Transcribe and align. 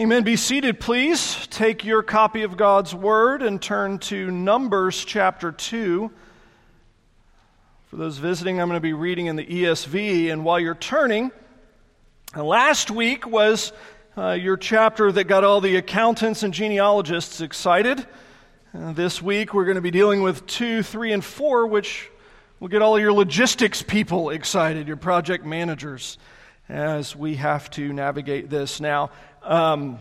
Amen. 0.00 0.22
Be 0.22 0.36
seated, 0.36 0.80
please. 0.80 1.46
Take 1.48 1.84
your 1.84 2.02
copy 2.02 2.42
of 2.42 2.56
God's 2.56 2.94
Word 2.94 3.42
and 3.42 3.60
turn 3.60 3.98
to 3.98 4.30
Numbers 4.30 5.04
chapter 5.04 5.52
2. 5.52 6.10
For 7.88 7.96
those 7.96 8.16
visiting, 8.16 8.62
I'm 8.62 8.68
going 8.68 8.78
to 8.78 8.80
be 8.80 8.94
reading 8.94 9.26
in 9.26 9.36
the 9.36 9.44
ESV. 9.44 10.32
And 10.32 10.42
while 10.42 10.58
you're 10.58 10.74
turning, 10.74 11.30
last 12.34 12.90
week 12.90 13.26
was 13.26 13.74
uh, 14.16 14.30
your 14.30 14.56
chapter 14.56 15.12
that 15.12 15.24
got 15.24 15.44
all 15.44 15.60
the 15.60 15.76
accountants 15.76 16.44
and 16.44 16.54
genealogists 16.54 17.42
excited. 17.42 18.06
Uh, 18.72 18.94
this 18.94 19.20
week, 19.20 19.52
we're 19.52 19.66
going 19.66 19.74
to 19.74 19.82
be 19.82 19.90
dealing 19.90 20.22
with 20.22 20.46
2, 20.46 20.82
3, 20.82 21.12
and 21.12 21.22
4, 21.22 21.66
which 21.66 22.08
will 22.58 22.68
get 22.68 22.80
all 22.80 22.98
your 22.98 23.12
logistics 23.12 23.82
people 23.82 24.30
excited, 24.30 24.88
your 24.88 24.96
project 24.96 25.44
managers, 25.44 26.16
as 26.70 27.16
we 27.16 27.34
have 27.34 27.68
to 27.70 27.92
navigate 27.92 28.48
this. 28.48 28.80
Now, 28.80 29.10
um, 29.42 29.98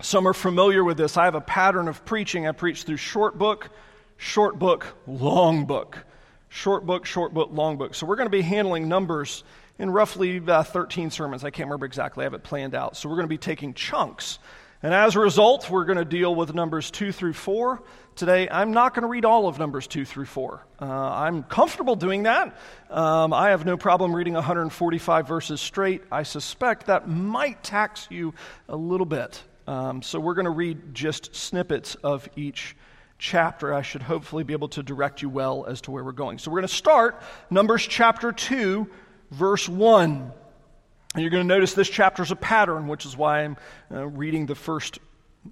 some 0.00 0.26
are 0.26 0.34
familiar 0.34 0.82
with 0.82 0.96
this. 0.96 1.16
I 1.16 1.24
have 1.24 1.36
a 1.36 1.40
pattern 1.40 1.86
of 1.86 2.04
preaching. 2.04 2.48
I 2.48 2.52
preach 2.52 2.82
through 2.82 2.96
short 2.96 3.38
book, 3.38 3.70
short 4.16 4.58
book, 4.58 4.96
long 5.06 5.66
book. 5.66 6.04
Short 6.48 6.84
book, 6.84 7.06
short 7.06 7.32
book, 7.32 7.50
long 7.52 7.76
book. 7.76 7.94
So 7.94 8.06
we're 8.06 8.16
going 8.16 8.26
to 8.26 8.30
be 8.30 8.42
handling 8.42 8.88
numbers 8.88 9.44
in 9.78 9.90
roughly 9.90 10.40
uh, 10.46 10.62
13 10.62 11.10
sermons. 11.10 11.44
I 11.44 11.50
can't 11.50 11.66
remember 11.66 11.86
exactly. 11.86 12.22
I 12.22 12.26
have 12.26 12.34
it 12.34 12.42
planned 12.42 12.74
out. 12.74 12.96
So 12.96 13.08
we're 13.08 13.16
going 13.16 13.26
to 13.26 13.28
be 13.28 13.38
taking 13.38 13.74
chunks. 13.74 14.38
And 14.84 14.92
as 14.92 15.16
a 15.16 15.18
result, 15.18 15.70
we're 15.70 15.86
going 15.86 15.96
to 15.96 16.04
deal 16.04 16.34
with 16.34 16.54
numbers 16.54 16.90
2 16.90 17.10
through 17.10 17.32
4. 17.32 17.82
Today, 18.16 18.50
I'm 18.50 18.72
not 18.72 18.92
going 18.92 19.00
to 19.00 19.08
read 19.08 19.24
all 19.24 19.48
of 19.48 19.58
numbers 19.58 19.86
2 19.86 20.04
through 20.04 20.26
4. 20.26 20.62
Uh, 20.78 20.84
I'm 20.84 21.42
comfortable 21.42 21.96
doing 21.96 22.24
that. 22.24 22.54
Um, 22.90 23.32
I 23.32 23.48
have 23.48 23.64
no 23.64 23.78
problem 23.78 24.14
reading 24.14 24.34
145 24.34 25.26
verses 25.26 25.62
straight. 25.62 26.02
I 26.12 26.22
suspect 26.22 26.88
that 26.88 27.08
might 27.08 27.62
tax 27.62 28.08
you 28.10 28.34
a 28.68 28.76
little 28.76 29.06
bit. 29.06 29.42
Um, 29.66 30.02
so 30.02 30.20
we're 30.20 30.34
going 30.34 30.44
to 30.44 30.50
read 30.50 30.94
just 30.94 31.34
snippets 31.34 31.94
of 31.94 32.28
each 32.36 32.76
chapter, 33.16 33.72
I 33.72 33.80
should 33.80 34.02
hopefully 34.02 34.44
be 34.44 34.52
able 34.52 34.68
to 34.68 34.82
direct 34.82 35.22
you 35.22 35.30
well 35.30 35.64
as 35.64 35.80
to 35.82 35.92
where 35.92 36.04
we're 36.04 36.12
going. 36.12 36.36
So 36.36 36.50
we're 36.50 36.60
going 36.60 36.68
to 36.68 36.74
start 36.74 37.22
Numbers 37.48 37.86
chapter 37.86 38.32
2, 38.32 38.86
verse 39.30 39.66
1. 39.66 40.30
And 41.14 41.22
you're 41.22 41.30
going 41.30 41.46
to 41.46 41.54
notice 41.54 41.74
this 41.74 41.88
chapter 41.88 42.24
is 42.24 42.32
a 42.32 42.36
pattern, 42.36 42.88
which 42.88 43.06
is 43.06 43.16
why 43.16 43.44
I'm 43.44 43.56
uh, 43.90 44.04
reading 44.06 44.46
the 44.46 44.56
first 44.56 44.98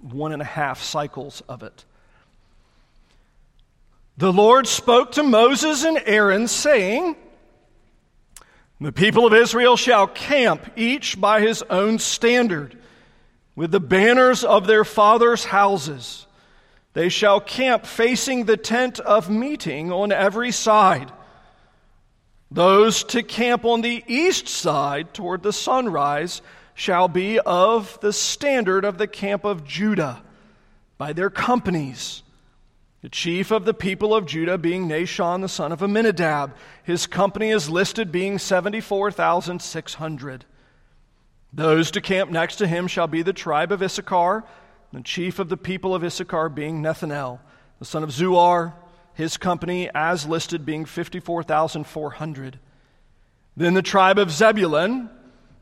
one 0.01 0.33
and 0.33 0.41
a 0.41 0.45
half 0.45 0.81
cycles 0.81 1.41
of 1.47 1.63
it. 1.63 1.85
The 4.17 4.33
Lord 4.33 4.67
spoke 4.67 5.13
to 5.13 5.23
Moses 5.23 5.85
and 5.85 5.99
Aaron, 6.05 6.49
saying, 6.49 7.15
The 8.81 8.91
people 8.91 9.25
of 9.25 9.33
Israel 9.33 9.77
shall 9.77 10.05
camp, 10.05 10.69
each 10.75 11.19
by 11.19 11.39
his 11.39 11.63
own 11.69 11.97
standard, 11.97 12.77
with 13.55 13.71
the 13.71 13.79
banners 13.79 14.43
of 14.43 14.67
their 14.67 14.83
fathers' 14.83 15.45
houses. 15.45 16.27
They 16.91 17.07
shall 17.07 17.39
camp 17.39 17.85
facing 17.85 18.45
the 18.45 18.57
tent 18.57 18.99
of 18.99 19.29
meeting 19.29 19.91
on 19.91 20.11
every 20.11 20.51
side. 20.51 21.11
Those 22.53 23.03
to 23.05 23.23
camp 23.23 23.65
on 23.65 23.81
the 23.81 24.03
east 24.07 24.47
side 24.47 25.13
toward 25.13 25.43
the 25.43 25.51
sunrise 25.51 26.41
shall 26.75 27.07
be 27.07 27.39
of 27.39 27.99
the 28.01 28.13
standard 28.13 28.85
of 28.85 28.97
the 28.97 29.07
camp 29.07 29.43
of 29.43 29.65
Judah 29.65 30.21
by 30.97 31.13
their 31.13 31.29
companies. 31.29 32.23
The 33.01 33.09
chief 33.09 33.51
of 33.51 33.65
the 33.65 33.73
people 33.73 34.15
of 34.15 34.25
Judah 34.25 34.57
being 34.57 34.87
Nahshon 34.87 35.41
the 35.41 35.49
son 35.49 35.71
of 35.71 35.81
Amminadab. 35.81 36.53
His 36.83 37.07
company 37.07 37.49
is 37.49 37.69
listed 37.69 38.11
being 38.11 38.39
74,600. 38.39 40.45
Those 41.51 41.91
to 41.91 42.01
camp 42.01 42.31
next 42.31 42.55
to 42.57 42.67
him 42.67 42.87
shall 42.87 43.07
be 43.07 43.23
the 43.23 43.33
tribe 43.33 43.71
of 43.71 43.81
Issachar 43.81 44.43
the 44.93 45.01
chief 45.01 45.39
of 45.39 45.49
the 45.49 45.57
people 45.57 45.95
of 45.95 46.03
Issachar 46.03 46.49
being 46.49 46.81
Nethanel, 46.81 47.39
the 47.79 47.85
son 47.85 48.03
of 48.03 48.11
Zuar, 48.11 48.73
his 49.13 49.37
company 49.37 49.89
as 49.93 50.25
listed 50.25 50.65
being 50.65 50.85
54,400. 50.85 52.59
Then 53.55 53.73
the 53.73 53.81
tribe 53.81 54.17
of 54.17 54.31
Zebulun, 54.31 55.09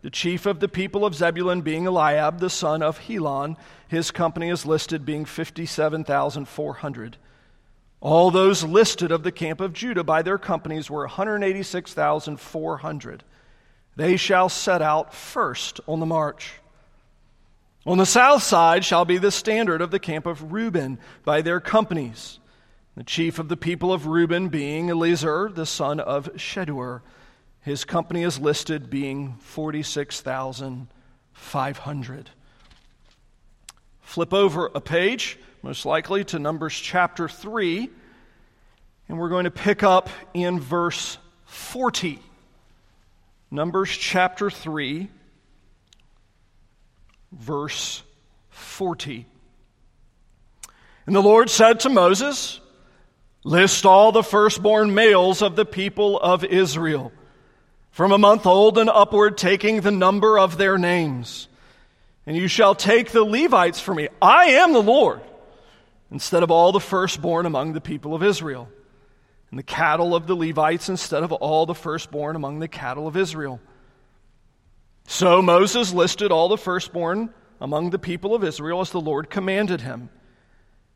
the 0.01 0.09
chief 0.09 0.45
of 0.45 0.59
the 0.59 0.69
people 0.69 1.05
of 1.05 1.13
Zebulun 1.13 1.61
being 1.61 1.85
Eliab, 1.85 2.39
the 2.39 2.49
son 2.49 2.81
of 2.81 2.97
Helon, 2.99 3.57
his 3.87 4.09
company 4.11 4.49
is 4.49 4.65
listed 4.65 5.05
being 5.05 5.25
57,400. 5.25 7.17
All 7.99 8.31
those 8.31 8.63
listed 8.63 9.11
of 9.11 9.23
the 9.23 9.31
camp 9.31 9.61
of 9.61 9.73
Judah 9.73 10.03
by 10.03 10.23
their 10.23 10.39
companies 10.39 10.89
were 10.89 11.01
186,400. 11.01 13.23
They 13.95 14.17
shall 14.17 14.49
set 14.49 14.81
out 14.81 15.13
first 15.13 15.79
on 15.87 15.99
the 15.99 16.07
march. 16.07 16.53
On 17.85 17.99
the 17.99 18.05
south 18.05 18.43
side 18.43 18.85
shall 18.85 19.05
be 19.05 19.19
the 19.19 19.31
standard 19.31 19.81
of 19.81 19.91
the 19.91 19.99
camp 19.99 20.25
of 20.25 20.51
Reuben 20.51 20.97
by 21.25 21.41
their 21.41 21.59
companies. 21.59 22.39
The 22.95 23.03
chief 23.03 23.37
of 23.39 23.49
the 23.49 23.57
people 23.57 23.93
of 23.93 24.07
Reuben 24.07 24.49
being 24.49 24.87
Elizur, 24.87 25.53
the 25.53 25.65
son 25.65 25.99
of 25.99 26.33
Shedeur. 26.35 27.01
His 27.61 27.83
company 27.85 28.23
is 28.23 28.39
listed 28.39 28.89
being 28.89 29.35
46,500. 29.39 32.29
Flip 34.01 34.33
over 34.33 34.71
a 34.73 34.81
page, 34.81 35.37
most 35.61 35.85
likely 35.85 36.23
to 36.25 36.39
Numbers 36.39 36.77
chapter 36.77 37.29
3, 37.29 37.89
and 39.07 39.19
we're 39.19 39.29
going 39.29 39.45
to 39.45 39.51
pick 39.51 39.83
up 39.83 40.09
in 40.33 40.59
verse 40.59 41.19
40. 41.45 42.19
Numbers 43.51 43.89
chapter 43.89 44.49
3 44.49 45.09
verse 47.31 48.03
40. 48.49 49.25
And 51.05 51.15
the 51.15 51.21
Lord 51.21 51.49
said 51.49 51.79
to 51.81 51.89
Moses, 51.89 52.59
List 53.43 53.85
all 53.85 54.11
the 54.11 54.23
firstborn 54.23 54.93
males 54.93 55.41
of 55.41 55.55
the 55.55 55.65
people 55.65 56.19
of 56.19 56.43
Israel, 56.43 57.11
from 57.89 58.11
a 58.11 58.17
month 58.17 58.45
old 58.45 58.77
and 58.77 58.89
upward, 58.89 59.37
taking 59.37 59.81
the 59.81 59.91
number 59.91 60.37
of 60.37 60.57
their 60.57 60.77
names. 60.77 61.47
And 62.25 62.37
you 62.37 62.47
shall 62.47 62.75
take 62.75 63.11
the 63.11 63.23
Levites 63.23 63.79
for 63.79 63.95
me. 63.95 64.09
I 64.21 64.45
am 64.45 64.73
the 64.73 64.81
Lord, 64.81 65.21
instead 66.11 66.43
of 66.43 66.51
all 66.51 66.71
the 66.71 66.79
firstborn 66.79 67.45
among 67.47 67.73
the 67.73 67.81
people 67.81 68.13
of 68.13 68.21
Israel, 68.21 68.69
and 69.49 69.57
the 69.57 69.63
cattle 69.63 70.15
of 70.15 70.27
the 70.27 70.35
Levites 70.35 70.87
instead 70.87 71.23
of 71.23 71.31
all 71.31 71.65
the 71.65 71.75
firstborn 71.75 72.35
among 72.35 72.59
the 72.59 72.67
cattle 72.67 73.07
of 73.07 73.17
Israel. 73.17 73.59
So 75.07 75.41
Moses 75.41 75.93
listed 75.93 76.31
all 76.31 76.47
the 76.47 76.57
firstborn 76.57 77.33
among 77.59 77.89
the 77.89 77.99
people 77.99 78.33
of 78.33 78.43
Israel 78.43 78.81
as 78.81 78.91
the 78.91 79.01
Lord 79.01 79.29
commanded 79.29 79.81
him. 79.81 80.09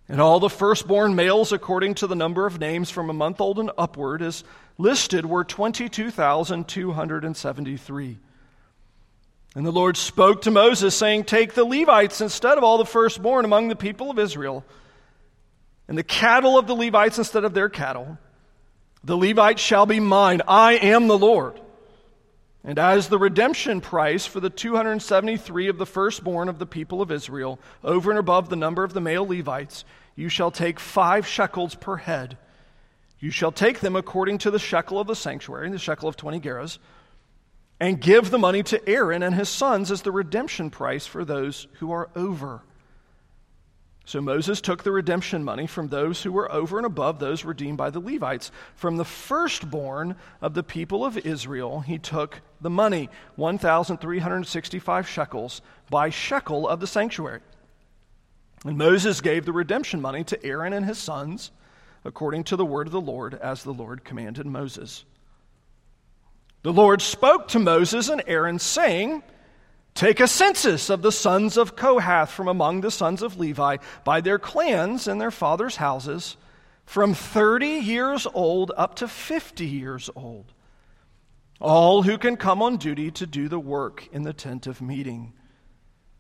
And 0.08 0.22
all 0.22 0.40
the 0.40 0.50
firstborn 0.50 1.16
males, 1.16 1.52
according 1.52 1.96
to 1.96 2.08
the 2.08 2.16
number 2.16 2.46
of 2.46 2.60
names 2.60 2.92
from 2.92 3.10
a 3.10 3.14
month 3.14 3.42
old 3.42 3.58
and 3.58 3.72
upward, 3.78 4.22
as 4.22 4.44
listed 4.78 5.26
were 5.26 5.44
22,273. 5.44 8.18
And 9.56 9.66
the 9.66 9.72
Lord 9.72 9.98
spoke 9.98 10.44
to 10.44 10.52
Moses, 10.52 10.96
saying, 10.96 11.24
Take 11.24 11.54
the 11.54 11.66
Levites 11.66 12.22
instead 12.22 12.58
of 12.58 12.64
all 12.64 12.78
the 12.78 12.86
firstborn 12.86 13.46
among 13.46 13.70
the 13.70 13.76
people 13.76 14.12
of 14.12 14.20
Israel, 14.20 14.64
and 15.88 15.98
the 15.98 16.04
cattle 16.04 16.60
of 16.60 16.68
the 16.68 16.76
Levites 16.76 17.18
instead 17.18 17.46
of 17.46 17.54
their 17.54 17.70
cattle. 17.70 18.18
The 19.04 19.18
Levites 19.18 19.62
shall 19.62 19.86
be 19.86 20.00
mine. 20.00 20.42
I 20.48 20.74
am 20.74 21.08
the 21.08 21.18
Lord. 21.18 21.60
And 22.66 22.80
as 22.80 23.10
the 23.10 23.20
redemption 23.20 23.80
price 23.80 24.26
for 24.26 24.40
the 24.40 24.50
273 24.50 25.68
of 25.68 25.78
the 25.78 25.86
firstborn 25.86 26.50
of 26.50 26.58
the 26.58 26.66
people 26.66 27.00
of 27.00 27.12
Israel, 27.12 27.60
over 27.84 28.10
and 28.10 28.20
above 28.20 28.50
the 28.50 28.56
number 28.56 28.84
of 28.84 28.94
the 28.94 29.02
male 29.02 29.26
Levites, 29.26 29.86
you 30.16 30.30
shall 30.30 30.50
take 30.50 30.80
five 30.80 31.28
shekels 31.28 31.76
per 31.76 31.98
head. 31.98 32.40
You 33.20 33.30
shall 33.30 33.52
take 33.52 33.82
them 33.82 33.96
according 33.96 34.40
to 34.40 34.52
the 34.52 34.58
shekel 34.58 35.00
of 35.00 35.06
the 35.06 35.16
sanctuary, 35.16 35.70
the 35.70 35.78
shekel 35.78 36.10
of 36.10 36.18
20 36.18 36.40
gerahs, 36.40 36.80
and 37.80 38.02
give 38.02 38.32
the 38.32 38.40
money 38.40 38.64
to 38.64 38.90
Aaron 38.90 39.22
and 39.22 39.36
his 39.36 39.50
sons 39.50 39.92
as 39.92 40.02
the 40.02 40.12
redemption 40.12 40.72
price 40.72 41.06
for 41.06 41.24
those 41.24 41.68
who 41.74 41.92
are 41.92 42.10
over. 42.16 42.64
So 44.06 44.22
Moses 44.22 44.62
took 44.62 44.84
the 44.84 44.92
redemption 44.92 45.44
money 45.44 45.66
from 45.66 45.88
those 45.88 46.22
who 46.22 46.32
were 46.32 46.52
over 46.52 46.78
and 46.78 46.86
above 46.86 47.18
those 47.18 47.44
redeemed 47.44 47.80
by 47.80 47.90
the 47.90 48.00
Levites. 48.00 48.52
From 48.76 48.98
the 48.98 49.06
firstborn 49.06 50.16
of 50.42 50.54
the 50.54 50.64
people 50.64 51.04
of 51.04 51.18
Israel, 51.18 51.82
he 51.82 51.98
took 51.98 52.42
the 52.62 52.70
money, 52.70 53.10
1,365 53.36 55.08
shekels, 55.08 55.62
by 55.90 56.12
shekel 56.12 56.68
of 56.68 56.80
the 56.80 56.88
sanctuary. 56.88 57.42
And 58.64 58.78
Moses 58.78 59.22
gave 59.22 59.46
the 59.46 59.54
redemption 59.54 60.02
money 60.02 60.24
to 60.26 60.46
Aaron 60.46 60.74
and 60.74 60.86
his 60.86 61.00
sons, 61.00 61.52
according 62.04 62.44
to 62.46 62.56
the 62.56 62.66
word 62.66 62.86
of 62.86 62.94
the 62.94 63.02
Lord, 63.02 63.34
as 63.34 63.64
the 63.64 63.74
Lord 63.74 64.04
commanded 64.04 64.46
Moses. 64.46 65.04
The 66.62 66.74
Lord 66.74 67.02
spoke 67.02 67.48
to 67.50 67.60
Moses 67.60 68.10
and 68.10 68.24
Aaron, 68.28 68.60
saying, 68.60 69.24
Take 69.96 70.20
a 70.20 70.28
census 70.28 70.90
of 70.90 71.02
the 71.02 71.12
sons 71.12 71.56
of 71.56 71.78
Kohath 71.78 72.30
from 72.30 72.50
among 72.50 72.82
the 72.82 72.92
sons 72.92 73.22
of 73.22 73.40
Levi 73.40 73.78
by 74.04 74.20
their 74.20 74.38
clans 74.38 75.08
and 75.08 75.22
their 75.22 75.32
fathers' 75.32 75.78
houses, 75.78 76.36
from 76.86 77.14
30 77.14 77.68
years 77.68 78.28
old 78.34 78.74
up 78.76 78.96
to 78.96 79.08
50 79.08 79.66
years 79.66 80.10
old. 80.14 80.52
All 81.62 82.04
who 82.04 82.18
can 82.18 82.36
come 82.36 82.62
on 82.62 82.76
duty 82.76 83.10
to 83.12 83.26
do 83.26 83.48
the 83.48 83.58
work 83.58 84.10
in 84.12 84.24
the 84.24 84.34
tent 84.34 84.68
of 84.68 84.82
meeting. 84.82 85.32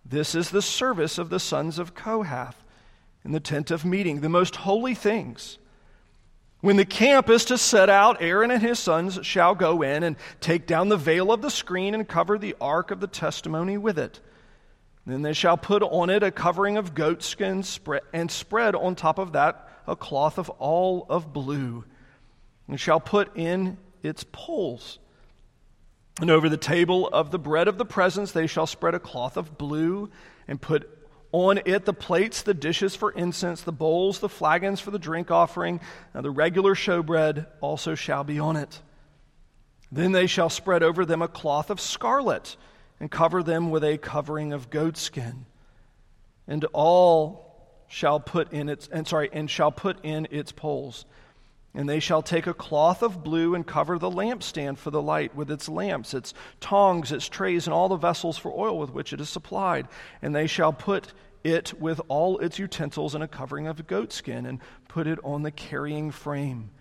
This 0.05 0.35
is 0.35 0.51
the 0.51 0.61
service 0.61 1.17
of 1.17 1.29
the 1.29 1.39
sons 1.39 1.77
of 1.77 1.93
Kohath 1.93 2.63
in 3.25 3.33
the 3.33 3.41
tent 3.41 3.71
of 3.71 3.83
meeting, 3.83 4.21
the 4.21 4.29
most 4.29 4.55
holy 4.55 4.95
things. 4.95 5.57
When 6.61 6.77
the 6.77 6.85
camp 6.85 7.29
is 7.29 7.45
to 7.45 7.57
set 7.57 7.89
out, 7.89 8.21
Aaron 8.21 8.49
and 8.49 8.61
his 8.61 8.79
sons 8.79 9.19
shall 9.23 9.53
go 9.53 9.81
in 9.81 10.03
and 10.03 10.15
take 10.41 10.65
down 10.65 10.89
the 10.89 10.97
veil 10.97 11.31
of 11.31 11.41
the 11.41 11.51
screen 11.51 11.93
and 11.93 12.07
cover 12.07 12.37
the 12.37 12.55
ark 12.59 12.91
of 12.91 12.99
the 12.99 13.07
testimony 13.07 13.77
with 13.77 13.99
it. 13.99 14.19
Then 15.05 15.21
they 15.21 15.33
shall 15.33 15.57
put 15.57 15.83
on 15.83 16.09
it 16.09 16.23
a 16.23 16.31
covering 16.31 16.77
of 16.77 16.95
goatskin 16.95 17.63
and 18.13 18.31
spread 18.31 18.75
on 18.75 18.95
top 18.95 19.19
of 19.19 19.33
that 19.33 19.69
a 19.87 19.95
cloth 19.95 20.39
of 20.39 20.49
all 20.51 21.05
of 21.09 21.31
blue, 21.31 21.83
and 22.67 22.79
shall 22.79 22.99
put 22.99 23.35
in 23.37 23.77
its 24.01 24.25
poles. 24.31 24.97
And 26.19 26.31
over 26.31 26.49
the 26.49 26.57
table 26.57 27.07
of 27.07 27.29
the 27.29 27.37
bread 27.37 27.67
of 27.67 27.77
the 27.77 27.85
presence 27.85 28.31
they 28.31 28.47
shall 28.47 28.65
spread 28.65 28.95
a 28.95 28.99
cloth 28.99 29.37
of 29.37 29.57
blue, 29.57 30.09
and 30.47 30.59
put 30.59 30.94
on 31.35 31.59
it 31.65 31.83
the 31.83 31.93
plates, 31.93 32.43
the 32.43 32.53
dishes 32.53 32.95
for 32.95 33.11
incense, 33.11 33.61
the 33.61 33.73
bowls, 33.73 34.19
the 34.19 34.29
flagons 34.29 34.79
for 34.79 34.89
the 34.89 34.97
drink 34.97 35.31
offering, 35.31 35.81
and 36.13 36.23
the 36.23 36.31
regular 36.31 36.75
showbread 36.75 37.45
also 37.59 37.93
shall 37.93 38.23
be 38.23 38.39
on 38.39 38.55
it. 38.55 38.79
Then 39.91 40.13
they 40.13 40.27
shall 40.27 40.49
spread 40.49 40.81
over 40.81 41.03
them 41.05 41.21
a 41.21 41.27
cloth 41.27 41.69
of 41.69 41.81
scarlet, 41.81 42.55
and 43.01 43.11
cover 43.11 43.43
them 43.43 43.69
with 43.69 43.83
a 43.83 43.97
covering 43.97 44.53
of 44.53 44.69
goatskin. 44.69 45.45
And 46.47 46.63
all 46.71 47.83
shall 47.89 48.21
put 48.21 48.53
in 48.53 48.69
its 48.69 48.87
and 48.87 49.05
sorry, 49.05 49.29
and 49.33 49.49
shall 49.49 49.73
put 49.73 50.05
in 50.05 50.29
its 50.31 50.53
poles. 50.53 51.03
And 51.75 51.89
they 51.89 51.99
shall 51.99 52.21
take 52.21 52.47
a 52.47 52.53
cloth 52.53 53.03
of 53.03 53.23
blue 53.23 53.53
and 53.53 53.67
cover 53.67 53.99
the 53.99 54.09
lampstand 54.09 54.77
for 54.77 54.91
the 54.91 55.01
light 55.01 55.35
with 55.35 55.51
its 55.51 55.67
lamps, 55.67 56.13
its 56.13 56.33
tongs, 56.61 57.11
its 57.11 57.27
trays, 57.27 57.67
and 57.67 57.73
all 57.73 57.89
the 57.89 57.97
vessels 57.97 58.37
for 58.37 58.51
oil 58.57 58.79
with 58.79 58.91
which 58.91 59.11
it 59.11 59.19
is 59.19 59.29
supplied. 59.29 59.87
And 60.21 60.33
they 60.33 60.47
shall 60.47 60.71
put 60.71 61.13
it 61.43 61.79
with 61.79 62.01
all 62.07 62.39
its 62.39 62.57
utensils 62.57 63.13
in 63.13 63.21
a 63.21 63.27
covering 63.27 63.67
of 63.67 63.85
goatskin 63.85 64.45
and 64.45 64.59
put 64.87 65.05
it 65.05 65.19
on 65.23 65.43
the 65.43 65.51
carrying 65.51 66.11
frame. 66.11 66.71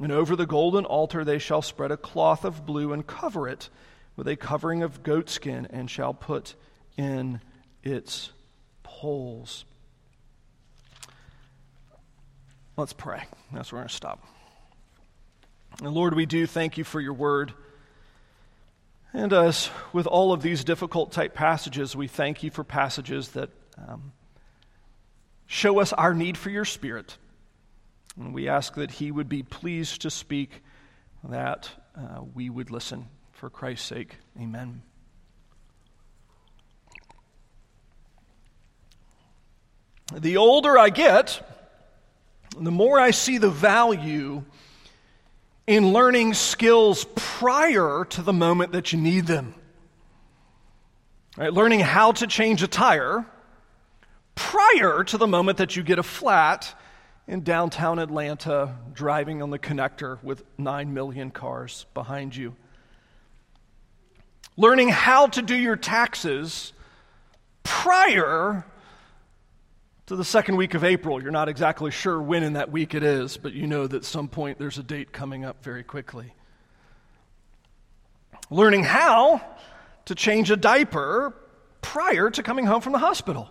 And 0.00 0.12
over 0.12 0.36
the 0.36 0.46
golden 0.46 0.84
altar 0.84 1.24
they 1.24 1.38
shall 1.38 1.60
spread 1.60 1.90
a 1.90 1.96
cloth 1.96 2.44
of 2.44 2.64
blue 2.64 2.92
and 2.92 3.06
cover 3.06 3.48
it 3.48 3.68
with 4.16 4.28
a 4.28 4.36
covering 4.36 4.82
of 4.82 5.02
goatskin 5.02 5.66
and 5.70 5.90
shall 5.90 6.14
put 6.14 6.54
in 6.96 7.40
its 7.82 8.30
poles. 8.82 9.64
Let's 12.76 12.92
pray. 12.92 13.24
That's 13.52 13.70
where 13.70 13.78
we're 13.78 13.82
going 13.82 13.88
to 13.88 13.94
stop. 13.94 14.26
And 15.80 15.92
Lord, 15.92 16.14
we 16.14 16.26
do 16.26 16.46
thank 16.46 16.78
you 16.78 16.84
for 16.84 17.00
your 17.00 17.12
word. 17.12 17.52
And 19.12 19.32
as 19.32 19.68
with 19.92 20.06
all 20.06 20.32
of 20.32 20.42
these 20.42 20.64
difficult 20.64 21.12
type 21.12 21.34
passages, 21.34 21.94
we 21.94 22.08
thank 22.08 22.42
you 22.42 22.50
for 22.50 22.64
passages 22.64 23.30
that 23.30 23.50
um, 23.76 24.12
show 25.46 25.80
us 25.80 25.92
our 25.92 26.14
need 26.14 26.38
for 26.38 26.48
your 26.48 26.64
spirit. 26.64 27.18
And 28.18 28.32
we 28.32 28.48
ask 28.48 28.74
that 28.74 28.90
he 28.90 29.10
would 29.10 29.28
be 29.28 29.42
pleased 29.42 30.02
to 30.02 30.10
speak, 30.10 30.62
that 31.24 31.70
uh, 31.96 32.22
we 32.34 32.48
would 32.48 32.70
listen 32.70 33.06
for 33.32 33.50
Christ's 33.50 33.86
sake. 33.86 34.16
Amen. 34.40 34.82
The 40.14 40.36
older 40.38 40.78
I 40.78 40.90
get, 40.90 41.42
the 42.58 42.70
more 42.70 42.98
I 42.98 43.10
see 43.10 43.38
the 43.38 43.50
value 43.50 44.44
in 45.66 45.92
learning 45.92 46.34
skills 46.34 47.06
prior 47.14 48.04
to 48.10 48.22
the 48.22 48.32
moment 48.32 48.72
that 48.72 48.92
you 48.92 48.98
need 48.98 49.26
them. 49.26 49.54
Right, 51.36 51.52
learning 51.52 51.80
how 51.80 52.12
to 52.12 52.26
change 52.26 52.62
a 52.62 52.68
tire 52.68 53.24
prior 54.34 55.04
to 55.04 55.18
the 55.18 55.26
moment 55.26 55.58
that 55.58 55.76
you 55.76 55.82
get 55.82 55.98
a 55.98 56.02
flat 56.02 56.78
in 57.26 57.42
downtown 57.42 57.98
Atlanta 57.98 58.76
driving 58.92 59.42
on 59.42 59.50
the 59.50 59.58
connector 59.58 60.22
with 60.22 60.44
9 60.58 60.92
million 60.92 61.30
cars 61.30 61.86
behind 61.94 62.36
you. 62.36 62.54
Learning 64.56 64.88
how 64.88 65.28
to 65.28 65.40
do 65.40 65.54
your 65.54 65.76
taxes 65.76 66.72
prior 67.62 68.66
to 70.12 70.16
the 70.16 70.24
second 70.24 70.56
week 70.56 70.74
of 70.74 70.84
April. 70.84 71.22
You're 71.22 71.32
not 71.32 71.48
exactly 71.48 71.90
sure 71.90 72.20
when 72.20 72.42
in 72.42 72.52
that 72.52 72.70
week 72.70 72.94
it 72.94 73.02
is, 73.02 73.38
but 73.38 73.54
you 73.54 73.66
know 73.66 73.86
that 73.86 73.96
at 73.96 74.04
some 74.04 74.28
point 74.28 74.58
there's 74.58 74.76
a 74.76 74.82
date 74.82 75.10
coming 75.10 75.42
up 75.42 75.64
very 75.64 75.82
quickly. 75.82 76.34
Learning 78.50 78.84
how 78.84 79.40
to 80.04 80.14
change 80.14 80.50
a 80.50 80.56
diaper 80.56 81.34
prior 81.80 82.28
to 82.28 82.42
coming 82.42 82.66
home 82.66 82.82
from 82.82 82.92
the 82.92 82.98
hospital. 82.98 83.48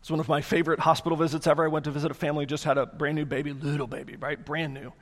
It's 0.00 0.10
one 0.10 0.20
of 0.20 0.28
my 0.28 0.42
favorite 0.42 0.80
hospital 0.80 1.16
visits 1.16 1.46
ever. 1.46 1.64
I 1.64 1.68
went 1.68 1.86
to 1.86 1.90
visit 1.90 2.10
a 2.10 2.14
family 2.14 2.44
just 2.44 2.64
had 2.64 2.76
a 2.76 2.84
brand 2.84 3.16
new 3.16 3.24
baby, 3.24 3.54
little 3.54 3.86
baby, 3.86 4.16
right? 4.16 4.44
Brand 4.44 4.74
new. 4.74 4.92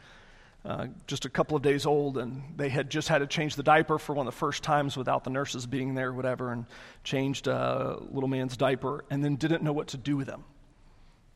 Uh, 0.64 0.86
just 1.08 1.24
a 1.24 1.28
couple 1.28 1.56
of 1.56 1.62
days 1.62 1.86
old, 1.86 2.18
and 2.18 2.40
they 2.56 2.68
had 2.68 2.88
just 2.88 3.08
had 3.08 3.18
to 3.18 3.26
change 3.26 3.56
the 3.56 3.64
diaper 3.64 3.98
for 3.98 4.14
one 4.14 4.28
of 4.28 4.32
the 4.32 4.38
first 4.38 4.62
times 4.62 4.96
without 4.96 5.24
the 5.24 5.30
nurses 5.30 5.66
being 5.66 5.94
there, 5.94 6.12
whatever, 6.12 6.52
and 6.52 6.66
changed 7.02 7.48
uh, 7.48 7.96
little 8.10 8.28
man's 8.28 8.56
diaper, 8.56 9.04
and 9.10 9.24
then 9.24 9.34
didn't 9.34 9.64
know 9.64 9.72
what 9.72 9.88
to 9.88 9.96
do 9.96 10.16
with 10.16 10.28
him. 10.28 10.44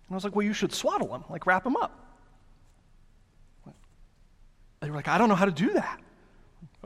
And 0.07 0.13
I 0.13 0.15
was 0.15 0.23
like, 0.23 0.37
"Well, 0.37 0.47
you 0.47 0.53
should 0.53 0.73
swaddle 0.73 1.13
him, 1.13 1.25
like 1.29 1.45
wrap 1.45 1.67
him 1.67 1.77
up." 1.77 2.07
They 4.81 4.89
were 4.89 4.95
like, 4.95 5.09
"I 5.09 5.19
don't 5.19 5.29
know 5.29 5.35
how 5.35 5.47
to 5.47 5.51
do 5.51 5.73
that." 5.73 6.01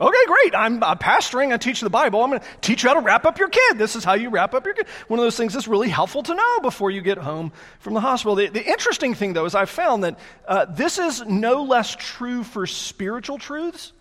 Okay, 0.01 0.25
great. 0.25 0.55
I'm, 0.55 0.83
I'm 0.83 0.97
pastoring. 0.97 1.53
I 1.53 1.57
teach 1.57 1.79
the 1.79 1.89
Bible. 1.89 2.23
I'm 2.23 2.31
going 2.31 2.41
to 2.41 2.47
teach 2.61 2.81
you 2.81 2.89
how 2.89 2.95
to 2.95 3.01
wrap 3.01 3.23
up 3.25 3.37
your 3.37 3.49
kid. 3.49 3.77
This 3.77 3.95
is 3.95 4.03
how 4.03 4.15
you 4.15 4.29
wrap 4.29 4.55
up 4.55 4.65
your 4.65 4.73
kid. 4.73 4.87
One 5.07 5.19
of 5.19 5.23
those 5.25 5.37
things 5.37 5.53
that's 5.53 5.67
really 5.67 5.89
helpful 5.89 6.23
to 6.23 6.33
know 6.33 6.59
before 6.61 6.89
you 6.89 7.01
get 7.01 7.19
home 7.19 7.51
from 7.79 7.93
the 7.93 8.01
hospital. 8.01 8.33
The, 8.33 8.47
the 8.47 8.65
interesting 8.65 9.13
thing, 9.13 9.33
though, 9.33 9.45
is 9.45 9.53
I've 9.53 9.69
found 9.69 10.03
that 10.03 10.17
uh, 10.47 10.65
this 10.65 10.97
is 10.97 11.21
no 11.27 11.63
less 11.63 11.95
true 11.95 12.43
for 12.43 12.65
spiritual 12.65 13.37
truths 13.37 13.93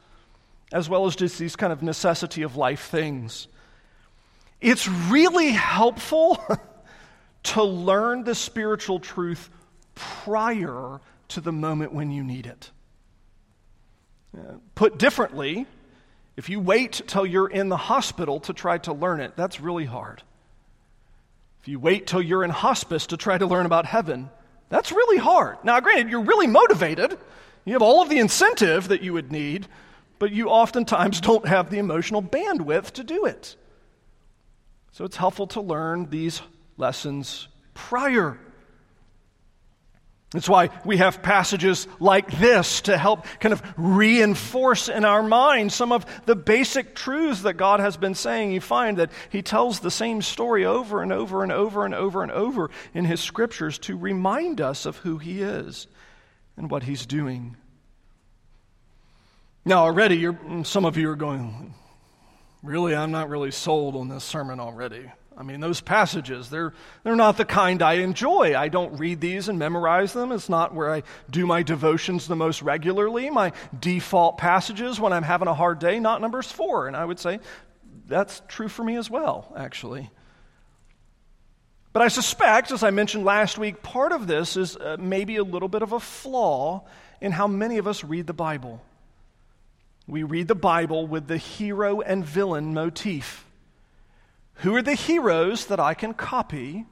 as 0.73 0.89
well 0.89 1.07
as 1.07 1.17
just 1.17 1.39
these 1.39 1.57
kind 1.57 1.73
of 1.73 1.83
necessity 1.83 2.43
of 2.43 2.57
life 2.57 2.89
things. 2.89 3.49
It's 4.61 4.89
really 4.89 5.51
helpful 5.51 6.39
to 7.45 7.63
learn 7.63 8.25
the 8.25 8.35
spiritual 8.35 9.01
truth 9.01 9.51
prior 9.95 11.01
to 11.29 11.41
the 11.41 11.53
moment 11.53 11.93
when 11.93 12.11
you 12.11 12.23
need 12.23 12.47
it. 12.47 12.71
Uh, 14.37 14.55
put 14.75 14.99
differently, 14.99 15.67
if 16.41 16.49
you 16.49 16.59
wait 16.59 17.03
till 17.07 17.27
you're 17.27 17.51
in 17.51 17.69
the 17.69 17.77
hospital 17.77 18.41
to 18.41 18.55
try 18.55 18.79
to 18.79 18.95
learn 18.95 19.21
it, 19.21 19.37
that's 19.37 19.61
really 19.61 19.85
hard. 19.85 20.23
If 21.61 21.69
you 21.69 21.79
wait 21.79 22.07
till 22.07 22.23
you're 22.23 22.43
in 22.43 22.49
hospice 22.49 23.09
to 23.09 23.19
try 23.19 23.37
to 23.37 23.45
learn 23.45 23.67
about 23.67 23.85
heaven, 23.85 24.31
that's 24.71 24.91
really 24.91 25.19
hard. 25.19 25.59
Now, 25.65 25.79
granted, 25.81 26.09
you're 26.09 26.23
really 26.23 26.47
motivated. 26.47 27.19
You 27.67 27.75
have 27.75 27.83
all 27.83 28.01
of 28.01 28.09
the 28.09 28.19
incentive 28.19 28.89
that 28.89 29.03
you 29.03 29.13
would 29.13 29.31
need, 29.31 29.69
but 30.19 30.33
you 30.33 30.49
oftentimes 30.49 31.21
don't 31.21 31.47
have 31.47 31.69
the 31.69 31.77
emotional 31.77 32.23
bandwidth 32.23 32.93
to 32.93 33.05
do 33.05 33.27
it. 33.27 33.55
So 34.93 35.05
it's 35.05 35.19
helpful 35.19 35.49
to 35.49 35.61
learn 35.61 36.09
these 36.09 36.41
lessons 36.79 37.49
prior. 37.75 38.39
That's 40.33 40.49
why 40.49 40.71
we 40.85 40.99
have 40.99 41.23
passages 41.23 41.89
like 41.99 42.31
this 42.39 42.83
to 42.83 42.97
help 42.97 43.27
kind 43.41 43.53
of 43.53 43.63
reinforce 43.77 44.89
in 44.89 45.05
our 45.05 45.25
mind 45.25 45.73
some 45.73 45.91
of 45.91 46.07
the 46.25 46.37
basic 46.37 46.95
truths 46.95 47.43
that 47.43 47.55
God 47.55 47.81
has 47.81 47.97
been 47.97 48.15
saying. 48.15 48.53
You 48.53 48.61
find 48.61 48.99
that 48.99 49.11
He 49.31 49.43
tells 49.43 49.81
the 49.81 49.91
same 49.91 50.23
story 50.23 50.65
over 50.65 51.03
and 51.03 51.13
over 51.13 51.43
and 51.43 51.51
over 51.51 51.85
and 51.85 51.95
over 51.95 52.23
and 52.23 52.31
over 52.31 52.71
in 52.95 53.07
His 53.07 53.21
scriptures 53.21 53.79
to 53.81 53.97
remind 53.97 54.61
us 54.61 54.87
of 54.87 54.99
who 54.99 55.19
He 55.19 55.43
is 55.43 55.89
and 56.57 56.71
what 56.71 56.85
He's 56.85 57.07
doing. 57.07 57.57
Now, 59.65 59.83
already, 59.83 60.29
some 60.63 60.85
of 60.85 60.97
you 60.97 61.11
are 61.11 61.17
going, 61.17 61.75
Really, 62.63 62.95
I'm 62.95 63.11
not 63.11 63.31
really 63.31 63.51
sold 63.51 63.97
on 63.97 64.09
this 64.09 64.23
sermon 64.23 64.61
already. 64.61 65.11
I 65.37 65.43
mean, 65.43 65.61
those 65.61 65.81
passages, 65.81 66.51
they're, 66.51 66.75
they're 67.03 67.17
not 67.17 67.37
the 67.37 67.45
kind 67.45 67.81
I 67.83 67.95
enjoy. 67.95 68.55
I 68.57 68.69
don't 68.69 68.99
read 68.99 69.21
these 69.21 69.49
and 69.49 69.59
memorize 69.59 70.13
them. 70.13 70.33
It's 70.33 70.49
not 70.49 70.75
where 70.75 70.93
I 70.93 71.03
do 71.31 71.47
my 71.47 71.63
devotions 71.63 72.27
the 72.27 72.37
most 72.37 72.61
regularly. 72.63 73.31
My 73.31 73.53
default 73.79 74.37
passages 74.37 75.01
when 75.01 75.13
I'm 75.13 75.23
having 75.23 75.49
a 75.49 75.55
hard 75.55 75.79
day, 75.79 75.99
not 75.99 76.21
Numbers 76.21 76.51
4. 76.53 76.89
And 76.89 76.97
I 76.97 77.05
would 77.05 77.19
say 77.19 77.41
that's 78.07 78.43
true 78.49 78.69
for 78.69 78.85
me 78.85 78.97
as 78.97 79.09
well, 79.09 79.53
actually. 79.57 80.11
But 81.93 82.03
I 82.03 82.09
suspect, 82.09 82.71
as 82.71 82.83
I 82.83 82.91
mentioned 82.91 83.25
last 83.25 83.59
week, 83.59 83.83
part 83.83 84.13
of 84.13 84.27
this 84.27 84.57
is 84.57 84.77
uh, 84.77 84.97
maybe 84.99 85.37
a 85.37 85.45
little 85.45 85.69
bit 85.69 85.83
of 85.83 85.93
a 85.93 86.01
flaw 86.01 86.85
in 87.21 87.33
how 87.33 87.47
many 87.47 87.79
of 87.79 87.87
us 87.87 88.05
read 88.05 88.27
the 88.27 88.33
Bible. 88.33 88.83
We 90.07 90.23
read 90.23 90.49
the 90.49 90.55
Bible 90.55 91.07
with 91.07 91.27
the 91.27 91.37
hero 91.37 92.01
and 92.01 92.25
villain 92.25 92.75
motif. 92.75 93.45
Who 94.61 94.77
are 94.77 94.83
the 94.83 94.95
heroes 94.95 95.67
that 95.67 95.81
I 95.81 95.95
can 95.95 96.13
copy, 96.13 96.85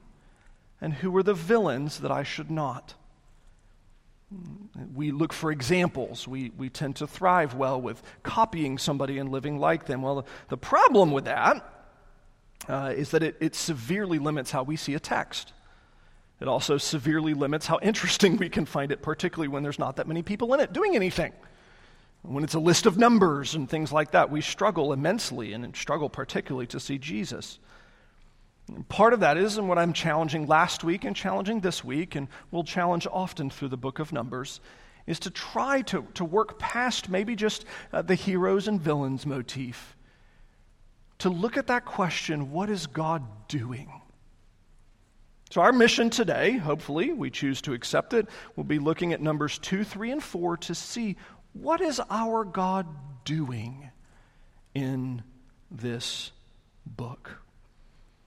and 0.81 0.93
who 0.93 1.15
are 1.17 1.23
the 1.23 1.35
villains 1.35 1.99
that 1.99 2.11
I 2.11 2.23
should 2.23 2.49
not? 2.49 2.95
We 4.93 5.11
look 5.11 5.33
for 5.33 5.51
examples. 5.51 6.27
We, 6.27 6.51
we 6.57 6.69
tend 6.69 6.95
to 6.97 7.07
thrive 7.07 7.53
well 7.53 7.79
with 7.79 8.01
copying 8.23 8.77
somebody 8.77 9.17
and 9.19 9.31
living 9.31 9.59
like 9.59 9.85
them. 9.85 10.01
Well, 10.01 10.17
the, 10.17 10.23
the 10.49 10.57
problem 10.57 11.11
with 11.11 11.25
that 11.25 11.87
uh, 12.67 12.93
is 12.95 13.11
that 13.11 13.21
it, 13.23 13.37
it 13.39 13.55
severely 13.55 14.19
limits 14.19 14.49
how 14.51 14.63
we 14.63 14.75
see 14.75 14.95
a 14.95 14.99
text. 14.99 15.53
It 16.39 16.47
also 16.47 16.77
severely 16.77 17.33
limits 17.35 17.67
how 17.67 17.79
interesting 17.81 18.37
we 18.39 18.49
can 18.49 18.65
find 18.65 18.91
it, 18.91 19.01
particularly 19.01 19.47
when 19.47 19.61
there's 19.61 19.79
not 19.79 19.97
that 19.97 20.07
many 20.07 20.23
people 20.23 20.53
in 20.55 20.59
it 20.59 20.73
doing 20.73 20.95
anything. 20.95 21.33
When 22.21 22.43
it's 22.43 22.53
a 22.53 22.59
list 22.59 22.85
of 22.85 22.97
numbers 22.97 23.55
and 23.55 23.69
things 23.69 23.91
like 23.91 24.11
that, 24.11 24.29
we 24.29 24.41
struggle 24.41 24.91
immensely 24.91 25.53
and 25.53 25.75
struggle 25.75 26.09
particularly 26.09 26.67
to 26.67 26.79
see 26.79 26.97
Jesus. 26.97 27.59
And 28.67 28.87
part 28.87 29.13
of 29.13 29.21
that 29.21 29.37
is, 29.37 29.57
and 29.57 29.69
what 29.69 29.77
I'm 29.77 29.93
challenging 29.93 30.45
last 30.45 30.83
week 30.83 31.05
and 31.05 31.15
challenging 31.15 31.61
this 31.61 31.83
week, 31.83 32.15
and 32.15 32.27
will 32.51 32.63
challenge 32.63 33.07
often 33.11 33.49
through 33.49 33.69
the 33.69 33.77
book 33.77 33.99
of 33.99 34.11
Numbers, 34.11 34.59
is 35.07 35.19
to 35.21 35.31
try 35.31 35.81
to, 35.83 36.05
to 36.15 36.25
work 36.25 36.59
past 36.59 37.09
maybe 37.09 37.35
just 37.35 37.65
uh, 37.91 38.01
the 38.01 38.15
heroes 38.15 38.67
and 38.67 38.79
villains 38.79 39.25
motif. 39.25 39.95
To 41.19 41.29
look 41.29 41.57
at 41.57 41.67
that 41.67 41.85
question 41.85 42.51
what 42.51 42.69
is 42.69 42.85
God 42.85 43.23
doing? 43.47 43.91
So, 45.49 45.61
our 45.61 45.71
mission 45.73 46.11
today, 46.11 46.57
hopefully, 46.57 47.11
we 47.11 47.31
choose 47.31 47.59
to 47.61 47.73
accept 47.73 48.13
it, 48.13 48.27
we'll 48.55 48.65
be 48.65 48.77
looking 48.77 49.13
at 49.13 49.21
Numbers 49.21 49.57
2, 49.57 49.83
3, 49.83 50.11
and 50.11 50.23
4 50.23 50.57
to 50.57 50.75
see 50.75 51.15
what 51.53 51.81
is 51.81 51.99
our 52.09 52.43
God 52.43 52.87
doing 53.25 53.89
in 54.73 55.23
this 55.71 56.31
book. 56.85 57.39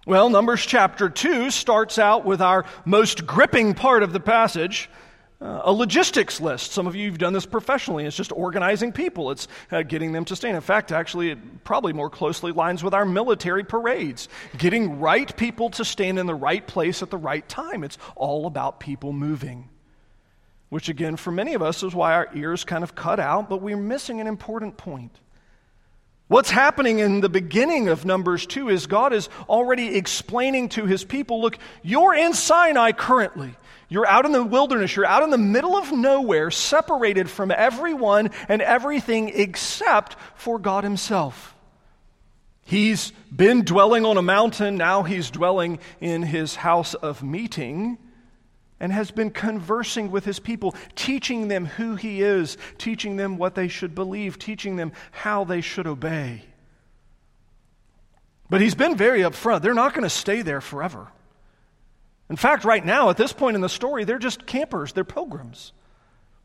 Well, 0.07 0.31
Numbers 0.31 0.65
chapter 0.65 1.09
2 1.09 1.51
starts 1.51 1.99
out 1.99 2.25
with 2.25 2.41
our 2.41 2.65
most 2.85 3.27
gripping 3.27 3.75
part 3.75 4.03
of 4.03 4.13
the 4.13 4.21
passage. 4.21 4.91
Uh, 5.41 5.63
a 5.65 5.73
logistics 5.73 6.41
list. 6.41 6.71
Some 6.71 6.87
of 6.87 6.95
you 6.95 7.11
have 7.11 7.19
done 7.19 7.33
this 7.33 7.47
professionally. 7.47 8.05
It's 8.05 8.17
just 8.17 8.31
organizing 8.31 8.93
people, 8.93 9.33
it's 9.33 9.49
uh, 9.73 9.83
getting 9.83 10.13
them 10.13 10.25
to 10.27 10.37
stand. 10.37 10.55
In 10.55 10.61
fact, 10.61 10.93
actually, 10.93 11.31
it 11.31 11.65
probably 11.65 11.93
more 11.93 12.11
closely 12.11 12.53
lines 12.53 12.85
with 12.85 12.95
our 12.95 13.05
military 13.05 13.65
parades, 13.65 14.29
getting 14.57 15.01
right 15.01 15.37
people 15.37 15.71
to 15.71 15.85
stand 15.85 16.21
in 16.21 16.27
the 16.27 16.35
right 16.35 16.65
place 16.65 17.03
at 17.03 17.11
the 17.11 17.19
right 17.19 17.49
time. 17.49 17.83
It's 17.83 17.99
all 18.15 18.47
about 18.47 18.79
people 18.79 19.13
moving. 19.13 19.69
Which, 20.73 20.89
again, 20.89 21.17
for 21.17 21.31
many 21.31 21.53
of 21.53 21.61
us 21.61 21.83
is 21.83 21.95
why 21.95 22.15
our 22.15 22.31
ears 22.35 22.65
kind 22.65 22.83
of 22.83 22.95
cut 22.95 23.21
out, 23.21 23.51
but 23.51 23.61
we're 23.61 23.77
missing 23.77 24.23
an 24.23 24.27
important 24.27 24.79
point. 24.79 25.15
What's 26.29 26.49
happening 26.49 26.99
in 26.99 27.21
the 27.21 27.29
beginning 27.29 27.89
of 27.89 28.07
Numbers 28.07 28.47
2 28.47 28.71
is 28.71 28.87
God 28.87 29.13
is 29.13 29.29
already 29.51 29.95
explaining 29.99 30.71
to 30.71 30.87
his 30.87 31.05
people 31.05 31.43
look, 31.43 31.59
you're 31.83 32.15
in 32.15 32.33
Sinai 32.33 32.93
currently. 32.93 33.55
You're 33.91 34.07
out 34.07 34.25
in 34.25 34.33
the 34.33 34.43
wilderness. 34.43 34.97
You're 34.97 35.05
out 35.05 35.23
in 35.23 35.29
the 35.29 35.37
middle 35.37 35.77
of 35.77 35.93
nowhere, 35.93 36.51
separated 36.51 37.29
from 37.29 37.51
everyone 37.51 38.31
and 38.49 38.63
everything 38.63 39.29
except 39.29 40.17
for 40.37 40.59
God 40.59 40.85
Himself. 40.85 41.55
He's 42.63 43.13
been 43.31 43.63
dwelling 43.63 44.07
on 44.07 44.17
a 44.17 44.23
mountain. 44.23 44.79
Now 44.79 45.03
he's 45.03 45.31
dwelling 45.31 45.81
in 46.01 46.23
his 46.23 46.55
house 46.55 46.95
of 46.95 47.23
meeting 47.23 47.99
and 48.83 48.93
has 48.93 49.13
been 49.13 49.31
conversing 49.31 50.11
with 50.11 50.25
his 50.25 50.41
people, 50.41 50.75
teaching 50.97 51.47
them 51.47 51.65
who 51.65 51.95
he 51.95 52.21
is, 52.21 52.59
teaching 52.79 53.17
them 53.17 53.39
what 53.39 53.55
they 53.55 53.69
should 53.69 53.95
believe, 53.95 54.41
teaching 54.41 54.75
them 54.75 54.93
how 55.13 55.45
they 55.45 55.61
should 55.61 55.87
obey. 55.87 56.43
But 58.51 58.61
he's 58.61 58.75
been 58.75 58.97
very 58.97 59.21
upfront. 59.21 59.63
They're 59.63 59.73
not 59.73 59.95
going 59.95 60.03
to 60.03 60.11
stay 60.11 60.43
there 60.43 60.61
forever. 60.61 61.07
In 62.29 62.37
fact, 62.37 62.65
right 62.65 62.85
now, 62.85 63.09
at 63.09 63.17
this 63.17 63.33
point 63.33 63.55
in 63.55 63.61
the 63.61 63.69
story, 63.69 64.03
they're 64.03 64.19
just 64.19 64.47
campers, 64.47 64.93
they're 64.93 65.05
pilgrims. 65.05 65.73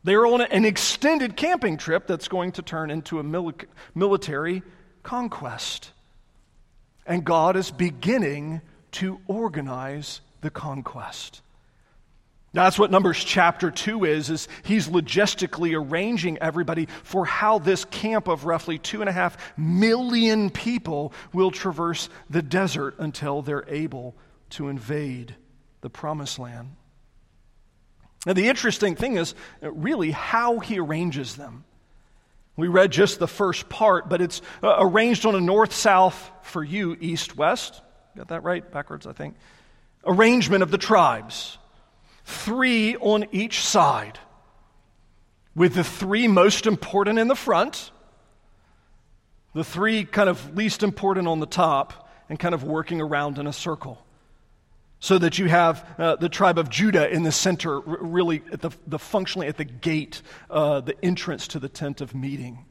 They're 0.03 0.27
on 0.27 0.41
an 0.41 0.63
extended 0.63 1.35
camping 1.35 1.77
trip 1.77 2.05
that's 2.05 2.27
going 2.27 2.51
to 2.53 2.61
turn 2.61 2.91
into 2.91 3.19
a 3.19 3.23
military 3.95 4.61
conquest. 5.01 5.91
And 7.05 7.25
God 7.25 7.55
is 7.55 7.71
beginning 7.71 8.61
to 8.91 9.19
organize 9.27 10.21
the 10.41 10.51
conquest. 10.51 11.41
That's 12.53 12.79
what 12.79 12.91
Numbers 12.91 13.23
chapter 13.23 13.69
2 13.69 14.05
is, 14.05 14.29
is 14.29 14.47
he's 14.63 14.87
logistically 14.87 15.77
arranging 15.77 16.37
everybody 16.37 16.87
for 17.03 17.25
how 17.25 17.59
this 17.59 17.85
camp 17.85 18.27
of 18.27 18.45
roughly 18.45 18.79
two 18.79 19.01
and 19.01 19.09
a 19.09 19.13
half 19.13 19.37
million 19.57 20.49
people 20.49 21.13
will 21.33 21.51
traverse 21.51 22.09
the 22.29 22.41
desert 22.41 22.95
until 22.99 23.41
they're 23.41 23.67
able 23.67 24.15
to 24.51 24.69
invade 24.69 25.35
the 25.81 25.89
promised 25.89 26.39
land. 26.39 26.75
Now, 28.25 28.33
the 28.33 28.47
interesting 28.47 28.95
thing 28.95 29.17
is 29.17 29.35
really 29.61 30.11
how 30.11 30.59
he 30.59 30.79
arranges 30.79 31.35
them. 31.35 31.65
We 32.55 32.69
read 32.69 32.91
just 32.91 33.19
the 33.19 33.27
first 33.27 33.69
part, 33.69 34.09
but 34.09 34.19
it's 34.19 34.41
uh, 34.63 34.77
arranged 34.79 35.25
on 35.25 35.35
a 35.35 35.41
north 35.41 35.73
south 35.73 36.31
for 36.41 36.63
you, 36.63 36.97
east 36.99 37.37
west. 37.37 37.81
Got 38.15 38.29
that 38.29 38.43
right? 38.43 38.69
Backwards, 38.69 39.05
I 39.05 39.11
think. 39.11 39.35
Arrangement 40.05 40.63
of 40.63 40.71
the 40.71 40.77
tribes 40.79 41.59
three 42.27 42.97
on 42.97 43.25
each 43.31 43.61
side, 43.61 44.19
with 45.55 45.73
the 45.73 45.83
three 45.83 46.27
most 46.27 46.67
important 46.67 47.17
in 47.17 47.29
the 47.29 47.35
front, 47.35 47.91
the 49.55 49.63
three 49.63 50.03
kind 50.03 50.29
of 50.29 50.55
least 50.55 50.83
important 50.83 51.27
on 51.27 51.39
the 51.39 51.45
top, 51.45 52.09
and 52.29 52.37
kind 52.37 52.53
of 52.53 52.65
working 52.65 52.99
around 52.99 53.39
in 53.39 53.47
a 53.47 53.53
circle. 53.53 54.05
So 54.99 55.17
that 55.19 55.37
you 55.37 55.47
have 55.47 55.87
uh, 55.97 56.15
the 56.17 56.27
tribe 56.27 56.57
of 56.57 56.69
Judah 56.69 57.09
in 57.09 57.23
the 57.23 57.31
center, 57.31 57.79
really 57.79 58.43
at 58.51 58.61
the, 58.61 58.71
the 58.85 58.99
functionally 58.99 59.47
at 59.47 59.55
the 59.55 59.63
gate, 59.63 60.21
uh, 60.49 60.81
the 60.81 60.95
entrance 61.05 61.47
to 61.49 61.59
the 61.59 61.69
tent 61.69 62.01
of 62.01 62.13
meeting 62.13 62.65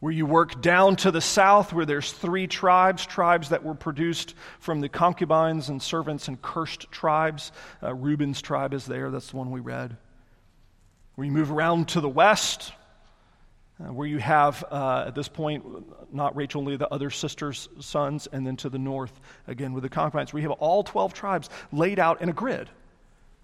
where 0.00 0.12
you 0.12 0.24
work 0.24 0.62
down 0.62 0.96
to 0.96 1.10
the 1.10 1.20
south, 1.20 1.72
where 1.74 1.84
there's 1.84 2.10
three 2.10 2.46
tribes, 2.46 3.04
tribes 3.04 3.50
that 3.50 3.62
were 3.62 3.74
produced 3.74 4.34
from 4.58 4.80
the 4.80 4.88
concubines 4.88 5.68
and 5.68 5.80
servants 5.80 6.26
and 6.26 6.40
cursed 6.40 6.90
tribes. 6.90 7.52
Uh, 7.82 7.94
Reuben's 7.94 8.40
tribe 8.40 8.72
is 8.72 8.86
there, 8.86 9.10
that's 9.10 9.30
the 9.30 9.36
one 9.36 9.50
we 9.50 9.60
read. 9.60 9.96
Where 11.14 11.26
you 11.26 11.32
move 11.32 11.52
around 11.52 11.88
to 11.88 12.00
the 12.00 12.08
west, 12.08 12.72
uh, 13.78 13.92
where 13.92 14.08
you 14.08 14.18
have, 14.18 14.64
uh, 14.70 15.04
at 15.08 15.14
this 15.14 15.28
point, 15.28 15.64
not 16.14 16.34
Rachel, 16.34 16.62
only 16.62 16.76
the 16.76 16.88
other 16.88 17.10
sisters' 17.10 17.68
sons, 17.78 18.26
and 18.32 18.46
then 18.46 18.56
to 18.56 18.70
the 18.70 18.78
north, 18.78 19.20
again, 19.46 19.74
with 19.74 19.82
the 19.82 19.90
concubines, 19.90 20.32
you 20.32 20.40
have 20.40 20.50
all 20.52 20.82
12 20.82 21.12
tribes 21.12 21.50
laid 21.72 21.98
out 21.98 22.22
in 22.22 22.30
a 22.30 22.34
grid 22.34 22.70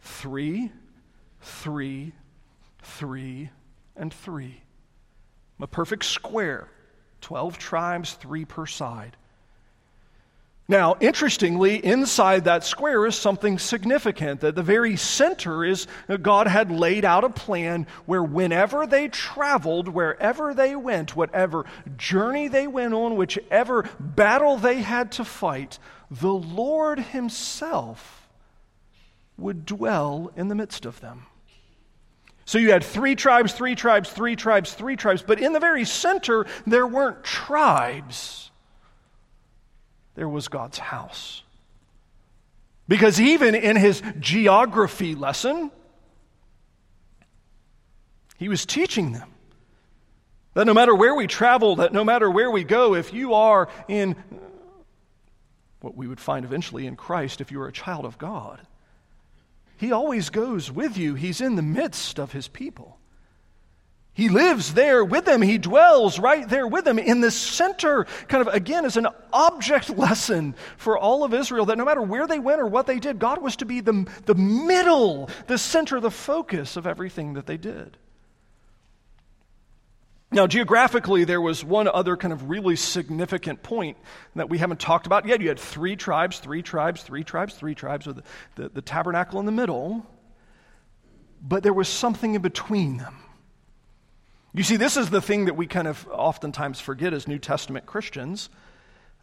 three, 0.01 0.71
three, 1.41 2.13
three, 2.81 3.51
and 3.97 4.13
three 4.13 4.63
a 5.61 5.67
perfect 5.67 6.05
square 6.05 6.69
12 7.23 7.59
tribes, 7.59 8.13
three 8.15 8.45
per 8.45 8.67
side. 8.67 9.17
Now, 10.69 10.97
interestingly, 10.99 11.85
inside 11.85 12.45
that 12.45 12.65
square 12.65 13.07
is 13.07 13.15
something 13.15 13.59
significant. 13.59 14.41
That 14.41 14.57
the 14.57 14.65
very 14.65 14.97
center 14.97 15.65
is 15.65 15.87
God 16.23 16.49
had 16.49 16.73
laid 16.73 17.05
out 17.05 17.23
a 17.23 17.31
plan 17.31 17.87
where 18.05 18.23
whenever 18.23 18.85
they 18.85 19.07
traveled, 19.07 19.87
wherever 19.87 20.55
they 20.55 20.75
went, 20.75 21.15
whatever 21.15 21.67
journey 21.97 22.49
they 22.49 22.67
went 22.67 22.95
on, 22.95 23.17
whichever 23.17 23.89
battle 24.01 24.57
they 24.57 24.83
had 24.83 25.13
to 25.13 25.25
fight, 25.25 25.79
the 26.11 26.33
Lord 26.33 26.99
Himself 26.99 28.29
would 29.37 29.67
dwell 29.67 30.33
in 30.35 30.49
the 30.49 30.55
midst 30.57 30.85
of 30.85 31.01
them. 31.01 31.27
So 32.47 32.59
you 32.59 32.71
had 32.71 32.85
three 32.85 33.17
tribes, 33.17 33.53
three 33.53 33.75
tribes, 33.75 34.11
three 34.11 34.37
tribes, 34.37 34.73
three 34.73 34.95
tribes, 34.95 35.21
but 35.21 35.41
in 35.41 35.53
the 35.53 35.59
very 35.59 35.85
center, 35.85 36.47
there 36.65 36.87
weren't 36.87 37.25
tribes. 37.25 38.53
There 40.15 40.29
was 40.29 40.47
God's 40.47 40.79
house. 40.79 41.43
Because 42.87 43.21
even 43.21 43.57
in 43.57 43.75
his 43.75 44.01
geography 44.21 45.17
lesson, 45.17 45.73
he 48.39 48.49
was 48.49 48.65
teaching 48.65 49.13
them 49.13 49.29
that 50.55 50.67
no 50.67 50.73
matter 50.73 50.95
where 50.95 51.17
we 51.17 51.27
travel, 51.27 51.77
that 51.77 51.93
no 51.93 52.05
matter 52.05 52.31
where 52.31 52.51
we 52.51 52.63
go, 52.63 52.95
if 52.95 53.13
you 53.13 53.35
are 53.35 53.69
in 53.89 54.15
what 55.81 55.97
we 55.97 56.07
would 56.07 56.21
find 56.21 56.45
eventually 56.45 56.87
in 56.87 56.95
Christ, 56.95 57.41
if 57.41 57.51
you 57.51 57.61
are 57.61 57.67
a 57.67 57.73
child 57.73 58.05
of 58.05 58.19
God, 58.19 58.61
he 59.77 59.93
always 59.93 60.31
goes 60.31 60.71
with 60.71 60.97
you, 60.97 61.15
He's 61.15 61.41
in 61.41 61.57
the 61.57 61.63
midst 61.63 62.19
of 62.19 62.33
His 62.33 62.49
people. 62.49 62.99
He 64.17 64.31
lives 64.31 64.73
there 64.73 65.05
with 65.05 65.27
them. 65.27 65.43
He 65.43 65.59
dwells 65.59 66.19
right 66.19 66.49
there 66.49 66.67
with 66.67 66.87
them 66.87 66.99
in 66.99 67.21
the 67.21 67.31
center, 67.31 68.07
kind 68.29 68.47
of 68.47 68.55
again, 68.55 68.87
as 68.87 68.97
an 68.97 69.09
object 69.31 69.91
lesson 69.99 70.55
for 70.79 70.97
all 70.97 71.23
of 71.23 71.35
Israel 71.35 71.67
that 71.67 71.77
no 71.77 71.85
matter 71.85 72.01
where 72.01 72.27
they 72.27 72.39
went 72.39 72.63
or 72.63 72.67
what 72.67 72.87
they 72.87 72.99
did, 72.99 73.19
God 73.19 73.43
was 73.43 73.57
to 73.57 73.67
be 73.67 73.81
the, 73.81 74.07
the 74.25 74.35
middle, 74.35 75.29
the 75.49 75.59
center, 75.59 76.01
the 76.01 76.11
focus 76.11 76.79
of 76.79 76.87
everything 76.87 77.35
that 77.35 77.45
they 77.45 77.59
did. 77.59 77.99
Now, 80.37 80.47
geographically, 80.47 81.25
there 81.25 81.41
was 81.41 81.65
one 81.65 81.89
other 81.89 82.15
kind 82.15 82.31
of 82.31 82.51
really 82.51 82.77
significant 82.77 83.63
point 83.63 83.97
that 84.35 84.51
we 84.51 84.59
haven't 84.59 84.81
talked 84.81 85.07
about 85.07 85.27
yet. 85.27 85.41
You 85.41 85.49
had 85.49 85.59
three 85.59 85.97
tribes, 85.97 86.41
three 86.41 86.61
tribes, 86.61 87.03
three 87.03 87.25
tribes, 87.25 87.55
three 87.55 87.75
tribes, 87.75 88.07
with 88.07 88.17
the, 88.17 88.23
the, 88.57 88.69
the 88.69 88.83
tabernacle 88.83 89.41
in 89.41 89.47
the 89.47 89.53
middle, 89.53 90.05
but 91.41 91.63
there 91.63 91.73
was 91.73 91.89
something 91.89 92.35
in 92.35 92.43
between 92.43 92.99
them. 92.99 93.17
You 94.53 94.63
see, 94.63 94.77
this 94.77 94.99
is 94.99 95.09
the 95.09 95.23
thing 95.23 95.47
that 95.47 95.57
we 95.57 95.67
kind 95.67 95.89
of 95.89 96.07
oftentimes 96.13 96.81
forget 96.81 97.15
as 97.15 97.27
New 97.27 97.39
Testament 97.39 97.87
Christians 97.87 98.51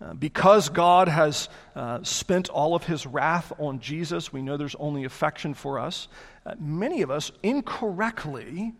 Uh, 0.02 0.14
because 0.14 0.70
God 0.70 1.08
has 1.08 1.50
uh, 1.76 2.00
spent 2.04 2.50
all 2.50 2.74
of 2.74 2.84
his 2.86 3.06
wrath 3.06 3.54
on 3.60 3.80
Jesus, 3.80 4.34
we 4.34 4.42
know 4.42 4.58
there's 4.58 4.76
only 4.80 5.06
affection 5.06 5.54
for 5.54 5.78
us. 5.80 6.08
Uh, 6.46 6.56
many 6.60 7.04
of 7.04 7.12
us 7.12 7.32
incorrectly 7.44 8.74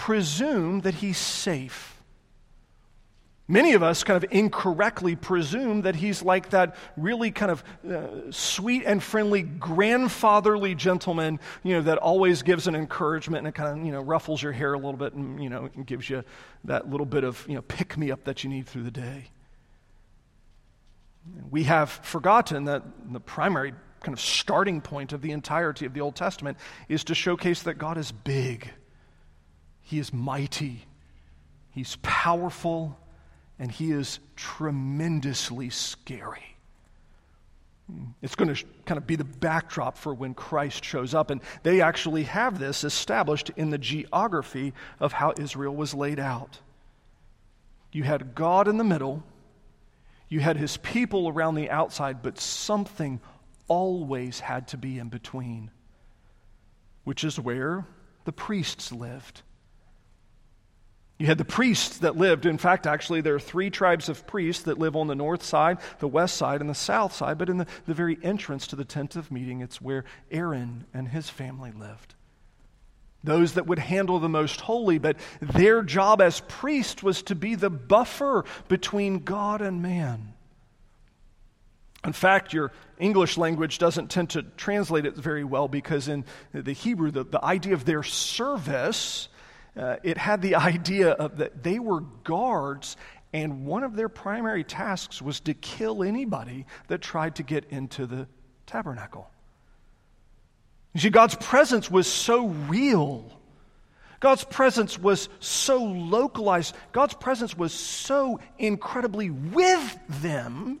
presume 0.00 0.80
that 0.80 0.94
he's 0.94 1.18
safe. 1.18 2.00
Many 3.46 3.74
of 3.74 3.82
us 3.82 4.02
kind 4.02 4.16
of 4.16 4.32
incorrectly 4.32 5.14
presume 5.14 5.82
that 5.82 5.94
he's 5.94 6.22
like 6.22 6.50
that 6.50 6.76
really 6.96 7.30
kind 7.30 7.50
of 7.50 7.62
uh, 7.86 8.30
sweet 8.30 8.84
and 8.86 9.02
friendly 9.02 9.42
grandfatherly 9.42 10.74
gentleman, 10.74 11.38
you 11.62 11.74
know, 11.74 11.82
that 11.82 11.98
always 11.98 12.42
gives 12.42 12.66
an 12.66 12.74
encouragement 12.74 13.40
and 13.40 13.48
it 13.48 13.54
kind 13.54 13.78
of, 13.78 13.84
you 13.84 13.92
know, 13.92 14.00
ruffles 14.00 14.42
your 14.42 14.52
hair 14.52 14.72
a 14.72 14.78
little 14.78 14.96
bit 14.96 15.12
and, 15.12 15.42
you 15.42 15.50
know, 15.50 15.68
gives 15.84 16.08
you 16.08 16.24
that 16.64 16.88
little 16.88 17.04
bit 17.04 17.22
of, 17.22 17.44
you 17.46 17.54
know, 17.54 17.62
pick 17.62 17.98
me 17.98 18.10
up 18.10 18.24
that 18.24 18.42
you 18.42 18.48
need 18.48 18.66
through 18.66 18.84
the 18.84 18.90
day. 18.90 19.26
We 21.50 21.64
have 21.64 21.90
forgotten 21.90 22.64
that 22.64 22.84
the 23.12 23.20
primary 23.20 23.74
kind 24.00 24.14
of 24.14 24.20
starting 24.20 24.80
point 24.80 25.12
of 25.12 25.20
the 25.20 25.32
entirety 25.32 25.84
of 25.84 25.92
the 25.92 26.00
Old 26.00 26.16
Testament 26.16 26.56
is 26.88 27.04
to 27.04 27.14
showcase 27.14 27.64
that 27.64 27.74
God 27.74 27.98
is 27.98 28.12
big, 28.12 28.70
He 29.90 29.98
is 29.98 30.12
mighty, 30.12 30.86
He's 31.70 31.96
powerful 32.02 32.96
and 33.58 33.70
he 33.70 33.92
is 33.92 34.18
tremendously 34.36 35.70
scary. 35.70 36.56
It's 38.22 38.34
going 38.34 38.54
to 38.54 38.64
kind 38.86 38.96
of 38.96 39.06
be 39.06 39.16
the 39.16 39.24
backdrop 39.24 39.98
for 39.98 40.14
when 40.14 40.32
Christ 40.32 40.84
shows 40.84 41.12
up. 41.12 41.30
And 41.30 41.40
they 41.62 41.80
actually 41.80 42.22
have 42.22 42.58
this 42.58 42.84
established 42.84 43.50
in 43.56 43.70
the 43.70 43.78
geography 43.78 44.72
of 44.98 45.12
how 45.12 45.34
Israel 45.38 45.74
was 45.74 45.92
laid 45.92 46.18
out. 46.18 46.60
You 47.92 48.04
had 48.04 48.34
God 48.34 48.68
in 48.68 48.78
the 48.78 48.84
middle, 48.84 49.22
you 50.28 50.40
had 50.40 50.56
his 50.56 50.76
people 50.78 51.28
around 51.28 51.56
the 51.56 51.68
outside, 51.68 52.22
but 52.22 52.38
something 52.38 53.20
always 53.68 54.40
had 54.40 54.68
to 54.68 54.78
be 54.78 54.98
in 54.98 55.08
between, 55.08 55.70
which 57.04 57.24
is 57.24 57.38
where 57.38 57.84
the 58.24 58.32
priests 58.32 58.92
lived. 58.92 59.42
You 61.20 61.26
had 61.26 61.36
the 61.36 61.44
priests 61.44 61.98
that 61.98 62.16
lived. 62.16 62.46
In 62.46 62.56
fact, 62.56 62.86
actually, 62.86 63.20
there 63.20 63.34
are 63.34 63.38
three 63.38 63.68
tribes 63.68 64.08
of 64.08 64.26
priests 64.26 64.62
that 64.62 64.78
live 64.78 64.96
on 64.96 65.06
the 65.06 65.14
north 65.14 65.42
side, 65.42 65.76
the 65.98 66.08
west 66.08 66.34
side, 66.34 66.62
and 66.62 66.70
the 66.70 66.74
south 66.74 67.12
side. 67.12 67.36
But 67.36 67.50
in 67.50 67.58
the, 67.58 67.66
the 67.86 67.92
very 67.92 68.16
entrance 68.22 68.66
to 68.68 68.76
the 68.76 68.86
tent 68.86 69.16
of 69.16 69.30
meeting, 69.30 69.60
it's 69.60 69.82
where 69.82 70.06
Aaron 70.30 70.86
and 70.94 71.06
his 71.08 71.28
family 71.28 71.72
lived. 71.72 72.14
Those 73.22 73.52
that 73.52 73.66
would 73.66 73.78
handle 73.78 74.18
the 74.18 74.30
most 74.30 74.62
holy, 74.62 74.96
but 74.96 75.18
their 75.42 75.82
job 75.82 76.22
as 76.22 76.40
priest 76.40 77.02
was 77.02 77.20
to 77.24 77.34
be 77.34 77.54
the 77.54 77.68
buffer 77.68 78.46
between 78.68 79.18
God 79.18 79.60
and 79.60 79.82
man. 79.82 80.32
In 82.02 82.14
fact, 82.14 82.54
your 82.54 82.72
English 82.98 83.36
language 83.36 83.76
doesn't 83.76 84.08
tend 84.08 84.30
to 84.30 84.42
translate 84.42 85.04
it 85.04 85.16
very 85.16 85.44
well 85.44 85.68
because 85.68 86.08
in 86.08 86.24
the 86.54 86.72
Hebrew, 86.72 87.10
the, 87.10 87.24
the 87.24 87.44
idea 87.44 87.74
of 87.74 87.84
their 87.84 88.02
service 88.02 89.28
uh, 89.76 89.96
it 90.02 90.18
had 90.18 90.42
the 90.42 90.54
idea 90.56 91.10
of 91.10 91.38
that 91.38 91.62
they 91.62 91.78
were 91.78 92.00
guards, 92.00 92.96
and 93.32 93.66
one 93.66 93.82
of 93.82 93.94
their 93.96 94.08
primary 94.08 94.64
tasks 94.64 95.22
was 95.22 95.40
to 95.40 95.54
kill 95.54 96.02
anybody 96.02 96.66
that 96.88 97.00
tried 97.00 97.36
to 97.36 97.42
get 97.42 97.64
into 97.70 98.06
the 98.06 98.26
tabernacle. 98.66 99.30
You 100.94 101.00
see, 101.00 101.10
God's 101.10 101.36
presence 101.36 101.90
was 101.90 102.06
so 102.06 102.46
real. 102.48 103.30
God's 104.18 104.44
presence 104.44 104.98
was 104.98 105.28
so 105.38 105.82
localized. 105.84 106.74
God's 106.92 107.14
presence 107.14 107.56
was 107.56 107.72
so 107.72 108.40
incredibly 108.58 109.30
with 109.30 109.98
them 110.08 110.80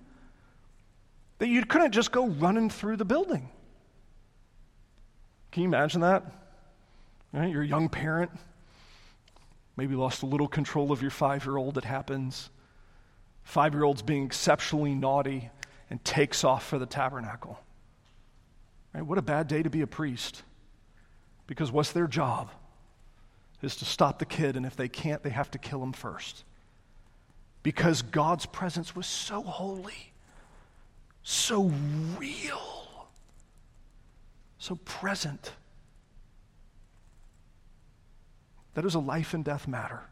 that 1.38 1.48
you 1.48 1.64
couldn't 1.64 1.92
just 1.92 2.12
go 2.12 2.26
running 2.26 2.68
through 2.68 2.96
the 2.96 3.04
building. 3.04 3.48
Can 5.52 5.62
you 5.62 5.68
imagine 5.68 6.02
that? 6.02 6.24
You're 7.32 7.62
a 7.62 7.66
young 7.66 7.88
parent 7.88 8.30
Maybe 9.80 9.94
lost 9.94 10.22
a 10.22 10.26
little 10.26 10.46
control 10.46 10.92
of 10.92 11.00
your 11.00 11.10
five 11.10 11.46
year 11.46 11.56
old, 11.56 11.78
it 11.78 11.86
happens. 11.86 12.50
Five 13.44 13.72
year 13.72 13.82
old's 13.82 14.02
being 14.02 14.26
exceptionally 14.26 14.94
naughty 14.94 15.48
and 15.88 16.04
takes 16.04 16.44
off 16.44 16.66
for 16.66 16.78
the 16.78 16.84
tabernacle. 16.84 17.58
Right? 18.92 19.00
What 19.00 19.16
a 19.16 19.22
bad 19.22 19.48
day 19.48 19.62
to 19.62 19.70
be 19.70 19.80
a 19.80 19.86
priest. 19.86 20.42
Because 21.46 21.72
what's 21.72 21.92
their 21.92 22.06
job? 22.06 22.50
Is 23.62 23.74
to 23.76 23.86
stop 23.86 24.18
the 24.18 24.26
kid, 24.26 24.54
and 24.54 24.66
if 24.66 24.76
they 24.76 24.86
can't, 24.86 25.22
they 25.22 25.30
have 25.30 25.50
to 25.52 25.58
kill 25.58 25.82
him 25.82 25.94
first. 25.94 26.44
Because 27.62 28.02
God's 28.02 28.44
presence 28.44 28.94
was 28.94 29.06
so 29.06 29.42
holy, 29.42 30.12
so 31.22 31.72
real, 32.18 33.08
so 34.58 34.74
present. 34.84 35.52
That 38.74 38.84
is 38.84 38.94
a 38.94 39.00
life 39.00 39.34
and 39.34 39.44
death 39.44 39.66
matter. 39.66 40.02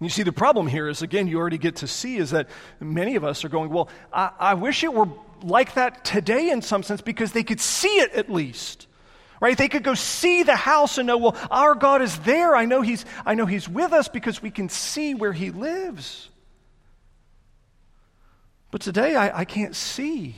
You 0.00 0.08
see, 0.08 0.24
the 0.24 0.32
problem 0.32 0.66
here 0.66 0.88
is, 0.88 1.02
again, 1.02 1.28
you 1.28 1.38
already 1.38 1.58
get 1.58 1.76
to 1.76 1.86
see 1.86 2.16
is 2.16 2.30
that 2.30 2.48
many 2.80 3.14
of 3.14 3.22
us 3.22 3.44
are 3.44 3.48
going, 3.48 3.70
well, 3.70 3.88
I, 4.12 4.30
I 4.38 4.54
wish 4.54 4.82
it 4.82 4.92
were 4.92 5.06
like 5.42 5.74
that 5.74 6.04
today 6.04 6.50
in 6.50 6.60
some 6.60 6.82
sense 6.82 7.00
because 7.00 7.32
they 7.32 7.44
could 7.44 7.60
see 7.60 8.00
it 8.00 8.12
at 8.12 8.30
least. 8.30 8.88
Right? 9.40 9.56
They 9.56 9.68
could 9.68 9.82
go 9.82 9.94
see 9.94 10.42
the 10.44 10.56
house 10.56 10.98
and 10.98 11.06
know 11.08 11.18
well 11.18 11.36
our 11.50 11.74
god 11.74 12.00
is 12.00 12.16
there. 12.20 12.54
I 12.54 12.64
know 12.64 12.80
he's 12.80 13.04
i 13.26 13.34
know 13.34 13.44
he's 13.44 13.68
with 13.68 13.92
us 13.92 14.06
because 14.06 14.40
we 14.40 14.52
can 14.52 14.68
see 14.68 15.14
where 15.14 15.32
he 15.32 15.50
lives. 15.50 16.28
But 18.70 18.82
today 18.82 19.16
i, 19.16 19.40
I 19.40 19.44
can't 19.44 19.74
see 19.74 20.36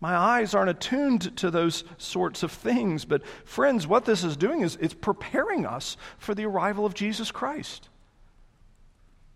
my 0.00 0.16
eyes 0.16 0.54
aren't 0.54 0.70
attuned 0.70 1.36
to 1.38 1.50
those 1.50 1.84
sorts 1.96 2.42
of 2.42 2.52
things. 2.52 3.04
But, 3.04 3.26
friends, 3.44 3.86
what 3.86 4.04
this 4.04 4.22
is 4.22 4.36
doing 4.36 4.60
is 4.60 4.76
it's 4.80 4.94
preparing 4.94 5.66
us 5.66 5.96
for 6.18 6.34
the 6.34 6.46
arrival 6.46 6.86
of 6.86 6.94
Jesus 6.94 7.30
Christ. 7.30 7.88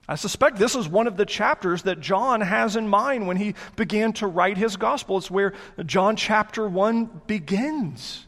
I 0.09 0.16
suspect 0.16 0.59
this 0.59 0.75
is 0.75 0.88
one 0.88 1.07
of 1.07 1.16
the 1.16 1.27
chapters 1.27 1.83
that 1.83 2.01
John 2.01 2.40
has 2.40 2.77
in 2.77 2.88
mind 2.88 3.27
when 3.27 3.37
he 3.37 3.55
began 3.77 4.12
to 4.14 4.27
write 4.27 4.57
his 4.57 4.77
gospel. 4.77 5.18
It's 5.18 5.31
where 5.31 5.55
John 5.87 6.16
chapter 6.16 6.68
1 6.68 7.22
begins. 7.27 8.27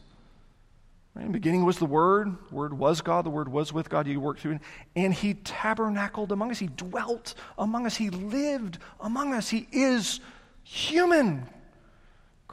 In 1.15 1.27
the 1.27 1.31
beginning 1.31 1.63
was 1.63 1.77
the 1.77 1.85
Word, 1.85 2.35
the 2.49 2.55
Word 2.55 2.77
was 2.77 2.99
God, 3.01 3.25
the 3.25 3.29
Word 3.29 3.47
was 3.47 3.71
with 3.71 3.89
God, 3.89 4.05
He 4.05 4.17
worked 4.17 4.41
through 4.41 4.59
and 4.97 5.13
He 5.13 5.35
tabernacled 5.35 6.33
among 6.33 6.51
us. 6.51 6.59
He 6.59 6.67
dwelt 6.67 7.35
among 7.57 7.85
us. 7.85 7.95
He 7.95 8.09
lived 8.09 8.79
among 8.99 9.33
us. 9.33 9.49
He 9.49 9.67
is 9.71 10.19
human. 10.63 11.47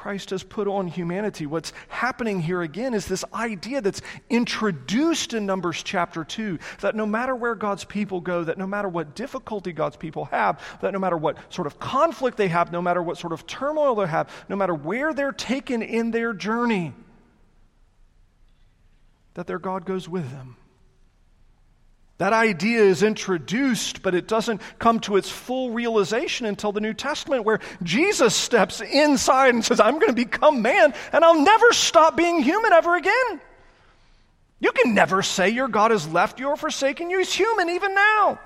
Christ 0.02 0.30
has 0.30 0.42
put 0.42 0.66
on 0.66 0.88
humanity. 0.88 1.46
What's 1.46 1.72
happening 1.86 2.40
here 2.40 2.62
again 2.62 2.92
is 2.92 3.06
this 3.06 3.24
idea 3.32 3.80
that's 3.80 4.02
introduced 4.28 5.32
in 5.32 5.46
Numbers 5.46 5.80
chapter 5.80 6.24
2 6.24 6.58
that 6.80 6.96
no 6.96 7.06
matter 7.06 7.36
where 7.36 7.54
God's 7.54 7.84
people 7.84 8.20
go, 8.20 8.42
that 8.42 8.58
no 8.58 8.66
matter 8.66 8.88
what 8.88 9.14
difficulty 9.14 9.70
God's 9.70 9.94
people 9.94 10.24
have, 10.24 10.60
that 10.80 10.92
no 10.92 10.98
matter 10.98 11.16
what 11.16 11.38
sort 11.54 11.68
of 11.68 11.78
conflict 11.78 12.36
they 12.36 12.48
have, 12.48 12.72
no 12.72 12.82
matter 12.82 13.00
what 13.00 13.16
sort 13.16 13.32
of 13.32 13.46
turmoil 13.46 13.94
they 13.94 14.08
have, 14.08 14.28
no 14.48 14.56
matter 14.56 14.74
where 14.74 15.14
they're 15.14 15.30
taken 15.30 15.82
in 15.82 16.10
their 16.10 16.32
journey, 16.32 16.92
that 19.34 19.46
their 19.46 19.60
God 19.60 19.84
goes 19.84 20.08
with 20.08 20.28
them. 20.32 20.56
That 22.22 22.32
idea 22.32 22.78
is 22.78 23.02
introduced, 23.02 24.00
but 24.00 24.14
it 24.14 24.28
doesn't 24.28 24.62
come 24.78 25.00
to 25.00 25.16
its 25.16 25.28
full 25.28 25.72
realization 25.72 26.46
until 26.46 26.70
the 26.70 26.80
New 26.80 26.94
Testament, 26.94 27.44
where 27.44 27.58
Jesus 27.82 28.32
steps 28.32 28.80
inside 28.80 29.54
and 29.54 29.64
says, 29.64 29.80
I'm 29.80 29.98
going 29.98 30.06
to 30.06 30.24
become 30.24 30.62
man, 30.62 30.94
and 31.12 31.24
I'll 31.24 31.42
never 31.42 31.72
stop 31.72 32.16
being 32.16 32.40
human 32.40 32.72
ever 32.72 32.94
again. 32.94 33.40
You 34.60 34.70
can 34.70 34.94
never 34.94 35.22
say 35.22 35.48
your 35.48 35.66
God 35.66 35.90
has 35.90 36.06
left 36.06 36.38
you 36.38 36.46
or 36.46 36.54
forsaken 36.54 37.10
you. 37.10 37.18
He's 37.18 37.34
human 37.34 37.68
even 37.70 37.92
now. 37.92 38.38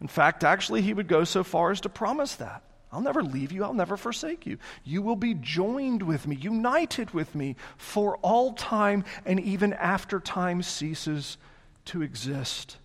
In 0.00 0.06
fact, 0.06 0.44
actually, 0.44 0.82
he 0.82 0.94
would 0.94 1.08
go 1.08 1.24
so 1.24 1.42
far 1.42 1.72
as 1.72 1.80
to 1.80 1.88
promise 1.88 2.36
that. 2.36 2.62
I'll 2.92 3.00
never 3.00 3.24
leave 3.24 3.50
you. 3.50 3.64
I'll 3.64 3.74
never 3.74 3.96
forsake 3.96 4.46
you. 4.46 4.58
You 4.84 5.02
will 5.02 5.16
be 5.16 5.34
joined 5.34 6.04
with 6.04 6.28
me, 6.28 6.36
united 6.36 7.10
with 7.10 7.34
me 7.34 7.56
for 7.76 8.18
all 8.18 8.52
time 8.52 9.04
and 9.26 9.40
even 9.40 9.72
after 9.72 10.20
time 10.20 10.62
ceases 10.62 11.38
to 11.86 12.02
exist. 12.02 12.76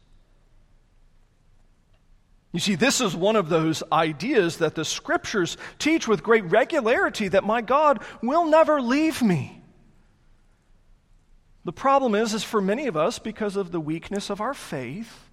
You 2.53 2.59
see, 2.59 2.75
this 2.75 3.01
is 3.01 3.15
one 3.15 3.35
of 3.35 3.49
those 3.49 3.83
ideas 3.91 4.57
that 4.57 4.75
the 4.75 4.85
scriptures 4.85 5.57
teach 5.79 6.07
with 6.07 6.23
great 6.23 6.45
regularity 6.45 7.27
that 7.27 7.43
my 7.43 7.61
God 7.61 8.01
will 8.21 8.45
never 8.45 8.81
leave 8.81 9.21
me. 9.21 9.61
The 11.65 11.73
problem 11.73 12.15
is, 12.15 12.33
is 12.33 12.43
for 12.43 12.61
many 12.61 12.87
of 12.87 12.95
us, 12.95 13.19
because 13.19 13.57
of 13.57 13.71
the 13.71 13.79
weakness 13.79 14.29
of 14.29 14.39
our 14.39 14.53
faith, 14.53 15.29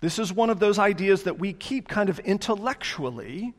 this 0.00 0.18
is 0.18 0.32
one 0.32 0.50
of 0.50 0.60
those 0.60 0.78
ideas 0.78 1.24
that 1.24 1.38
we 1.38 1.52
keep 1.52 1.88
kind 1.88 2.08
of 2.08 2.18
intellectually. 2.20 3.52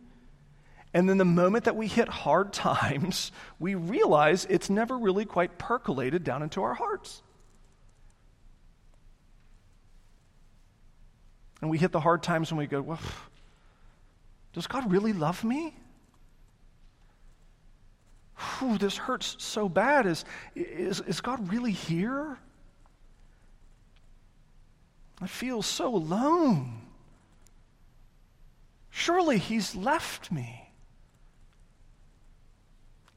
And 0.94 1.10
then 1.10 1.18
the 1.18 1.26
moment 1.26 1.66
that 1.66 1.76
we 1.76 1.88
hit 1.88 2.08
hard 2.08 2.54
times, 2.54 3.32
we 3.60 3.76
realize 3.76 4.46
it's 4.50 4.70
never 4.70 4.98
really 4.98 5.26
quite 5.26 5.58
percolated 5.58 6.24
down 6.24 6.42
into 6.42 6.64
our 6.64 6.74
hearts. 6.74 7.22
And 11.64 11.70
we 11.70 11.78
hit 11.78 11.94
the 11.94 12.02
hard 12.02 12.22
times 12.22 12.52
and 12.52 12.58
we 12.58 12.68
go, 12.68 12.82
well, 12.82 13.00
does 14.52 14.68
God 14.68 14.92
really 14.92 15.14
love 15.14 15.46
me? 15.46 15.74
Whew, 18.36 18.78
this 18.78 18.98
hurts 18.98 19.38
so 19.40 19.70
bad. 19.70 20.06
Is, 20.06 20.26
is, 20.58 21.00
is 21.00 21.22
God 21.22 21.50
really 21.50 21.72
here? 21.72 22.38
I 25.22 25.28
feel 25.28 25.62
so 25.62 25.96
alone. 25.96 26.82
Surely 28.90 29.38
He's 29.38 29.74
left 29.74 30.34
me. 30.34 30.70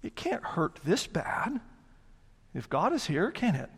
It 0.05 0.15
can't 0.15 0.45
hurt 0.45 0.79
this 0.85 1.09
bad. 1.09 1.61
If 2.55 2.71
God 2.71 2.93
is 2.93 3.07
here, 3.07 3.33
can 3.33 3.57
it? 3.57 3.71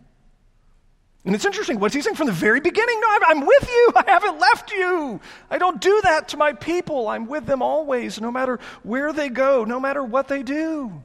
And 1.28 1.34
it's 1.34 1.44
interesting. 1.44 1.78
What's 1.78 1.94
he 1.94 2.00
saying 2.00 2.16
from 2.16 2.28
the 2.28 2.32
very 2.32 2.58
beginning? 2.58 3.00
No, 3.02 3.18
I'm, 3.26 3.44
with 3.44 3.68
you. 3.68 3.92
I 3.96 4.04
haven't 4.06 4.38
left 4.38 4.72
you. 4.72 5.20
I 5.50 5.58
don't 5.58 5.78
do 5.78 6.00
that 6.04 6.28
to 6.28 6.38
my 6.38 6.54
people. 6.54 7.06
I'm 7.06 7.26
with 7.26 7.44
them 7.44 7.60
always, 7.60 8.18
no 8.18 8.30
matter 8.30 8.58
where 8.82 9.12
they 9.12 9.28
go, 9.28 9.64
no 9.64 9.78
matter 9.78 10.02
what 10.02 10.28
they 10.28 10.42
do. 10.42 11.02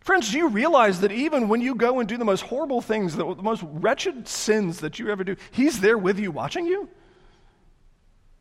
Friends, 0.00 0.32
do 0.32 0.38
you 0.38 0.48
realize 0.48 1.02
that 1.02 1.12
even 1.12 1.46
when 1.46 1.60
you 1.60 1.76
go 1.76 2.00
and 2.00 2.08
do 2.08 2.16
the 2.16 2.24
most 2.24 2.40
horrible 2.40 2.80
things, 2.80 3.14
the, 3.14 3.24
most 3.24 3.62
wretched 3.64 4.26
sins 4.26 4.80
that 4.80 4.98
you 4.98 5.08
ever 5.08 5.22
do, 5.22 5.36
He's 5.52 5.78
there 5.78 5.96
with 5.96 6.18
you 6.18 6.32
watching 6.32 6.66
you? 6.66 6.88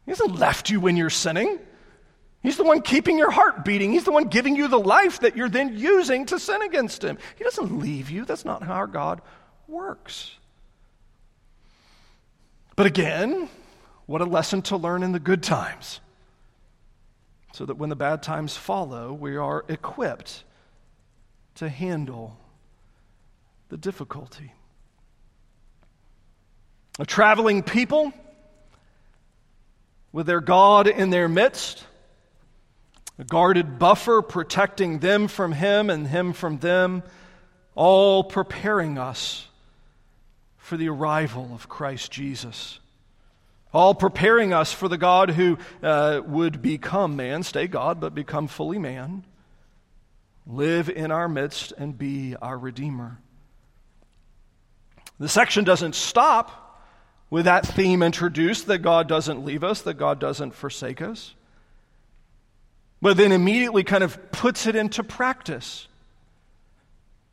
He 0.05 0.12
hasn't 0.12 0.39
left 0.39 0.71
you 0.71 0.79
when 0.79 0.97
you're 0.97 1.12
sinning. 1.12 1.59
He's 2.41 2.57
the 2.57 2.63
one 2.63 2.81
keeping 2.81 3.19
your 3.19 3.29
heart 3.29 3.63
beating. 3.63 3.91
He's 3.91 4.05
the 4.05 4.12
one 4.12 4.29
giving 4.29 4.55
you 4.55 4.67
the 4.67 4.79
life 4.79 5.19
that 5.19 5.38
you're 5.38 5.47
then 5.47 5.77
using 5.77 6.25
to 6.25 6.39
sin 6.39 6.63
against 6.63 7.03
Him. 7.03 7.19
He 7.35 7.43
doesn't 7.43 7.77
leave 7.77 8.09
you. 8.09 8.25
That's 8.25 8.45
not 8.45 8.63
how 8.63 8.73
our 8.73 8.88
God 8.88 9.21
works. 9.67 10.38
But 12.79 12.87
again, 12.87 13.49
what 14.05 14.21
a 14.21 14.23
lesson 14.23 14.61
to 14.61 14.77
learn 14.77 15.03
in 15.03 15.11
the 15.11 15.19
good 15.19 15.43
times. 15.43 15.99
So 17.51 17.65
that 17.65 17.75
when 17.75 17.89
the 17.89 17.95
bad 17.97 18.23
times 18.23 18.55
follow, 18.55 19.11
we 19.11 19.35
are 19.35 19.65
equipped 19.67 20.45
to 21.55 21.67
handle 21.67 22.37
the 23.67 23.75
difficulty. 23.75 24.53
A 26.99 27.05
traveling 27.05 27.63
people 27.63 28.13
with 30.13 30.25
their 30.25 30.39
God 30.39 30.87
in 30.87 31.09
their 31.09 31.27
midst, 31.27 31.83
a 33.17 33.25
guarded 33.25 33.77
buffer 33.77 34.21
protecting 34.21 34.99
them 34.99 35.27
from 35.27 35.51
Him 35.51 35.89
and 35.89 36.07
Him 36.07 36.31
from 36.31 36.59
them, 36.59 37.03
all 37.75 38.23
preparing 38.23 38.97
us 38.97 39.48
for 40.69 40.77
the 40.77 40.88
arrival 40.88 41.49
of 41.51 41.67
Christ 41.67 42.12
Jesus. 42.12 42.79
All 43.73 43.95
preparing 43.95 44.53
us 44.53 44.71
for 44.71 44.88
the 44.88 44.99
God 44.99 45.32
who 45.32 45.58
uh, 45.82 46.21
would 46.23 46.62
become 46.62 47.15
man, 47.15 47.41
stay 47.41 47.65
God, 47.65 47.99
but 47.99 48.13
become 48.13 48.47
fully 48.47 48.77
man 48.77 49.25
live 50.45 50.88
in 50.88 51.10
our 51.12 51.27
midst 51.27 51.73
and 51.75 51.97
be 51.97 52.36
our 52.36 52.58
Redeemer. 52.58 53.17
The 55.19 55.27
section 55.27 55.63
doesn't 55.63 55.95
stop 55.95 56.79
with 57.32 57.45
that 57.45 57.65
theme 57.65 58.03
introduced 58.03 58.67
that 58.67 58.79
God 58.79 59.08
doesn't 59.08 59.43
leave 59.43 59.63
us, 59.63 59.82
that 59.82 59.95
God 59.95 60.19
doesn't 60.19 60.53
forsake 60.53 61.01
us, 61.01 61.34
but 63.01 63.17
then 63.17 63.32
immediately 63.32 63.84
kind 63.84 64.03
of 64.03 64.32
puts 64.32 64.67
it 64.67 64.75
into 64.75 65.03
practice. 65.03 65.88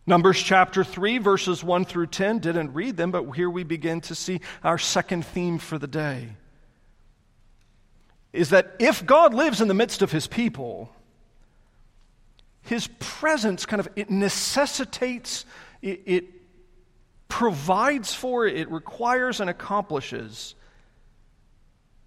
Numbers 0.07 0.41
chapter 0.41 0.85
3, 0.85 1.19
verses 1.19 1.65
1 1.65 1.85
through 1.85 2.07
10, 2.07 2.39
didn't 2.39 2.73
read 2.73 2.97
them, 2.97 3.11
but 3.11 3.29
here 3.33 3.51
we 3.51 3.65
begin 3.65 4.01
to 4.03 4.15
see 4.15 4.41
our 4.63 4.79
second 4.79 5.27
theme 5.27 5.59
for 5.59 5.79
the 5.79 5.89
day. 5.89 6.29
Is 8.33 8.51
that 8.51 8.77
if 8.79 9.05
God 9.05 9.35
lives 9.35 9.61
in 9.61 9.67
the 9.67 9.75
midst 9.75 10.03
of 10.03 10.13
his 10.13 10.29
people, 10.29 10.93
his 12.63 12.89
presence 13.01 13.67
kind 13.67 13.81
of 13.81 13.89
it 13.97 14.11
necessitates 14.11 15.45
it, 15.83 16.03
it 16.07 16.25
provides 17.29 18.15
for 18.15 18.47
it 18.47 18.71
requires 18.71 19.41
and 19.41 19.51
accomplishes 19.51 20.55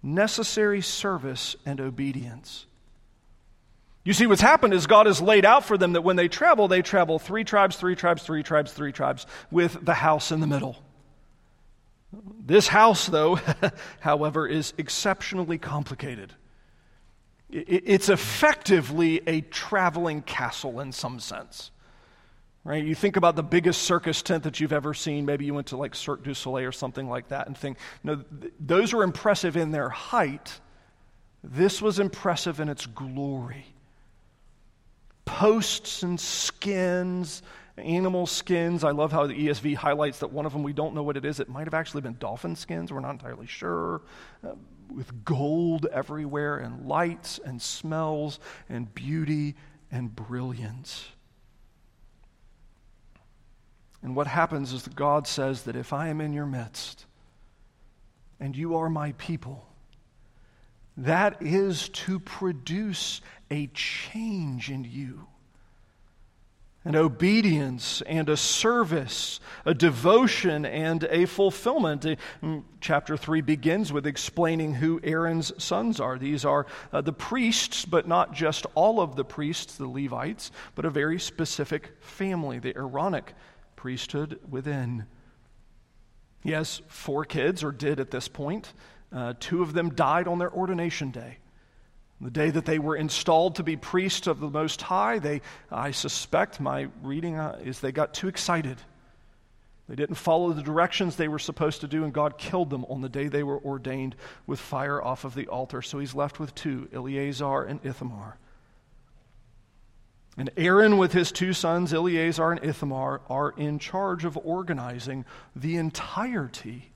necessary 0.02 0.80
service 0.80 1.56
and 1.66 1.80
obedience 1.80 2.66
you 4.10 4.14
see 4.14 4.26
what's 4.26 4.40
happened 4.40 4.74
is 4.74 4.86
god 4.86 5.06
has 5.06 5.20
laid 5.20 5.44
out 5.44 5.64
for 5.64 5.78
them 5.78 5.92
that 5.92 6.02
when 6.02 6.16
they 6.16 6.28
travel 6.28 6.68
they 6.68 6.82
travel 6.82 7.18
three 7.18 7.44
tribes 7.44 7.76
three 7.76 7.94
tribes 7.94 8.22
three 8.22 8.42
tribes 8.42 8.72
three 8.72 8.92
tribes 8.92 9.26
with 9.50 9.84
the 9.84 9.94
house 9.94 10.32
in 10.32 10.40
the 10.40 10.46
middle 10.46 10.76
this 12.44 12.68
house 12.68 13.06
though 13.06 13.38
however 14.00 14.46
is 14.46 14.74
exceptionally 14.78 15.58
complicated 15.58 16.34
it's 17.52 18.08
effectively 18.08 19.20
a 19.26 19.40
traveling 19.40 20.22
castle 20.22 20.80
in 20.80 20.92
some 20.92 21.18
sense. 21.18 21.70
Right? 22.62 22.84
You 22.84 22.94
think 22.94 23.16
about 23.16 23.36
the 23.36 23.42
biggest 23.42 23.82
circus 23.82 24.22
tent 24.22 24.44
that 24.44 24.60
you've 24.60 24.72
ever 24.72 24.92
seen. 24.92 25.24
Maybe 25.24 25.46
you 25.46 25.54
went 25.54 25.68
to 25.68 25.76
like 25.76 25.94
Cirque 25.94 26.22
du 26.22 26.34
Soleil 26.34 26.68
or 26.68 26.72
something 26.72 27.08
like 27.08 27.28
that 27.28 27.46
and 27.46 27.56
think, 27.56 27.78
no, 28.04 28.16
th- 28.16 28.52
those 28.60 28.92
are 28.92 29.02
impressive 29.02 29.56
in 29.56 29.70
their 29.70 29.88
height. 29.88 30.60
This 31.42 31.80
was 31.80 31.98
impressive 31.98 32.60
in 32.60 32.68
its 32.68 32.84
glory. 32.84 33.66
Posts 35.30 36.02
and 36.02 36.18
skins, 36.18 37.42
animal 37.76 38.26
skins. 38.26 38.82
I 38.82 38.90
love 38.90 39.12
how 39.12 39.26
the 39.26 39.34
ESV 39.34 39.76
highlights 39.76 40.18
that 40.18 40.32
one 40.32 40.44
of 40.44 40.52
them, 40.52 40.62
we 40.64 40.72
don't 40.72 40.94
know 40.94 41.04
what 41.04 41.16
it 41.16 41.24
is. 41.24 41.38
It 41.38 41.48
might 41.48 41.66
have 41.66 41.74
actually 41.74 42.02
been 42.02 42.16
dolphin 42.18 42.56
skins. 42.56 42.92
We're 42.92 43.00
not 43.00 43.12
entirely 43.12 43.46
sure. 43.46 44.02
Uh, 44.44 44.54
with 44.92 45.24
gold 45.24 45.86
everywhere, 45.92 46.58
and 46.58 46.86
lights 46.86 47.38
and 47.44 47.62
smells 47.62 48.40
and 48.68 48.92
beauty 48.92 49.54
and 49.92 50.14
brilliance. 50.14 51.06
And 54.02 54.16
what 54.16 54.26
happens 54.26 54.72
is 54.72 54.82
that 54.82 54.96
God 54.96 55.28
says 55.28 55.62
that 55.62 55.76
if 55.76 55.92
I 55.92 56.08
am 56.08 56.20
in 56.20 56.32
your 56.32 56.46
midst 56.46 57.06
and 58.40 58.56
you 58.56 58.76
are 58.76 58.90
my 58.90 59.12
people, 59.12 59.69
that 60.96 61.40
is 61.40 61.88
to 61.90 62.18
produce 62.20 63.20
a 63.50 63.68
change 63.68 64.70
in 64.70 64.84
you 64.84 65.26
an 66.84 66.96
obedience 66.96 68.02
and 68.06 68.30
a 68.30 68.36
service, 68.36 69.38
a 69.66 69.74
devotion 69.74 70.64
and 70.64 71.04
a 71.04 71.26
fulfillment. 71.26 72.06
Mm, 72.42 72.64
chapter 72.80 73.18
3 73.18 73.42
begins 73.42 73.92
with 73.92 74.06
explaining 74.06 74.74
who 74.74 74.98
Aaron's 75.02 75.52
sons 75.62 76.00
are. 76.00 76.18
These 76.18 76.46
are 76.46 76.66
uh, 76.90 77.02
the 77.02 77.12
priests, 77.12 77.84
but 77.84 78.08
not 78.08 78.32
just 78.32 78.64
all 78.74 78.98
of 79.00 79.14
the 79.14 79.24
priests, 79.24 79.76
the 79.76 79.86
Levites, 79.86 80.50
but 80.74 80.86
a 80.86 80.90
very 80.90 81.20
specific 81.20 81.90
family, 82.00 82.58
the 82.58 82.74
Aaronic 82.74 83.34
priesthood 83.76 84.40
within. 84.48 85.04
He 86.42 86.52
has 86.52 86.80
four 86.88 87.26
kids, 87.26 87.62
or 87.62 87.72
did 87.72 88.00
at 88.00 88.10
this 88.10 88.26
point. 88.26 88.72
Uh, 89.12 89.34
two 89.38 89.62
of 89.62 89.72
them 89.72 89.90
died 89.94 90.28
on 90.28 90.38
their 90.38 90.52
ordination 90.52 91.10
day. 91.10 91.38
The 92.20 92.30
day 92.30 92.50
that 92.50 92.66
they 92.66 92.78
were 92.78 92.96
installed 92.96 93.56
to 93.56 93.62
be 93.62 93.76
priests 93.76 94.26
of 94.26 94.40
the 94.40 94.50
Most 94.50 94.82
High, 94.82 95.18
they, 95.18 95.40
I 95.70 95.90
suspect, 95.92 96.60
my 96.60 96.88
reading 97.02 97.36
uh, 97.36 97.58
is 97.64 97.80
they 97.80 97.92
got 97.92 98.12
too 98.12 98.28
excited. 98.28 98.76
They 99.88 99.96
didn't 99.96 100.16
follow 100.16 100.52
the 100.52 100.62
directions 100.62 101.16
they 101.16 101.28
were 101.28 101.38
supposed 101.38 101.80
to 101.80 101.88
do, 101.88 102.04
and 102.04 102.12
God 102.12 102.36
killed 102.36 102.70
them 102.70 102.84
on 102.84 103.00
the 103.00 103.08
day 103.08 103.28
they 103.28 103.42
were 103.42 103.58
ordained 103.58 104.16
with 104.46 104.60
fire 104.60 105.02
off 105.02 105.24
of 105.24 105.34
the 105.34 105.48
altar. 105.48 105.82
So 105.82 105.98
he's 105.98 106.14
left 106.14 106.38
with 106.38 106.54
two 106.54 106.88
Eleazar 106.92 107.64
and 107.64 107.80
Ithamar. 107.84 108.36
And 110.36 110.50
Aaron, 110.56 110.98
with 110.98 111.12
his 111.12 111.32
two 111.32 111.52
sons, 111.52 111.92
Eleazar 111.92 112.52
and 112.52 112.64
Ithamar, 112.64 113.22
are 113.28 113.50
in 113.56 113.78
charge 113.78 114.24
of 114.24 114.38
organizing 114.44 115.24
the 115.56 115.76
entirety 115.76 116.89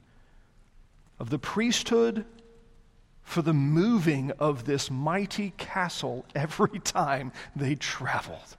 of 1.19 1.31
the 1.31 1.39
priesthood 1.39 2.25
for 3.23 3.43
the 3.43 3.55
moving 3.55 4.31
of 4.39 4.65
this 4.65 4.91
mighty 4.91 5.53
castle 5.57 6.25
every 6.35 6.79
time 6.79 7.33
they 7.57 7.75
traveled. 7.75 8.57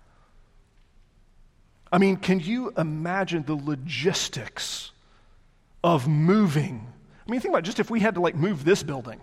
I 1.92 1.98
mean, 1.98 2.18
can 2.18 2.40
you 2.40 2.74
imagine 2.78 3.44
the 3.44 3.56
logistics 3.56 4.92
of 5.84 6.08
moving? 6.08 6.92
I 7.26 7.32
mean, 7.32 7.40
think 7.40 7.54
about 7.54 7.64
just 7.64 7.80
if 7.80 7.90
we 7.90 8.00
had 8.00 8.16
to 8.16 8.22
like 8.22 8.36
move 8.36 8.66
this 8.66 8.84
building. 8.84 9.22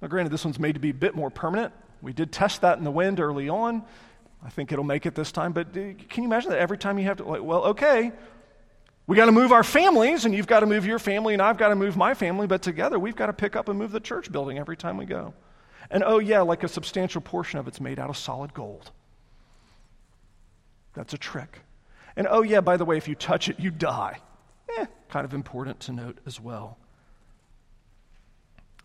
Now, 0.00 0.08
granted, 0.08 0.30
this 0.30 0.44
one's 0.44 0.58
made 0.58 0.74
to 0.74 0.80
be 0.80 0.90
a 0.90 0.94
bit 0.94 1.14
more 1.14 1.30
permanent. 1.30 1.72
We 2.02 2.12
did 2.12 2.30
test 2.30 2.60
that 2.60 2.78
in 2.78 2.84
the 2.84 2.90
wind 2.90 3.18
early 3.18 3.48
on. 3.48 3.82
I 4.44 4.50
think 4.50 4.72
it'll 4.72 4.84
make 4.84 5.06
it 5.06 5.14
this 5.14 5.32
time. 5.32 5.52
But 5.52 5.68
uh, 5.68 5.96
can 6.08 6.22
you 6.22 6.24
imagine 6.24 6.50
that 6.50 6.58
every 6.58 6.76
time 6.76 6.98
you 6.98 7.06
have 7.06 7.16
to, 7.16 7.24
like, 7.24 7.42
well, 7.42 7.64
okay, 7.64 8.12
we 9.06 9.16
got 9.16 9.26
to 9.26 9.32
move 9.32 9.52
our 9.52 9.64
families, 9.64 10.24
and 10.24 10.34
you've 10.34 10.46
got 10.46 10.60
to 10.60 10.66
move 10.66 10.86
your 10.86 10.98
family, 10.98 11.34
and 11.34 11.42
I've 11.42 11.58
got 11.58 11.68
to 11.68 11.76
move 11.76 11.96
my 11.96 12.14
family, 12.14 12.46
but 12.46 12.62
together 12.62 12.98
we've 12.98 13.16
got 13.16 13.26
to 13.26 13.32
pick 13.32 13.54
up 13.54 13.68
and 13.68 13.78
move 13.78 13.92
the 13.92 14.00
church 14.00 14.32
building 14.32 14.58
every 14.58 14.76
time 14.76 14.96
we 14.96 15.04
go. 15.04 15.34
And 15.90 16.02
oh, 16.04 16.18
yeah, 16.18 16.40
like 16.40 16.62
a 16.62 16.68
substantial 16.68 17.20
portion 17.20 17.58
of 17.58 17.68
it's 17.68 17.80
made 17.80 17.98
out 17.98 18.08
of 18.08 18.16
solid 18.16 18.54
gold. 18.54 18.90
That's 20.94 21.12
a 21.12 21.18
trick. 21.18 21.60
And 22.16 22.26
oh, 22.30 22.42
yeah, 22.42 22.60
by 22.60 22.76
the 22.76 22.84
way, 22.84 22.96
if 22.96 23.06
you 23.06 23.14
touch 23.14 23.48
it, 23.48 23.60
you 23.60 23.70
die. 23.70 24.20
Eh, 24.78 24.86
kind 25.08 25.24
of 25.24 25.34
important 25.34 25.80
to 25.80 25.92
note 25.92 26.18
as 26.26 26.40
well. 26.40 26.78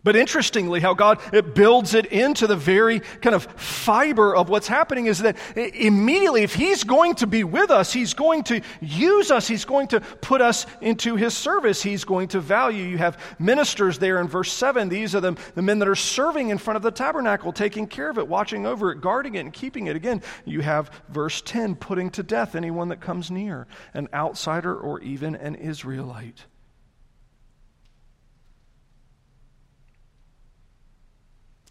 But 0.02 0.16
interestingly, 0.16 0.80
how 0.80 0.94
God 0.94 1.20
it 1.32 1.54
builds 1.54 1.92
it 1.92 2.06
into 2.06 2.46
the 2.46 2.56
very 2.56 3.00
kind 3.20 3.34
of 3.34 3.44
fiber 3.44 4.34
of 4.34 4.48
what's 4.48 4.66
happening 4.66 5.06
is 5.06 5.18
that 5.18 5.36
immediately, 5.56 6.42
if 6.42 6.54
He's 6.54 6.84
going 6.84 7.16
to 7.16 7.26
be 7.26 7.44
with 7.44 7.70
us, 7.70 7.92
He's 7.92 8.14
going 8.14 8.44
to 8.44 8.62
use 8.80 9.30
us, 9.30 9.46
He's 9.46 9.66
going 9.66 9.88
to 9.88 10.00
put 10.00 10.40
us 10.40 10.64
into 10.80 11.16
His 11.16 11.36
service, 11.36 11.82
He's 11.82 12.04
going 12.04 12.28
to 12.28 12.40
value. 12.40 12.84
You 12.84 12.96
have 12.96 13.18
ministers 13.38 13.98
there 13.98 14.20
in 14.20 14.28
verse 14.28 14.50
7. 14.52 14.88
These 14.88 15.14
are 15.14 15.20
the, 15.20 15.36
the 15.54 15.62
men 15.62 15.78
that 15.80 15.88
are 15.88 15.94
serving 15.94 16.48
in 16.48 16.56
front 16.56 16.76
of 16.76 16.82
the 16.82 16.90
tabernacle, 16.90 17.52
taking 17.52 17.86
care 17.86 18.08
of 18.08 18.16
it, 18.16 18.26
watching 18.26 18.66
over 18.66 18.92
it, 18.92 19.02
guarding 19.02 19.34
it, 19.34 19.40
and 19.40 19.52
keeping 19.52 19.86
it. 19.86 19.96
Again, 19.96 20.22
you 20.46 20.62
have 20.62 20.90
verse 21.10 21.42
10 21.42 21.74
putting 21.74 22.08
to 22.10 22.22
death 22.22 22.54
anyone 22.54 22.88
that 22.88 23.00
comes 23.00 23.30
near, 23.30 23.66
an 23.92 24.08
outsider 24.14 24.74
or 24.74 25.00
even 25.00 25.34
an 25.34 25.56
Israelite. 25.56 26.46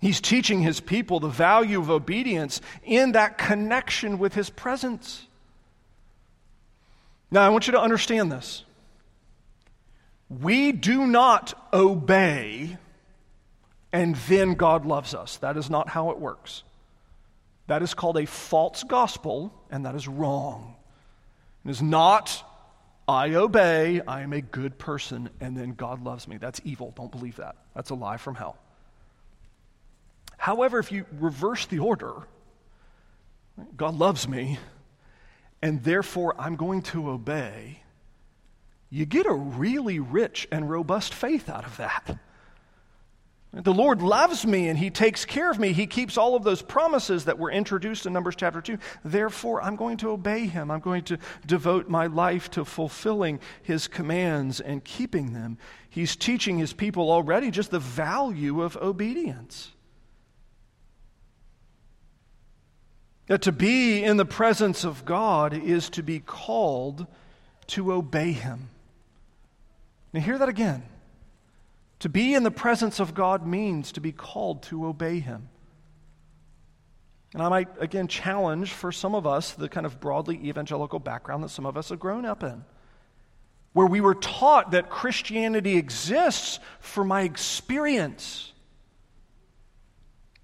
He's 0.02 0.22
teaching 0.22 0.62
his 0.62 0.80
people 0.80 1.20
the 1.20 1.28
value 1.28 1.80
of 1.80 1.90
obedience 1.90 2.62
in 2.84 3.14
that 3.14 3.38
connection 3.38 4.18
with 4.18 4.34
his 4.34 4.50
presence. 4.50 5.26
Now, 7.32 7.46
I 7.46 7.50
want 7.50 7.68
you 7.68 7.74
to 7.74 7.82
understand 7.82 8.32
this. 8.32 8.64
We 10.30 10.72
do 10.72 11.06
not 11.06 11.54
obey 11.74 12.78
and 13.92 14.16
then 14.28 14.54
God 14.54 14.86
loves 14.86 15.14
us. 15.14 15.38
That 15.38 15.58
is 15.58 15.70
not 15.70 15.90
how 15.90 16.12
it 16.12 16.20
works. 16.20 16.64
That 17.68 17.82
is 17.82 17.94
called 17.94 18.18
a 18.18 18.26
false 18.26 18.84
gospel, 18.84 19.54
and 19.70 19.86
that 19.86 19.96
is 19.96 20.08
wrong. 20.08 20.76
It 21.66 21.72
is 21.72 21.82
not, 21.82 22.44
I 23.08 23.34
obey, 23.36 24.02
I 24.08 24.22
am 24.22 24.34
a 24.34 24.42
good 24.42 24.78
person, 24.78 25.30
and 25.40 25.58
then 25.58 25.74
God 25.74 26.04
loves 26.04 26.28
me. 26.28 26.38
That's 26.38 26.62
evil. 26.64 26.94
Don't 26.96 27.12
believe 27.12 27.38
that. 27.38 27.56
That's 27.76 27.90
a 27.90 27.96
lie 27.96 28.18
from 28.18 28.36
hell. 28.36 28.58
However, 30.40 30.80
if 30.80 30.90
you 30.90 31.06
reverse 31.20 31.66
the 31.66 31.80
order, 31.80 32.14
God 33.76 33.96
loves 33.96 34.26
me, 34.26 34.58
and 35.62 35.84
therefore 35.84 36.34
I'm 36.40 36.56
going 36.56 36.82
to 36.84 37.10
obey, 37.10 37.84
you 38.90 39.06
get 39.06 39.26
a 39.26 39.34
really 39.34 40.00
rich 40.00 40.48
and 40.50 40.70
robust 40.70 41.14
faith 41.14 41.50
out 41.50 41.66
of 41.66 41.76
that. 41.76 42.18
The 43.52 43.74
Lord 43.74 44.02
loves 44.02 44.46
me 44.46 44.70
and 44.70 44.80
He 44.80 44.90
takes 44.90 45.26
care 45.26 45.52
of 45.52 45.60
me. 45.60 45.74
He 45.74 45.88
keeps 45.88 46.18
all 46.18 46.36
of 46.36 46.44
those 46.44 46.62
promises 46.62 47.26
that 47.26 47.38
were 47.38 47.52
introduced 47.52 48.06
in 48.06 48.14
Numbers 48.14 48.38
chapter 48.38 48.62
2. 48.62 48.78
Therefore, 49.04 49.62
I'm 49.62 49.76
going 49.76 49.98
to 49.98 50.12
obey 50.12 50.48
Him. 50.48 50.72
I'm 50.72 50.80
going 50.80 51.04
to 51.06 51.18
devote 51.46 51.90
my 51.90 52.08
life 52.08 52.50
to 52.52 52.64
fulfilling 52.64 53.42
His 53.62 53.90
commands 53.90 54.62
and 54.62 54.86
keeping 54.86 55.34
them. 55.34 55.58
He's 55.90 56.16
teaching 56.16 56.60
His 56.60 56.72
people 56.72 57.12
already 57.12 57.52
just 57.52 57.72
the 57.72 57.80
value 57.80 58.62
of 58.62 58.78
obedience. 58.78 59.72
That 63.30 63.44
to 63.44 63.52
be 63.52 64.04
in 64.04 64.18
the 64.18 64.26
presence 64.26 64.84
of 64.84 65.06
God 65.06 65.54
is 65.54 65.92
to 65.92 66.02
be 66.02 66.20
called 66.20 67.06
to 67.68 67.94
obey 67.94 68.32
Him. 68.32 68.70
Now, 70.12 70.22
hear 70.22 70.40
that 70.40 70.50
again. 70.50 70.82
To 72.00 72.10
be 72.10 72.34
in 72.34 72.42
the 72.42 72.50
presence 72.50 73.00
of 73.00 73.14
God 73.14 73.46
means 73.46 73.92
to 73.92 74.02
be 74.02 74.12
called 74.12 74.64
to 74.64 74.88
obey 74.88 75.20
Him. 75.20 75.50
And 77.36 77.44
I 77.44 77.50
might, 77.50 77.68
again, 77.80 78.08
challenge 78.08 78.72
for 78.72 78.92
some 78.92 79.14
of 79.14 79.28
us 79.28 79.52
the 79.52 79.70
kind 79.70 79.86
of 79.86 80.00
broadly 80.00 80.50
evangelical 80.50 80.98
background 80.98 81.44
that 81.44 81.50
some 81.50 81.68
of 81.68 81.78
us 81.78 81.90
have 81.90 82.00
grown 82.00 82.26
up 82.26 82.42
in, 82.42 82.66
where 83.74 83.86
we 83.86 84.02
were 84.02 84.16
taught 84.16 84.72
that 84.72 84.90
Christianity 84.90 85.78
exists 85.78 86.60
for 86.80 87.04
my 87.04 87.22
experience. 87.22 88.49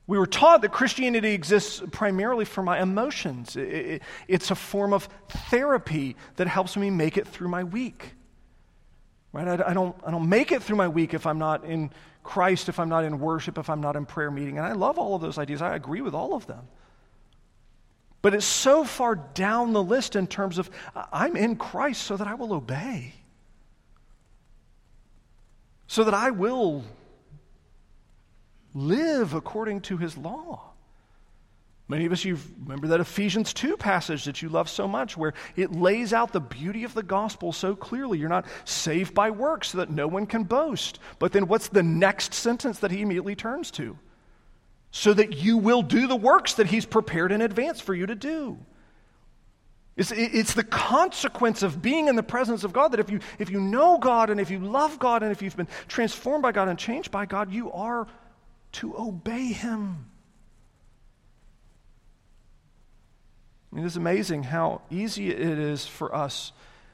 We 0.08 0.20
were 0.20 0.28
taught 0.28 0.62
that 0.62 0.72
Christianity 0.72 1.34
exists 1.34 1.82
primarily 1.91 2.46
for 2.46 2.62
my 2.62 2.80
emotions. 2.80 3.56
it's 3.58 4.52
a 4.52 4.56
form 4.56 4.94
of 4.94 5.10
therapy 5.50 6.15
that 6.36 6.48
helps 6.48 6.78
me 6.78 6.91
make 6.91 7.18
it 7.18 7.28
through 7.28 7.48
my 7.48 7.63
week. 7.63 8.13
Right? 9.34 9.48
I, 9.48 9.74
don't, 9.74 9.96
I 10.06 10.12
don't 10.12 10.30
make 10.30 10.52
it 10.52 10.63
through 10.63 10.78
my 10.78 10.88
week 10.88 11.13
if 11.13 11.26
I'm 11.26 11.39
not 11.39 11.65
in 11.65 11.91
Christ, 12.24 12.70
if 12.70 12.80
I'm 12.80 12.88
not 12.88 13.04
in 13.04 13.20
worship, 13.20 13.58
if 13.58 13.70
I'm 13.70 13.82
not 13.82 13.96
in 13.96 14.06
prayer 14.06 14.32
meeting. 14.32 14.58
And 14.58 14.65
I 14.65 14.74
love 14.74 14.98
all 14.98 15.15
of 15.15 15.22
those 15.22 15.38
ideas. 15.38 15.62
I 15.62 15.76
agree 15.76 16.02
with 16.02 16.13
all 16.13 16.34
of 16.36 16.46
them. 16.48 16.68
But 18.22 18.34
it's 18.34 18.46
so 18.46 18.84
far 18.84 19.15
down 19.15 19.74
the 19.74 19.84
list 19.84 20.15
in 20.15 20.26
terms 20.26 20.58
of 20.58 20.70
I'm 21.12 21.36
in 21.36 21.58
Christ 21.58 22.04
so 22.04 22.18
that 22.18 22.28
I 22.28 22.34
will 22.34 22.54
obey, 22.54 23.13
so 25.86 26.04
that 26.04 26.13
I 26.13 26.32
will 26.32 26.84
live 28.76 29.34
according 29.34 29.82
to 29.82 29.98
his 29.98 30.16
law. 30.18 30.62
Many 31.88 32.08
of 32.08 32.12
us, 32.12 32.26
you 32.26 32.40
remember 32.64 32.88
that 32.88 33.00
Ephesians 33.00 33.54
2 33.54 33.78
passage 33.78 34.26
that 34.26 34.42
you 34.42 34.50
love 34.50 34.70
so 34.70 34.88
much, 34.88 35.16
where 35.16 35.34
it 35.56 35.72
lays 35.72 36.14
out 36.14 36.34
the 36.34 36.40
beauty 36.40 36.84
of 36.84 36.96
the 36.96 37.04
gospel 37.04 37.52
so 37.52 37.76
clearly. 37.76 38.18
You're 38.18 38.28
not 38.28 38.48
saved 38.66 39.14
by 39.14 39.30
works 39.30 39.70
so 39.70 39.78
that 39.78 39.92
no 39.92 40.08
one 40.08 40.26
can 40.26 40.44
boast. 40.44 41.00
But 41.20 41.32
then 41.32 41.48
what's 41.48 41.68
the 41.68 41.84
next 41.84 42.34
sentence 42.34 42.80
that 42.80 42.90
he 42.90 43.02
immediately 43.02 43.36
turns 43.36 43.70
to? 43.72 43.98
So 44.90 45.14
that 45.14 45.38
you 45.38 45.58
will 45.58 45.84
do 45.84 46.08
the 46.08 46.16
works 46.16 46.56
that 46.56 46.68
he's 46.68 46.86
prepared 46.86 47.32
in 47.32 47.42
advance 47.42 47.82
for 47.82 47.94
you 47.94 48.08
to 48.08 48.16
do. 48.16 48.58
It's, 49.96 50.12
it's 50.12 50.56
the 50.56 50.64
consequence 50.64 51.62
of 51.62 51.82
being 51.82 52.08
in 52.08 52.16
the 52.16 52.24
presence 52.24 52.64
of 52.64 52.74
God 52.74 52.90
that 52.94 53.00
if 53.00 53.12
you, 53.12 53.20
if 53.38 53.50
you 53.50 53.62
know 53.62 53.98
God 54.00 54.30
and 54.30 54.42
if 54.42 54.50
you 54.50 54.60
love 54.60 54.98
God 54.98 55.22
and 55.22 55.32
if 55.32 55.42
you've 55.42 55.56
been 55.56 55.70
transformed 55.88 56.42
by 56.42 56.52
God 56.52 56.68
and 56.68 56.80
changed 56.80 57.12
by 57.12 57.26
God, 57.26 57.54
you 57.54 57.72
are 57.72 58.08
to 58.76 58.98
obey 58.98 59.48
him. 59.48 60.06
It 63.76 63.84
is 63.84 63.98
amazing 63.98 64.44
how 64.44 64.82
easy 64.90 65.30
it 65.30 65.40
is 65.40 65.86
for 65.86 66.14
us 66.16 66.52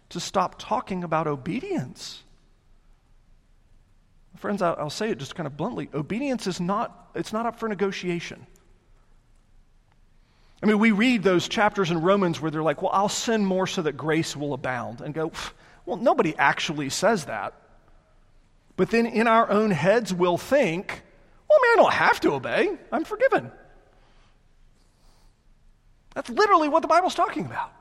to 0.09 0.19
stop 0.19 0.55
talking 0.57 1.03
about 1.03 1.27
obedience. 1.27 2.23
Friends, 4.37 4.61
I'll 4.61 4.89
say 4.89 5.09
it 5.09 5.19
just 5.19 5.35
kind 5.35 5.45
of 5.45 5.55
bluntly. 5.55 5.89
Obedience 5.93 6.47
is 6.47 6.59
not, 6.59 7.11
it's 7.13 7.31
not 7.31 7.45
up 7.45 7.59
for 7.59 7.69
negotiation. 7.69 8.45
I 10.63 10.65
mean, 10.65 10.79
we 10.79 10.91
read 10.91 11.23
those 11.23 11.47
chapters 11.47 11.91
in 11.91 12.01
Romans 12.01 12.41
where 12.41 12.51
they're 12.51 12.63
like, 12.63 12.81
well, 12.81 12.91
I'll 12.93 13.09
sin 13.09 13.45
more 13.45 13.67
so 13.67 13.83
that 13.83 13.97
grace 13.97 14.35
will 14.35 14.53
abound. 14.53 15.01
And 15.01 15.13
go, 15.13 15.31
well, 15.85 15.97
nobody 15.97 16.35
actually 16.37 16.89
says 16.89 17.25
that. 17.25 17.53
But 18.75 18.89
then 18.89 19.05
in 19.05 19.27
our 19.27 19.49
own 19.49 19.71
heads, 19.71 20.13
we'll 20.13 20.37
think, 20.37 21.03
well, 21.51 21.59
I 21.59 21.75
mean, 21.75 21.79
I 21.79 21.83
don't 21.83 21.93
have 21.93 22.19
to 22.21 22.33
obey. 22.33 22.77
I'm 22.91 23.03
forgiven. 23.03 23.51
That's 26.15 26.29
literally 26.29 26.69
what 26.69 26.81
the 26.81 26.87
Bible's 26.87 27.15
talking 27.15 27.45
about. 27.45 27.71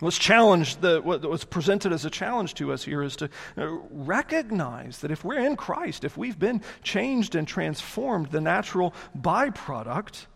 What's 0.00 0.18
challenged, 0.18 0.80
the, 0.80 1.00
what's 1.00 1.44
presented 1.44 1.92
as 1.92 2.04
a 2.04 2.10
challenge 2.10 2.54
to 2.54 2.72
us 2.72 2.82
here 2.82 3.02
is 3.02 3.14
to 3.16 3.30
uh, 3.56 3.68
recognize 3.90 4.98
that 4.98 5.12
if 5.12 5.24
we're 5.24 5.38
in 5.38 5.54
Christ, 5.54 6.02
if 6.02 6.16
we've 6.16 6.38
been 6.38 6.60
changed 6.82 7.36
and 7.36 7.46
transformed, 7.46 8.32
the 8.32 8.40
natural 8.40 8.94
byproduct 9.16 10.26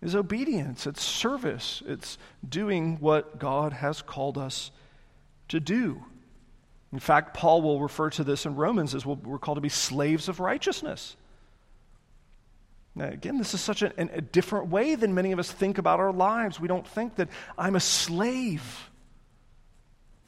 is 0.00 0.14
obedience, 0.14 0.86
it's 0.86 1.02
service, 1.02 1.82
it's 1.86 2.18
doing 2.48 2.98
what 3.00 3.40
God 3.40 3.72
has 3.72 4.00
called 4.00 4.38
us 4.38 4.70
to 5.48 5.58
do. 5.58 6.04
In 6.92 6.98
fact, 6.98 7.34
Paul 7.34 7.62
will 7.62 7.80
refer 7.80 8.10
to 8.10 8.24
this 8.24 8.46
in 8.46 8.56
Romans 8.56 8.94
as 8.94 9.06
we're 9.06 9.38
called 9.38 9.56
to 9.56 9.62
be 9.62 9.68
slaves 9.68 10.28
of 10.28 10.40
righteousness. 10.40 11.16
Now, 12.94 13.06
again, 13.06 13.38
this 13.38 13.54
is 13.54 13.60
such 13.60 13.82
a, 13.82 13.92
a 13.98 14.20
different 14.20 14.68
way 14.68 14.96
than 14.96 15.14
many 15.14 15.30
of 15.30 15.38
us 15.38 15.50
think 15.50 15.78
about 15.78 16.00
our 16.00 16.12
lives. 16.12 16.58
We 16.58 16.66
don't 16.66 16.86
think 16.86 17.16
that 17.16 17.28
I'm 17.56 17.76
a 17.76 17.80
slave. 17.80 18.90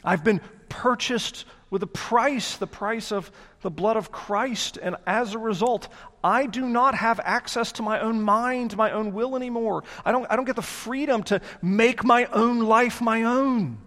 I've 0.04 0.22
been 0.22 0.40
purchased 0.68 1.44
with 1.70 1.82
a 1.82 1.88
price, 1.88 2.56
the 2.56 2.66
price 2.66 3.10
of 3.10 3.32
the 3.62 3.70
blood 3.70 3.96
of 3.96 4.12
Christ. 4.12 4.78
And 4.80 4.96
as 5.06 5.34
a 5.34 5.38
result, 5.38 5.88
I 6.22 6.46
do 6.46 6.64
not 6.64 6.94
have 6.94 7.18
access 7.24 7.72
to 7.72 7.82
my 7.82 7.98
own 7.98 8.22
mind, 8.22 8.76
my 8.76 8.92
own 8.92 9.12
will 9.12 9.34
anymore. 9.34 9.82
I 10.04 10.12
don't, 10.12 10.26
I 10.30 10.36
don't 10.36 10.44
get 10.44 10.56
the 10.56 10.62
freedom 10.62 11.24
to 11.24 11.40
make 11.60 12.04
my 12.04 12.26
own 12.26 12.60
life 12.60 13.00
my 13.00 13.24
own. 13.24 13.78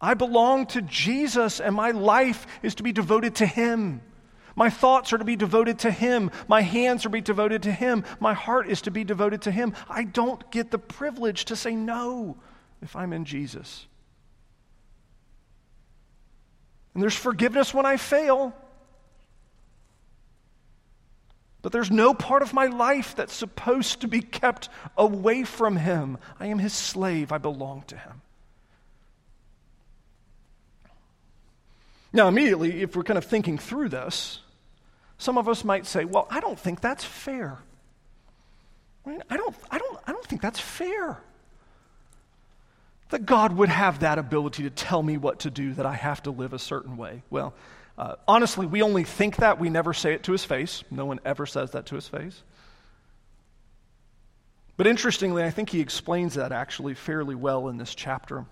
I 0.00 0.14
belong 0.14 0.66
to 0.66 0.82
Jesus, 0.82 1.60
and 1.60 1.74
my 1.74 1.90
life 1.90 2.46
is 2.62 2.74
to 2.76 2.82
be 2.82 2.92
devoted 2.92 3.36
to 3.36 3.46
Him. 3.46 4.02
My 4.54 4.70
thoughts 4.70 5.12
are 5.12 5.18
to 5.18 5.24
be 5.24 5.36
devoted 5.36 5.80
to 5.80 5.90
Him. 5.90 6.30
My 6.48 6.62
hands 6.62 7.02
are 7.02 7.08
to 7.08 7.12
be 7.12 7.20
devoted 7.20 7.62
to 7.64 7.72
Him. 7.72 8.04
My 8.20 8.32
heart 8.32 8.68
is 8.68 8.82
to 8.82 8.90
be 8.90 9.04
devoted 9.04 9.42
to 9.42 9.50
Him. 9.50 9.74
I 9.88 10.04
don't 10.04 10.50
get 10.50 10.70
the 10.70 10.78
privilege 10.78 11.46
to 11.46 11.56
say 11.56 11.74
no 11.74 12.36
if 12.82 12.96
I'm 12.96 13.12
in 13.12 13.24
Jesus. 13.24 13.86
And 16.94 17.02
there's 17.02 17.16
forgiveness 17.16 17.74
when 17.74 17.84
I 17.84 17.98
fail. 17.98 18.54
But 21.60 21.72
there's 21.72 21.90
no 21.90 22.14
part 22.14 22.42
of 22.42 22.54
my 22.54 22.66
life 22.66 23.14
that's 23.16 23.34
supposed 23.34 24.00
to 24.02 24.08
be 24.08 24.22
kept 24.22 24.68
away 24.96 25.44
from 25.44 25.76
Him. 25.76 26.16
I 26.40 26.46
am 26.46 26.58
His 26.58 26.72
slave, 26.72 27.32
I 27.32 27.38
belong 27.38 27.82
to 27.88 27.96
Him. 27.96 28.22
Now, 32.16 32.28
immediately, 32.28 32.80
if 32.80 32.96
we're 32.96 33.02
kind 33.02 33.18
of 33.18 33.26
thinking 33.26 33.58
through 33.58 33.90
this, 33.90 34.38
some 35.18 35.36
of 35.36 35.50
us 35.50 35.64
might 35.64 35.84
say, 35.84 36.06
well, 36.06 36.26
I 36.30 36.40
don't 36.40 36.58
think 36.58 36.80
that's 36.80 37.04
fair. 37.04 37.58
Right? 39.04 39.20
I, 39.28 39.36
don't, 39.36 39.54
I, 39.70 39.76
don't, 39.76 39.98
I 40.06 40.12
don't 40.12 40.24
think 40.24 40.40
that's 40.40 40.58
fair. 40.58 41.20
That 43.10 43.26
God 43.26 43.52
would 43.58 43.68
have 43.68 44.00
that 44.00 44.18
ability 44.18 44.62
to 44.62 44.70
tell 44.70 45.02
me 45.02 45.18
what 45.18 45.40
to 45.40 45.50
do, 45.50 45.74
that 45.74 45.84
I 45.84 45.92
have 45.92 46.22
to 46.22 46.30
live 46.30 46.54
a 46.54 46.58
certain 46.58 46.96
way. 46.96 47.22
Well, 47.28 47.52
uh, 47.98 48.14
honestly, 48.26 48.64
we 48.64 48.80
only 48.80 49.04
think 49.04 49.36
that. 49.36 49.60
We 49.60 49.68
never 49.68 49.92
say 49.92 50.14
it 50.14 50.22
to 50.22 50.32
his 50.32 50.42
face. 50.42 50.84
No 50.90 51.04
one 51.04 51.20
ever 51.22 51.44
says 51.44 51.72
that 51.72 51.84
to 51.86 51.96
his 51.96 52.08
face. 52.08 52.42
But 54.78 54.86
interestingly, 54.86 55.44
I 55.44 55.50
think 55.50 55.68
he 55.68 55.80
explains 55.80 56.34
that 56.36 56.50
actually 56.50 56.94
fairly 56.94 57.34
well 57.34 57.68
in 57.68 57.76
this 57.76 57.94
chapter. 57.94 58.46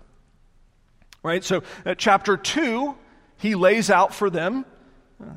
Right? 1.23 1.43
So, 1.43 1.63
at 1.83 1.97
chapter 1.97 2.37
2, 2.37 2.95
he 3.37 3.55
lays 3.55 3.89
out 3.89 4.13
for 4.13 4.29
them 4.29 4.65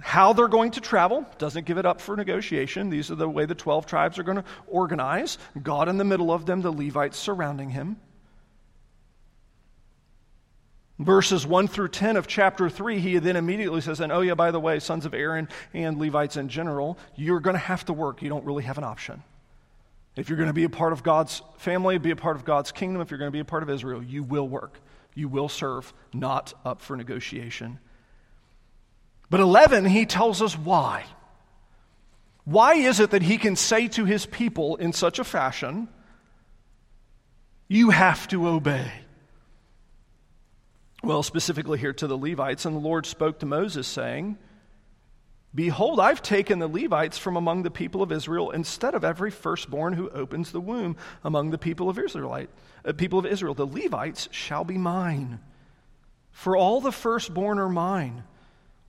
how 0.00 0.32
they're 0.32 0.48
going 0.48 0.72
to 0.72 0.80
travel. 0.80 1.24
Doesn't 1.38 1.66
give 1.66 1.78
it 1.78 1.86
up 1.86 2.00
for 2.00 2.16
negotiation. 2.16 2.90
These 2.90 3.10
are 3.10 3.14
the 3.14 3.28
way 3.28 3.46
the 3.46 3.54
12 3.54 3.86
tribes 3.86 4.18
are 4.18 4.22
going 4.22 4.38
to 4.38 4.44
organize. 4.66 5.38
God 5.62 5.88
in 5.88 5.98
the 5.98 6.04
middle 6.04 6.32
of 6.32 6.46
them, 6.46 6.62
the 6.62 6.72
Levites 6.72 7.16
surrounding 7.16 7.70
him. 7.70 7.96
Verses 10.98 11.46
1 11.46 11.68
through 11.68 11.88
10 11.88 12.16
of 12.16 12.26
chapter 12.26 12.68
3, 12.68 12.98
he 12.98 13.18
then 13.18 13.36
immediately 13.36 13.80
says, 13.80 14.00
and 14.00 14.10
oh, 14.10 14.20
yeah, 14.20 14.34
by 14.34 14.50
the 14.50 14.58
way, 14.58 14.80
sons 14.80 15.06
of 15.06 15.14
Aaron 15.14 15.48
and 15.72 15.96
Levites 15.96 16.36
in 16.36 16.48
general, 16.48 16.98
you're 17.14 17.38
going 17.38 17.54
to 17.54 17.60
have 17.60 17.84
to 17.84 17.92
work. 17.92 18.20
You 18.20 18.28
don't 18.28 18.44
really 18.44 18.64
have 18.64 18.78
an 18.78 18.84
option. 18.84 19.22
If 20.16 20.28
you're 20.28 20.38
going 20.38 20.48
to 20.48 20.52
be 20.52 20.64
a 20.64 20.68
part 20.68 20.92
of 20.92 21.04
God's 21.04 21.40
family, 21.58 21.98
be 21.98 22.10
a 22.10 22.16
part 22.16 22.34
of 22.34 22.44
God's 22.44 22.72
kingdom, 22.72 23.00
if 23.00 23.12
you're 23.12 23.18
going 23.18 23.28
to 23.28 23.32
be 23.32 23.38
a 23.38 23.44
part 23.44 23.62
of 23.62 23.70
Israel, 23.70 24.02
you 24.02 24.24
will 24.24 24.48
work. 24.48 24.80
You 25.14 25.28
will 25.28 25.48
serve, 25.48 25.94
not 26.12 26.52
up 26.64 26.80
for 26.80 26.96
negotiation. 26.96 27.78
But 29.30 29.40
11, 29.40 29.84
he 29.86 30.06
tells 30.06 30.40
us 30.40 30.56
why. 30.56 31.04
Why 32.44 32.74
is 32.74 32.98
it 32.98 33.10
that 33.10 33.22
he 33.22 33.36
can 33.36 33.56
say 33.56 33.88
to 33.88 34.04
his 34.04 34.24
people 34.24 34.76
in 34.76 34.92
such 34.92 35.18
a 35.18 35.24
fashion, 35.24 35.88
You 37.68 37.90
have 37.90 38.26
to 38.28 38.48
obey? 38.48 38.90
Well, 41.02 41.22
specifically 41.22 41.78
here 41.78 41.92
to 41.92 42.06
the 42.06 42.16
Levites, 42.16 42.64
and 42.64 42.74
the 42.74 42.80
Lord 42.80 43.06
spoke 43.06 43.40
to 43.40 43.46
Moses, 43.46 43.86
saying, 43.86 44.38
Behold, 45.54 46.00
I've 46.00 46.22
taken 46.22 46.58
the 46.58 46.68
Levites 46.68 47.18
from 47.18 47.36
among 47.36 47.62
the 47.62 47.70
people 47.70 48.02
of 48.02 48.12
Israel 48.12 48.50
instead 48.50 48.94
of 48.94 49.04
every 49.04 49.30
firstborn 49.30 49.94
who 49.94 50.10
opens 50.10 50.52
the 50.52 50.60
womb 50.60 50.96
among 51.24 51.50
the 51.50 51.58
people 51.58 51.88
of 51.88 51.98
Israelite, 51.98 52.50
uh, 52.84 52.92
people 52.92 53.18
of 53.18 53.26
Israel. 53.26 53.54
The 53.54 53.66
Levites 53.66 54.28
shall 54.30 54.64
be 54.64 54.76
mine. 54.76 55.40
For 56.30 56.56
all 56.56 56.80
the 56.80 56.92
firstborn 56.92 57.58
are 57.58 57.68
mine. 57.68 58.24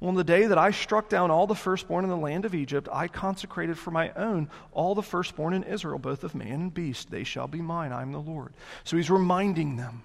On 0.01 0.15
the 0.15 0.23
day 0.23 0.45
that 0.45 0.57
I 0.57 0.71
struck 0.71 1.09
down 1.09 1.29
all 1.29 1.45
the 1.45 1.55
firstborn 1.55 2.05
in 2.05 2.09
the 2.09 2.15
land 2.15 2.45
of 2.45 2.55
Egypt, 2.55 2.87
I 2.91 3.09
consecrated 3.09 3.77
for 3.77 3.91
my 3.91 4.11
own 4.13 4.49
all 4.71 4.95
the 4.95 5.03
firstborn 5.03 5.53
in 5.53 5.63
Israel, 5.63 5.99
both 5.99 6.23
of 6.23 6.33
man 6.33 6.53
and 6.53 6.73
beast. 6.73 7.11
They 7.11 7.25
shall 7.25 7.47
be 7.47 7.61
mine. 7.61 7.91
I 7.91 8.01
am 8.01 8.13
the 8.13 8.19
Lord. 8.19 8.53
So 8.85 8.95
he's 8.95 9.09
reminding 9.09 9.75
them 9.75 10.03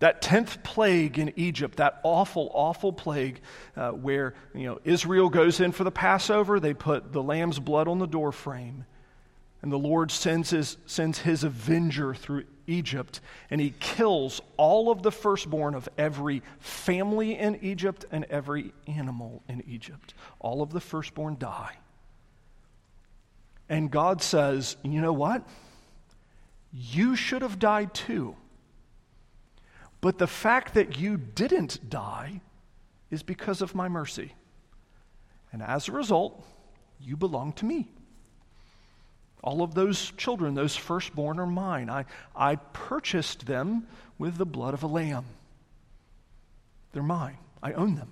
that 0.00 0.20
10th 0.22 0.62
plague 0.62 1.18
in 1.18 1.32
Egypt, 1.36 1.76
that 1.76 2.00
awful, 2.02 2.50
awful 2.52 2.92
plague 2.92 3.40
uh, 3.76 3.90
where 3.90 4.34
you 4.54 4.64
know, 4.64 4.80
Israel 4.84 5.30
goes 5.30 5.60
in 5.60 5.72
for 5.72 5.84
the 5.84 5.90
Passover, 5.90 6.58
they 6.58 6.74
put 6.74 7.12
the 7.12 7.22
lamb's 7.22 7.58
blood 7.58 7.88
on 7.88 7.98
the 7.98 8.06
doorframe. 8.06 8.84
And 9.62 9.70
the 9.70 9.78
Lord 9.78 10.10
sends 10.10 10.50
his, 10.50 10.78
sends 10.86 11.18
his 11.18 11.44
avenger 11.44 12.14
through 12.14 12.44
Egypt, 12.70 13.20
and 13.50 13.60
he 13.60 13.74
kills 13.80 14.40
all 14.56 14.90
of 14.90 15.02
the 15.02 15.12
firstborn 15.12 15.74
of 15.74 15.88
every 15.98 16.42
family 16.58 17.36
in 17.36 17.58
Egypt 17.62 18.04
and 18.10 18.24
every 18.26 18.72
animal 18.86 19.42
in 19.48 19.62
Egypt. 19.66 20.14
All 20.38 20.62
of 20.62 20.72
the 20.72 20.80
firstborn 20.80 21.36
die. 21.38 21.76
And 23.68 23.90
God 23.90 24.22
says, 24.22 24.76
You 24.82 25.00
know 25.00 25.12
what? 25.12 25.46
You 26.72 27.16
should 27.16 27.42
have 27.42 27.58
died 27.58 27.94
too. 27.94 28.36
But 30.00 30.18
the 30.18 30.26
fact 30.26 30.74
that 30.74 30.98
you 30.98 31.16
didn't 31.16 31.90
die 31.90 32.40
is 33.10 33.22
because 33.22 33.60
of 33.60 33.74
my 33.74 33.88
mercy. 33.88 34.34
And 35.52 35.62
as 35.62 35.88
a 35.88 35.92
result, 35.92 36.44
you 37.00 37.16
belong 37.16 37.52
to 37.54 37.64
me. 37.64 37.88
All 39.42 39.62
of 39.62 39.74
those 39.74 40.12
children, 40.12 40.54
those 40.54 40.76
firstborn, 40.76 41.38
are 41.38 41.46
mine. 41.46 41.88
I, 41.88 42.04
I 42.36 42.56
purchased 42.56 43.46
them 43.46 43.86
with 44.18 44.36
the 44.36 44.46
blood 44.46 44.74
of 44.74 44.82
a 44.82 44.86
lamb. 44.86 45.24
They're 46.92 47.02
mine. 47.02 47.38
I 47.62 47.72
own 47.72 47.94
them. 47.94 48.08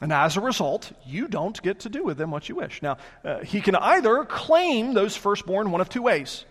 And 0.00 0.12
as 0.12 0.36
a 0.36 0.40
result, 0.40 0.90
you 1.06 1.28
don't 1.28 1.60
get 1.62 1.80
to 1.80 1.88
do 1.88 2.02
with 2.02 2.18
them 2.18 2.30
what 2.30 2.48
you 2.48 2.56
wish. 2.56 2.82
Now, 2.82 2.98
uh, 3.24 3.38
he 3.40 3.60
can 3.60 3.76
either 3.76 4.24
claim 4.24 4.94
those 4.94 5.16
firstborn 5.16 5.70
one 5.70 5.80
of 5.80 5.88
two 5.88 6.02
ways. 6.02 6.44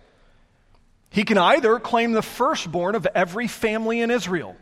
He 1.09 1.25
can 1.25 1.37
either 1.37 1.77
claim 1.77 2.13
the 2.13 2.21
firstborn 2.21 2.95
of 2.95 3.05
every 3.13 3.47
family 3.47 3.99
in 3.99 4.09
Israel, 4.09 4.55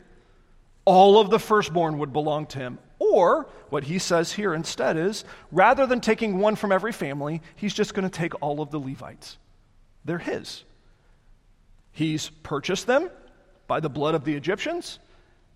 all 0.86 1.20
of 1.20 1.30
the 1.30 1.38
firstborn 1.38 2.00
would 2.00 2.12
belong 2.12 2.48
to 2.48 2.58
him. 2.58 2.80
Or, 3.00 3.48
what 3.70 3.86
he 3.86 3.98
says 3.98 4.34
here 4.34 4.54
instead 4.54 4.98
is, 4.98 5.24
rather 5.52 5.88
than 5.88 6.02
taking 6.02 6.38
one 6.38 6.56
from 6.56 6.72
every 6.72 6.92
family, 6.92 7.42
he's 7.56 7.74
just 7.74 7.94
going 7.94 8.08
to 8.08 8.16
take 8.16 8.42
all 8.42 8.62
of 8.62 8.72
the 8.72 8.80
Levites. 8.80 9.38
They're 10.04 10.18
his. 10.18 10.66
He's 11.92 12.30
purchased 12.44 12.88
them 12.88 13.10
by 13.68 13.80
the 13.80 13.90
blood 13.90 14.16
of 14.16 14.26
the 14.26 14.36
Egyptians. 14.36 15.00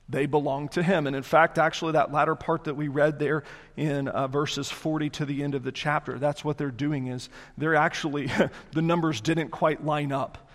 They 0.10 0.26
belong 0.26 0.70
to 0.70 0.84
him. 0.84 1.08
And 1.08 1.16
in 1.16 1.24
fact, 1.24 1.58
actually, 1.58 1.94
that 1.94 2.12
latter 2.12 2.36
part 2.36 2.66
that 2.66 2.76
we 2.76 2.88
read 2.88 3.20
there 3.20 3.44
in 3.76 4.08
uh, 4.08 4.28
verses 4.28 4.70
40 4.70 5.10
to 5.12 5.26
the 5.26 5.44
end 5.44 5.56
of 5.56 5.64
the 5.64 5.72
chapter, 5.72 6.20
that's 6.20 6.44
what 6.44 6.58
they're 6.58 6.72
doing 6.72 7.08
is 7.08 7.30
they're 7.58 7.76
actually, 7.76 8.30
the 8.74 8.82
numbers 8.82 9.22
didn't 9.22 9.50
quite 9.50 9.86
line 9.86 10.12
up. 10.12 10.50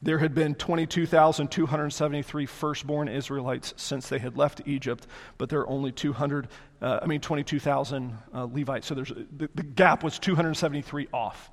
There 0.00 0.18
had 0.18 0.32
been 0.32 0.54
22,273 0.54 2.46
firstborn 2.46 3.08
Israelites 3.08 3.74
since 3.76 4.08
they 4.08 4.20
had 4.20 4.36
left 4.36 4.62
Egypt, 4.66 5.08
but 5.38 5.48
there 5.48 5.60
are 5.60 5.68
only 5.68 5.90
200, 5.90 6.46
uh, 6.80 7.00
I 7.02 7.06
mean, 7.06 7.20
22,000 7.20 8.16
uh, 8.32 8.44
Levites. 8.44 8.86
So 8.86 8.94
there's, 8.94 9.08
the, 9.08 9.50
the 9.54 9.64
gap 9.64 10.04
was 10.04 10.20
273 10.20 11.08
off. 11.12 11.50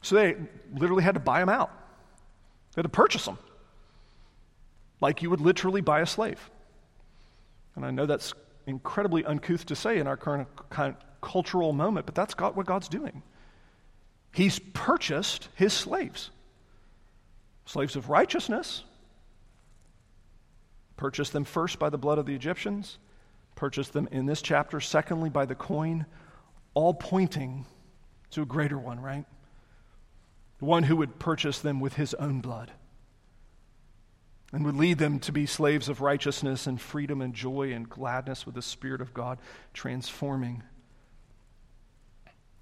So 0.00 0.14
they 0.14 0.36
literally 0.72 1.02
had 1.02 1.14
to 1.14 1.20
buy 1.20 1.40
them 1.40 1.50
out, 1.50 1.70
they 2.74 2.80
had 2.80 2.84
to 2.84 2.88
purchase 2.88 3.26
them, 3.26 3.38
like 5.02 5.20
you 5.20 5.28
would 5.28 5.42
literally 5.42 5.82
buy 5.82 6.00
a 6.00 6.06
slave. 6.06 6.50
And 7.76 7.84
I 7.84 7.90
know 7.90 8.06
that's 8.06 8.32
incredibly 8.66 9.24
uncouth 9.24 9.66
to 9.66 9.76
say 9.76 9.98
in 9.98 10.06
our 10.06 10.16
current 10.16 10.48
kind 10.70 10.94
of 10.94 11.20
cultural 11.20 11.74
moment, 11.74 12.06
but 12.06 12.14
that's 12.14 12.32
God, 12.32 12.56
what 12.56 12.64
God's 12.64 12.88
doing. 12.88 13.22
He's 14.34 14.58
purchased 14.58 15.48
his 15.56 15.74
slaves 15.74 16.30
slaves 17.64 17.96
of 17.96 18.08
righteousness. 18.08 18.84
Purchased 20.96 21.32
them 21.32 21.44
first 21.44 21.78
by 21.78 21.90
the 21.90 21.98
blood 21.98 22.18
of 22.18 22.26
the 22.26 22.34
Egyptians, 22.34 22.98
purchased 23.56 23.92
them 23.92 24.08
in 24.12 24.26
this 24.26 24.42
chapter, 24.42 24.80
secondly 24.80 25.30
by 25.30 25.44
the 25.44 25.54
coin, 25.54 26.06
all 26.74 26.94
pointing 26.94 27.66
to 28.30 28.42
a 28.42 28.46
greater 28.46 28.78
one, 28.78 29.00
right? 29.00 29.24
The 30.58 30.64
one 30.64 30.84
who 30.84 30.96
would 30.96 31.18
purchase 31.18 31.58
them 31.58 31.80
with 31.80 31.94
his 31.94 32.14
own 32.14 32.40
blood 32.40 32.70
and 34.52 34.64
would 34.64 34.76
lead 34.76 34.98
them 34.98 35.18
to 35.20 35.32
be 35.32 35.46
slaves 35.46 35.88
of 35.88 36.00
righteousness 36.00 36.66
and 36.66 36.80
freedom 36.80 37.22
and 37.22 37.34
joy 37.34 37.72
and 37.72 37.88
gladness 37.88 38.44
with 38.44 38.54
the 38.54 38.62
Spirit 38.62 39.00
of 39.00 39.14
God 39.14 39.38
transforming. 39.72 40.62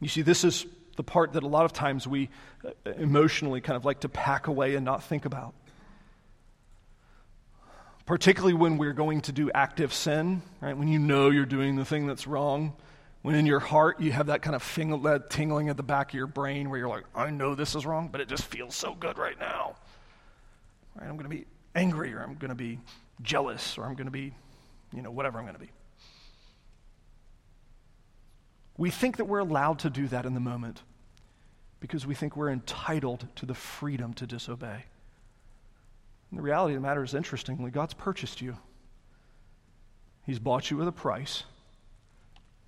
You 0.01 0.09
see, 0.09 0.23
this 0.23 0.45
is 0.45 0.67
the 1.01 1.05
part 1.05 1.33
that 1.33 1.43
a 1.43 1.49
lot 1.49 1.65
of 1.65 1.73
times 1.73 2.07
we 2.07 2.29
uh, 2.63 2.91
emotionally 2.99 3.63
kind 3.63 3.75
of 3.75 3.87
like 3.87 4.01
to 4.01 4.09
pack 4.11 4.49
away 4.49 4.75
and 4.75 4.85
not 4.85 5.03
think 5.03 5.25
about. 5.25 5.55
Particularly 8.05 8.53
when 8.53 8.77
we're 8.77 8.93
going 8.93 9.23
to 9.23 9.33
do 9.33 9.51
active 9.55 9.95
sin, 9.95 10.43
right? 10.61 10.77
When 10.77 10.89
you 10.89 10.99
know 10.99 11.31
you're 11.31 11.47
doing 11.47 11.77
the 11.77 11.87
thing 11.87 12.07
that's 12.07 12.27
wrong. 12.27 12.75
When 13.23 13.35
in 13.35 13.47
your 13.47 13.61
heart 13.61 13.99
you 13.99 14.13
have 14.13 14.27
that 14.27 14.43
kind 14.43 14.55
of 14.55 15.03
that 15.05 15.31
tingling 15.31 15.71
at 15.71 15.79
the 15.79 15.83
back 15.83 16.11
of 16.11 16.15
your 16.15 16.27
brain 16.27 16.69
where 16.69 16.79
you're 16.79 16.89
like, 16.89 17.05
I 17.15 17.31
know 17.31 17.55
this 17.55 17.75
is 17.75 17.87
wrong, 17.87 18.11
but 18.13 18.21
it 18.21 18.29
just 18.29 18.45
feels 18.45 18.75
so 18.75 18.95
good 18.95 19.17
right 19.17 19.39
now. 19.41 19.77
Right? 20.97 21.09
I'm 21.09 21.17
going 21.17 21.31
to 21.31 21.35
be 21.35 21.47
angry 21.75 22.13
or 22.13 22.21
I'm 22.21 22.35
going 22.35 22.51
to 22.51 22.55
be 22.55 22.79
jealous 23.23 23.79
or 23.79 23.87
I'm 23.87 23.95
going 23.95 24.07
to 24.07 24.11
be, 24.11 24.35
you 24.95 25.01
know, 25.01 25.11
whatever 25.11 25.39
I'm 25.39 25.45
going 25.45 25.57
to 25.57 25.61
be. 25.61 25.71
We 28.77 28.91
think 28.91 29.17
that 29.17 29.25
we're 29.25 29.39
allowed 29.39 29.79
to 29.81 29.89
do 29.89 30.07
that 30.09 30.27
in 30.27 30.35
the 30.35 30.41
moment 30.41 30.83
because 31.81 32.07
we 32.07 32.15
think 32.15 32.37
we're 32.37 32.51
entitled 32.51 33.27
to 33.37 33.47
the 33.47 33.55
freedom 33.55 34.13
to 34.15 34.27
disobey. 34.27 34.85
And 36.31 36.39
the 36.39 36.43
reality 36.43 36.75
of 36.75 36.83
the 36.83 36.87
matter 36.87 37.03
is, 37.03 37.15
interestingly, 37.15 37.71
God's 37.71 37.95
purchased 37.95 38.41
you. 38.41 38.57
He's 40.27 40.39
bought 40.39 40.71
you 40.71 40.77
with 40.77 40.87
a 40.87 40.93
price. 40.93 41.45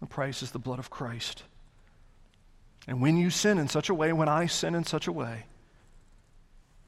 The 0.01 0.07
price 0.07 0.43
is 0.43 0.51
the 0.51 0.59
blood 0.59 0.79
of 0.79 0.91
Christ. 0.91 1.45
And 2.89 3.01
when 3.01 3.17
you 3.17 3.31
sin 3.31 3.59
in 3.59 3.69
such 3.69 3.89
a 3.89 3.95
way, 3.95 4.13
when 4.13 4.29
I 4.29 4.47
sin 4.47 4.75
in 4.75 4.85
such 4.85 5.07
a 5.07 5.13
way, 5.13 5.45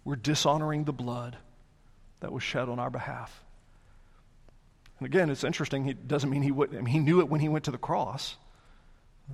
we're 0.04 0.16
dishonoring 0.16 0.84
the 0.84 0.92
blood 0.92 1.36
that 2.20 2.32
was 2.32 2.42
shed 2.42 2.68
on 2.68 2.78
our 2.78 2.90
behalf. 2.90 3.44
And 4.98 5.06
again, 5.06 5.30
it's 5.30 5.44
interesting. 5.44 5.84
He 5.84 5.92
doesn't 5.92 6.30
mean 6.30 6.42
he 6.42 6.50
would, 6.50 6.70
I 6.74 6.78
mean, 6.78 6.86
he 6.86 6.98
knew 6.98 7.20
it 7.20 7.28
when 7.28 7.40
he 7.40 7.48
went 7.48 7.66
to 7.66 7.70
the 7.70 7.78
cross. 7.78 8.36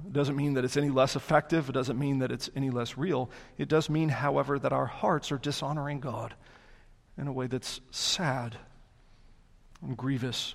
It 0.07 0.12
doesn't 0.12 0.36
mean 0.36 0.55
that 0.55 0.64
it's 0.64 0.76
any 0.76 0.88
less 0.88 1.16
effective. 1.16 1.68
It 1.68 1.72
doesn't 1.72 1.99
mean 1.99 2.20
that 2.20 2.30
it's 2.30 2.49
any 2.55 2.70
less 2.70 2.97
real. 2.97 3.30
It 3.59 3.68
does 3.68 3.91
mean, 3.91 4.09
however, 4.09 4.59
that 4.59 4.72
our 4.72 4.86
hearts 4.86 5.32
are 5.32 5.38
dishonoring 5.38 6.01
God 6.01 6.34
in 7.18 7.26
a 7.26 7.32
way 7.32 7.47
that's 7.47 7.80
sad 7.91 8.57
and 9.82 9.97
grievous. 9.97 10.55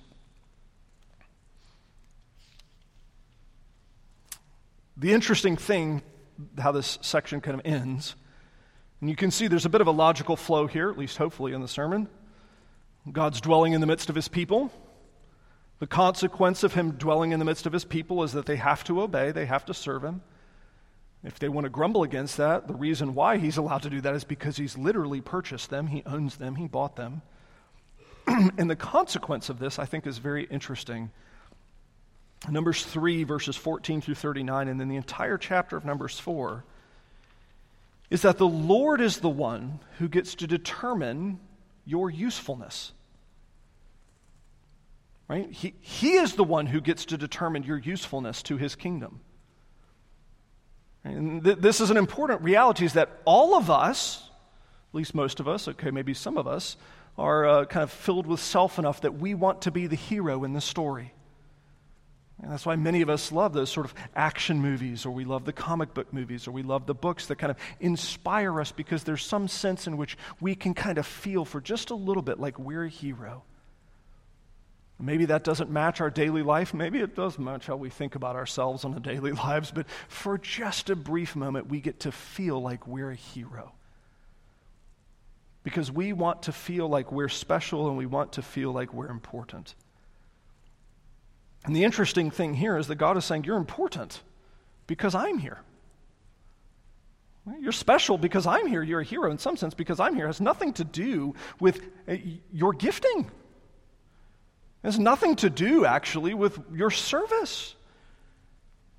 The 4.96 5.12
interesting 5.12 5.56
thing, 5.56 6.02
how 6.58 6.72
this 6.72 6.98
section 7.02 7.42
kind 7.42 7.58
of 7.58 7.66
ends, 7.66 8.14
and 9.00 9.10
you 9.10 9.16
can 9.16 9.30
see 9.30 9.46
there's 9.46 9.66
a 9.66 9.70
bit 9.70 9.82
of 9.82 9.86
a 9.86 9.92
logical 9.92 10.36
flow 10.36 10.66
here, 10.66 10.90
at 10.90 10.96
least 10.96 11.18
hopefully 11.18 11.52
in 11.52 11.60
the 11.60 11.68
sermon. 11.68 12.08
God's 13.12 13.42
dwelling 13.42 13.74
in 13.74 13.82
the 13.82 13.86
midst 13.86 14.08
of 14.08 14.16
his 14.16 14.28
people. 14.28 14.72
The 15.78 15.86
consequence 15.86 16.62
of 16.62 16.74
him 16.74 16.92
dwelling 16.92 17.32
in 17.32 17.38
the 17.38 17.44
midst 17.44 17.66
of 17.66 17.72
his 17.72 17.84
people 17.84 18.22
is 18.22 18.32
that 18.32 18.46
they 18.46 18.56
have 18.56 18.82
to 18.84 19.02
obey, 19.02 19.30
they 19.30 19.46
have 19.46 19.66
to 19.66 19.74
serve 19.74 20.02
him. 20.02 20.22
If 21.22 21.38
they 21.38 21.48
want 21.48 21.64
to 21.64 21.70
grumble 21.70 22.02
against 22.02 22.36
that, 22.36 22.68
the 22.68 22.74
reason 22.74 23.14
why 23.14 23.38
he's 23.38 23.56
allowed 23.56 23.82
to 23.82 23.90
do 23.90 24.00
that 24.00 24.14
is 24.14 24.24
because 24.24 24.56
he's 24.56 24.78
literally 24.78 25.20
purchased 25.20 25.70
them, 25.70 25.88
he 25.88 26.02
owns 26.06 26.36
them, 26.36 26.54
he 26.54 26.66
bought 26.66 26.96
them. 26.96 27.20
and 28.26 28.70
the 28.70 28.76
consequence 28.76 29.48
of 29.48 29.58
this, 29.58 29.78
I 29.78 29.84
think, 29.84 30.06
is 30.06 30.18
very 30.18 30.44
interesting. 30.44 31.10
Numbers 32.48 32.84
3, 32.84 33.24
verses 33.24 33.56
14 33.56 34.00
through 34.00 34.14
39, 34.14 34.68
and 34.68 34.80
then 34.80 34.88
the 34.88 34.96
entire 34.96 35.36
chapter 35.36 35.76
of 35.76 35.84
Numbers 35.84 36.18
4, 36.18 36.64
is 38.08 38.22
that 38.22 38.38
the 38.38 38.46
Lord 38.46 39.00
is 39.00 39.18
the 39.18 39.28
one 39.28 39.80
who 39.98 40.08
gets 40.08 40.36
to 40.36 40.46
determine 40.46 41.40
your 41.84 42.08
usefulness. 42.08 42.92
Right? 45.28 45.50
He, 45.50 45.74
he 45.80 46.12
is 46.12 46.34
the 46.34 46.44
one 46.44 46.66
who 46.66 46.80
gets 46.80 47.06
to 47.06 47.16
determine 47.16 47.64
your 47.64 47.78
usefulness 47.78 48.42
to 48.44 48.56
his 48.56 48.76
kingdom. 48.76 49.20
And 51.02 51.42
th- 51.42 51.58
this 51.58 51.80
is 51.80 51.90
an 51.90 51.96
important 51.96 52.42
reality 52.42 52.84
is 52.84 52.92
that 52.92 53.20
all 53.24 53.56
of 53.56 53.70
us, 53.70 54.22
at 54.90 54.94
least 54.94 55.14
most 55.14 55.40
of 55.40 55.48
us, 55.48 55.66
okay, 55.68 55.90
maybe 55.90 56.14
some 56.14 56.36
of 56.36 56.46
us, 56.46 56.76
are 57.18 57.46
uh, 57.46 57.64
kind 57.64 57.82
of 57.82 57.90
filled 57.90 58.26
with 58.26 58.40
self 58.40 58.78
enough 58.78 59.00
that 59.00 59.18
we 59.18 59.34
want 59.34 59.62
to 59.62 59.70
be 59.70 59.86
the 59.86 59.96
hero 59.96 60.44
in 60.44 60.52
the 60.52 60.60
story. 60.60 61.12
And 62.42 62.52
that's 62.52 62.66
why 62.66 62.76
many 62.76 63.00
of 63.00 63.08
us 63.08 63.32
love 63.32 63.54
those 63.54 63.70
sort 63.70 63.86
of 63.86 63.94
action 64.14 64.60
movies, 64.60 65.06
or 65.06 65.10
we 65.10 65.24
love 65.24 65.44
the 65.44 65.54
comic 65.54 65.94
book 65.94 66.12
movies, 66.12 66.46
or 66.46 66.50
we 66.50 66.62
love 66.62 66.86
the 66.86 66.94
books 66.94 67.26
that 67.26 67.36
kind 67.36 67.50
of 67.50 67.56
inspire 67.80 68.60
us 68.60 68.72
because 68.72 69.04
there's 69.04 69.24
some 69.24 69.48
sense 69.48 69.86
in 69.86 69.96
which 69.96 70.18
we 70.40 70.54
can 70.54 70.74
kind 70.74 70.98
of 70.98 71.06
feel 71.06 71.44
for 71.46 71.60
just 71.60 71.90
a 71.90 71.94
little 71.94 72.22
bit 72.22 72.38
like 72.38 72.58
we're 72.58 72.84
a 72.84 72.90
hero. 72.90 73.42
Maybe 74.98 75.26
that 75.26 75.44
doesn't 75.44 75.70
match 75.70 76.00
our 76.00 76.08
daily 76.08 76.42
life. 76.42 76.72
Maybe 76.72 77.00
it 77.00 77.14
does 77.14 77.38
match 77.38 77.66
how 77.66 77.76
we 77.76 77.90
think 77.90 78.14
about 78.14 78.34
ourselves 78.34 78.84
on 78.84 78.92
the 78.92 79.00
daily 79.00 79.32
lives. 79.44 79.70
But 79.70 79.86
for 80.08 80.38
just 80.38 80.88
a 80.88 80.96
brief 80.96 81.36
moment, 81.36 81.68
we 81.68 81.80
get 81.80 82.00
to 82.00 82.12
feel 82.12 82.60
like 82.60 82.86
we're 82.86 83.10
a 83.10 83.16
hero. 83.16 83.72
Because 85.62 85.90
we 85.92 86.12
want 86.12 86.44
to 86.44 86.52
feel 86.52 86.88
like 86.88 87.12
we're 87.12 87.28
special 87.28 87.88
and 87.88 87.98
we 87.98 88.06
want 88.06 88.32
to 88.34 88.42
feel 88.42 88.72
like 88.72 88.94
we're 88.94 89.10
important. 89.10 89.74
And 91.64 91.74
the 91.74 91.84
interesting 91.84 92.30
thing 92.30 92.54
here 92.54 92.78
is 92.78 92.86
that 92.86 92.94
God 92.94 93.16
is 93.16 93.24
saying, 93.24 93.44
You're 93.44 93.56
important 93.56 94.22
because 94.86 95.14
I'm 95.14 95.38
here. 95.38 95.60
You're 97.60 97.72
special 97.72 98.18
because 98.18 98.46
I'm 98.46 98.66
here. 98.66 98.82
You're 98.82 99.00
a 99.00 99.04
hero 99.04 99.30
in 99.30 99.38
some 99.38 99.56
sense 99.56 99.74
because 99.74 100.00
I'm 100.00 100.14
here. 100.14 100.24
It 100.24 100.28
has 100.28 100.40
nothing 100.40 100.72
to 100.74 100.84
do 100.84 101.34
with 101.60 101.80
uh, 102.08 102.16
your 102.52 102.72
gifting. 102.72 103.30
Has 104.86 105.00
nothing 105.00 105.34
to 105.36 105.50
do, 105.50 105.84
actually, 105.84 106.32
with 106.32 106.60
your 106.72 106.92
service. 106.92 107.74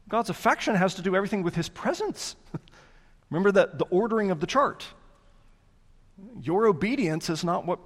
God's 0.10 0.30
affection 0.30 0.76
has 0.76 0.96
to 0.96 1.02
do 1.02 1.16
everything 1.16 1.44
with 1.44 1.56
his 1.56 1.70
presence. 1.70 2.36
Remember 3.30 3.54
that 3.54 3.80
the 3.80 3.86
ordering 3.86 4.30
of 4.30 4.42
the 4.42 4.48
chart. 4.48 4.86
Your 6.42 6.68
obedience 6.68 7.30
is 7.30 7.46
not 7.46 7.66
what 7.66 7.80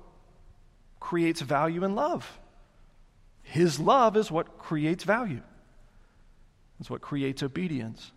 creates 0.99 1.41
value 1.41 1.83
and 1.83 1.95
love. 1.95 2.39
His 3.43 3.79
love 3.79 4.17
is 4.17 4.31
what 4.31 4.57
creates 4.57 5.03
value. 5.03 5.43
It's 6.79 6.89
what 6.89 7.01
creates 7.01 7.43
obedience. 7.43 8.11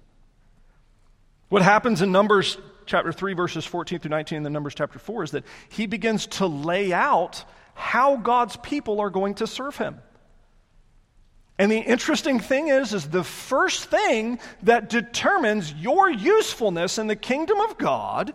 What 1.51 1.61
happens 1.61 2.01
in 2.01 2.11
Numbers 2.11 2.57
chapter 2.87 3.13
3, 3.13 3.35
verses 3.35 3.67
14 3.67 3.99
through 3.99 4.09
19, 4.09 4.39
and 4.39 4.47
then 4.47 4.55
Numbers 4.55 4.75
chapter 4.75 4.99
4 4.99 5.25
is 5.25 5.31
that 5.33 5.45
he 5.69 5.85
begins 5.85 6.27
to 6.29 6.47
lay 6.47 6.91
out 6.91 7.45
how 7.75 8.17
God's 8.17 8.57
people 8.57 9.01
are 9.01 9.11
going 9.11 9.35
to 9.37 9.47
serve 9.47 9.77
him. 9.77 10.01
And 11.59 11.71
the 11.71 11.79
interesting 11.79 12.41
thing 12.41 12.69
is 12.69 12.93
is 12.93 13.09
the 13.09 13.23
first 13.23 13.85
thing 13.85 14.41
that 14.63 14.91
determines 14.91 15.73
your 15.73 16.11
usefulness 16.11 16.99
in 16.99 17.07
the 17.07 17.17
kingdom 17.17 17.61
of 17.61 17.79
God 17.79 18.35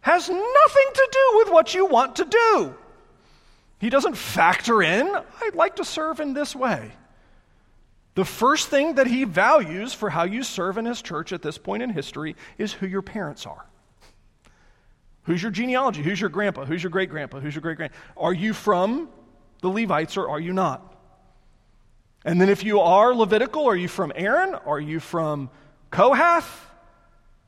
has 0.00 0.28
nothing 0.28 0.88
to 0.94 1.08
do 1.12 1.38
with 1.38 1.50
what 1.50 1.74
you 1.74 1.86
want 1.86 2.16
to 2.16 2.24
do. 2.24 2.74
He 3.78 3.90
doesn't 3.90 4.16
factor 4.16 4.82
in, 4.82 5.14
I'd 5.42 5.54
like 5.54 5.76
to 5.76 5.84
serve 5.84 6.20
in 6.20 6.32
this 6.32 6.56
way. 6.56 6.90
The 8.14 8.24
first 8.24 8.68
thing 8.68 8.94
that 8.94 9.06
he 9.06 9.24
values 9.24 9.94
for 9.94 10.10
how 10.10 10.24
you 10.24 10.42
serve 10.42 10.78
in 10.78 10.86
his 10.86 11.02
church 11.02 11.32
at 11.32 11.42
this 11.42 11.58
point 11.58 11.82
in 11.84 11.90
history 11.90 12.34
is 12.56 12.72
who 12.72 12.86
your 12.86 13.02
parents 13.02 13.46
are. 13.46 13.67
Who's 15.28 15.42
your 15.42 15.50
genealogy? 15.50 16.02
Who's 16.02 16.18
your 16.18 16.30
grandpa? 16.30 16.64
Who's 16.64 16.82
your 16.82 16.88
great 16.88 17.10
grandpa? 17.10 17.38
Who's 17.38 17.54
your 17.54 17.60
great 17.60 17.76
grand? 17.76 17.92
Are 18.16 18.32
you 18.32 18.54
from 18.54 19.10
the 19.60 19.68
Levites 19.68 20.16
or 20.16 20.30
are 20.30 20.40
you 20.40 20.54
not? 20.54 20.96
And 22.24 22.40
then 22.40 22.48
if 22.48 22.64
you 22.64 22.80
are 22.80 23.14
Levitical, 23.14 23.66
are 23.66 23.76
you 23.76 23.88
from 23.88 24.10
Aaron? 24.16 24.54
Are 24.54 24.80
you 24.80 25.00
from 25.00 25.50
Kohath? 25.90 26.48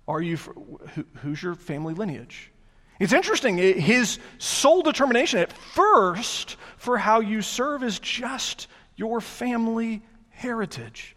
Are 0.07 0.21
you 0.21 0.37
who, 0.37 1.07
who's 1.23 1.43
your 1.43 1.55
family 1.55 1.95
lineage? 1.95 2.53
It's 2.99 3.15
interesting. 3.15 3.57
His 3.57 4.19
sole 4.37 4.83
determination 4.83 5.39
at 5.39 5.51
first 5.51 6.59
for 6.77 6.99
how 6.99 7.21
you 7.21 7.41
serve 7.41 7.83
is 7.83 7.99
just 7.99 8.67
your 8.95 9.23
family 9.23 10.03
heritage. 10.29 11.17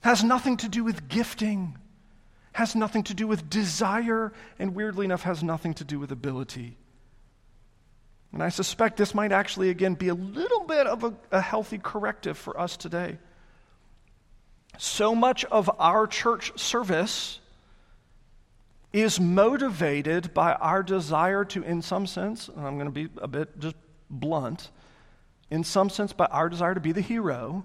Has 0.00 0.24
nothing 0.24 0.56
to 0.56 0.68
do 0.70 0.82
with 0.82 1.08
gifting 1.08 1.76
has 2.60 2.76
nothing 2.76 3.02
to 3.04 3.14
do 3.14 3.26
with 3.26 3.48
desire, 3.48 4.34
and 4.58 4.74
weirdly 4.74 5.06
enough, 5.06 5.22
has 5.22 5.42
nothing 5.42 5.72
to 5.72 5.82
do 5.82 5.98
with 5.98 6.12
ability. 6.12 6.76
And 8.34 8.42
I 8.42 8.50
suspect 8.50 8.98
this 8.98 9.14
might 9.14 9.32
actually, 9.32 9.70
again, 9.70 9.94
be 9.94 10.08
a 10.08 10.14
little 10.14 10.64
bit 10.64 10.86
of 10.86 11.02
a, 11.02 11.14
a 11.32 11.40
healthy 11.40 11.78
corrective 11.78 12.36
for 12.36 12.60
us 12.60 12.76
today. 12.76 13.16
So 14.76 15.14
much 15.14 15.46
of 15.46 15.70
our 15.78 16.06
church 16.06 16.52
service 16.60 17.40
is 18.92 19.18
motivated 19.18 20.34
by 20.34 20.52
our 20.52 20.82
desire 20.82 21.46
to, 21.46 21.62
in 21.62 21.80
some 21.80 22.06
sense, 22.06 22.48
and 22.48 22.66
I'm 22.66 22.74
going 22.74 22.92
to 22.92 22.92
be 22.92 23.08
a 23.22 23.28
bit 23.28 23.58
just 23.58 23.76
blunt, 24.10 24.68
in 25.50 25.64
some 25.64 25.88
sense, 25.88 26.12
by 26.12 26.26
our 26.26 26.50
desire 26.50 26.74
to 26.74 26.80
be 26.80 26.92
the 26.92 27.00
hero 27.00 27.64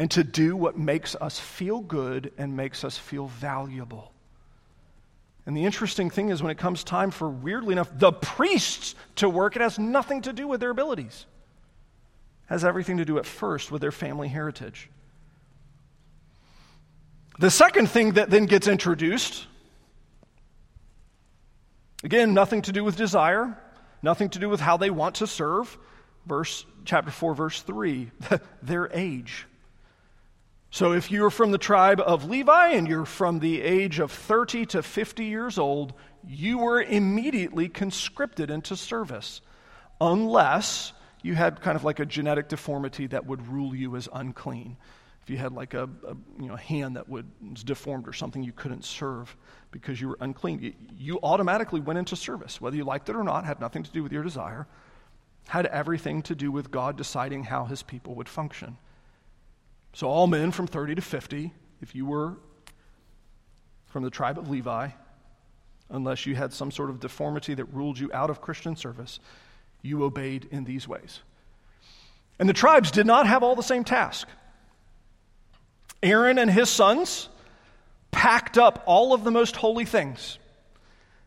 and 0.00 0.10
to 0.10 0.24
do 0.24 0.56
what 0.56 0.78
makes 0.78 1.14
us 1.14 1.38
feel 1.38 1.78
good 1.78 2.32
and 2.38 2.56
makes 2.56 2.84
us 2.84 2.96
feel 2.96 3.26
valuable. 3.26 4.10
And 5.44 5.54
the 5.54 5.66
interesting 5.66 6.08
thing 6.08 6.30
is, 6.30 6.42
when 6.42 6.50
it 6.50 6.56
comes 6.56 6.82
time 6.82 7.10
for, 7.10 7.28
weirdly 7.28 7.72
enough, 7.72 7.90
the 7.92 8.10
priests 8.10 8.94
to 9.16 9.28
work, 9.28 9.56
it 9.56 9.62
has 9.62 9.78
nothing 9.78 10.22
to 10.22 10.32
do 10.32 10.48
with 10.48 10.58
their 10.58 10.70
abilities. 10.70 11.26
It 12.44 12.54
has 12.54 12.64
everything 12.64 12.96
to 12.96 13.04
do 13.04 13.18
at 13.18 13.26
first 13.26 13.70
with 13.70 13.82
their 13.82 13.92
family 13.92 14.28
heritage. 14.28 14.88
The 17.38 17.50
second 17.50 17.90
thing 17.90 18.12
that 18.12 18.30
then 18.30 18.46
gets 18.46 18.68
introduced, 18.68 19.46
again, 22.02 22.32
nothing 22.32 22.62
to 22.62 22.72
do 22.72 22.84
with 22.84 22.96
desire, 22.96 23.54
nothing 24.02 24.30
to 24.30 24.38
do 24.38 24.48
with 24.48 24.60
how 24.60 24.78
they 24.78 24.88
want 24.88 25.16
to 25.16 25.26
serve. 25.26 25.76
Verse 26.24 26.64
chapter 26.86 27.10
4, 27.10 27.34
verse 27.34 27.60
3, 27.60 28.10
their 28.62 28.90
age. 28.94 29.46
So 30.70 30.92
if 30.92 31.10
you're 31.10 31.30
from 31.30 31.50
the 31.50 31.58
tribe 31.58 32.00
of 32.00 32.30
Levi 32.30 32.70
and 32.70 32.86
you're 32.86 33.04
from 33.04 33.40
the 33.40 33.60
age 33.60 33.98
of 33.98 34.12
30 34.12 34.66
to 34.66 34.82
50 34.82 35.24
years 35.24 35.58
old, 35.58 35.92
you 36.26 36.58
were 36.58 36.80
immediately 36.80 37.68
conscripted 37.68 38.50
into 38.50 38.76
service, 38.76 39.40
unless 40.00 40.92
you 41.22 41.34
had 41.34 41.60
kind 41.60 41.74
of 41.74 41.82
like 41.82 41.98
a 41.98 42.06
genetic 42.06 42.48
deformity 42.48 43.08
that 43.08 43.26
would 43.26 43.46
rule 43.48 43.74
you 43.74 43.96
as 43.96 44.08
unclean. 44.12 44.76
If 45.22 45.28
you 45.28 45.38
had 45.38 45.52
like 45.52 45.74
a, 45.74 45.84
a 46.06 46.16
you 46.40 46.46
know, 46.46 46.56
hand 46.56 46.96
that 46.96 47.08
would, 47.08 47.28
was 47.50 47.64
deformed 47.64 48.06
or 48.06 48.12
something, 48.12 48.42
you 48.42 48.52
couldn't 48.52 48.84
serve 48.84 49.36
because 49.72 50.00
you 50.00 50.08
were 50.08 50.18
unclean. 50.20 50.62
You, 50.62 50.72
you 50.96 51.20
automatically 51.22 51.80
went 51.80 51.98
into 51.98 52.14
service, 52.14 52.60
whether 52.60 52.76
you 52.76 52.84
liked 52.84 53.08
it 53.08 53.16
or 53.16 53.24
not, 53.24 53.44
had 53.44 53.60
nothing 53.60 53.82
to 53.82 53.90
do 53.90 54.04
with 54.04 54.12
your 54.12 54.22
desire, 54.22 54.68
had 55.48 55.66
everything 55.66 56.22
to 56.22 56.36
do 56.36 56.52
with 56.52 56.70
God 56.70 56.96
deciding 56.96 57.44
how 57.44 57.64
his 57.64 57.82
people 57.82 58.14
would 58.14 58.28
function. 58.28 58.76
So, 59.92 60.08
all 60.08 60.26
men 60.26 60.52
from 60.52 60.66
30 60.66 60.96
to 60.96 61.02
50, 61.02 61.52
if 61.80 61.94
you 61.94 62.06
were 62.06 62.36
from 63.86 64.04
the 64.04 64.10
tribe 64.10 64.38
of 64.38 64.48
Levi, 64.48 64.88
unless 65.90 66.26
you 66.26 66.34
had 66.34 66.52
some 66.52 66.70
sort 66.70 66.90
of 66.90 67.00
deformity 67.00 67.54
that 67.54 67.64
ruled 67.66 67.98
you 67.98 68.10
out 68.14 68.30
of 68.30 68.40
Christian 68.40 68.76
service, 68.76 69.18
you 69.82 70.04
obeyed 70.04 70.46
in 70.50 70.64
these 70.64 70.86
ways. 70.86 71.20
And 72.38 72.48
the 72.48 72.54
tribes 72.54 72.90
did 72.90 73.06
not 73.06 73.26
have 73.26 73.42
all 73.42 73.56
the 73.56 73.62
same 73.62 73.84
task. 73.84 74.28
Aaron 76.02 76.38
and 76.38 76.50
his 76.50 76.70
sons 76.70 77.28
packed 78.10 78.56
up 78.56 78.82
all 78.86 79.12
of 79.12 79.24
the 79.24 79.30
most 79.30 79.56
holy 79.56 79.84
things. 79.84 80.38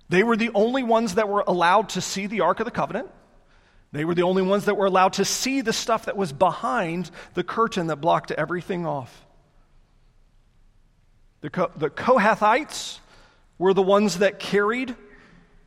They 0.10 0.24
were 0.24 0.36
the 0.36 0.52
only 0.54 0.84
ones 0.84 1.16
that 1.16 1.30
were 1.30 1.44
allowed 1.46 1.90
to 1.90 2.02
see 2.02 2.28
the 2.28 2.42
Ark 2.42 2.60
of 2.60 2.66
the 2.66 2.72
Covenant. 2.72 3.10
They 3.94 4.06
were 4.06 4.16
the 4.16 4.24
only 4.24 4.42
ones 4.42 4.66
that 4.66 4.76
were 4.76 4.88
allowed 4.88 5.14
to 5.14 5.26
see 5.26 5.62
the 5.62 5.72
stuff 5.72 6.06
that 6.06 6.18
was 6.18 6.34
behind 6.34 7.12
the 7.36 7.44
curtain 7.44 7.88
that 7.88 7.98
blocked 7.98 8.32
everything 8.32 8.88
off. 8.88 9.24
The, 11.42 11.52
Co- 11.52 11.72
the 11.76 11.92
Kohathites 11.92 12.98
were 13.60 13.76
the 13.76 13.84
ones 13.84 14.18
that 14.18 14.40
carried 14.40 14.96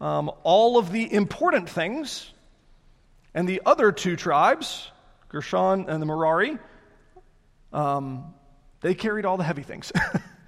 um, 0.01 0.33
all 0.43 0.77
of 0.77 0.91
the 0.91 1.11
important 1.11 1.71
things, 1.71 2.29
and 3.33 3.49
the 3.49 3.63
other 3.65 3.93
two 3.93 4.17
tribes, 4.17 4.91
Gershon 5.29 5.89
and 5.89 6.03
the 6.03 6.07
Merari, 6.07 6.59
um, 7.73 8.35
they 8.81 8.95
carried 8.95 9.25
all 9.25 9.37
the 9.37 9.45
heavy 9.45 9.63
things. 9.63 9.93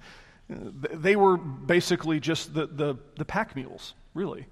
they 0.49 1.15
were 1.15 1.37
basically 1.37 2.19
just 2.19 2.53
the, 2.53 2.67
the, 2.67 2.97
the 3.15 3.25
pack 3.25 3.55
mules, 3.55 3.93
really. 4.13 4.47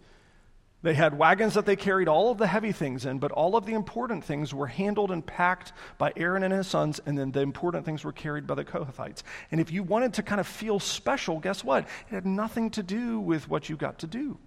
They 0.87 0.93
had 0.93 1.17
wagons 1.17 1.55
that 1.55 1.65
they 1.65 1.75
carried 1.75 2.07
all 2.07 2.31
of 2.31 2.37
the 2.37 2.47
heavy 2.47 2.71
things 2.71 3.05
in, 3.05 3.19
but 3.19 3.33
all 3.33 3.57
of 3.57 3.65
the 3.65 3.73
important 3.73 4.23
things 4.23 4.53
were 4.53 4.67
handled 4.67 5.11
and 5.11 5.25
packed 5.25 5.73
by 5.97 6.13
Aaron 6.15 6.43
and 6.43 6.53
his 6.53 6.65
sons, 6.65 7.01
and 7.05 7.17
then 7.17 7.33
the 7.33 7.41
important 7.41 7.83
things 7.83 8.05
were 8.05 8.13
carried 8.13 8.47
by 8.47 8.55
the 8.55 8.63
Kohathites. 8.63 9.21
And 9.51 9.59
if 9.59 9.69
you 9.69 9.83
wanted 9.83 10.13
to 10.13 10.23
kind 10.23 10.39
of 10.39 10.47
feel 10.47 10.79
special, 10.79 11.41
guess 11.41 11.61
what? 11.61 11.83
It 12.09 12.13
had 12.15 12.25
nothing 12.25 12.69
to 12.69 12.83
do 12.83 13.19
with 13.19 13.49
what 13.49 13.67
you 13.67 13.75
got 13.75 13.99
to 13.99 14.07
do, 14.07 14.37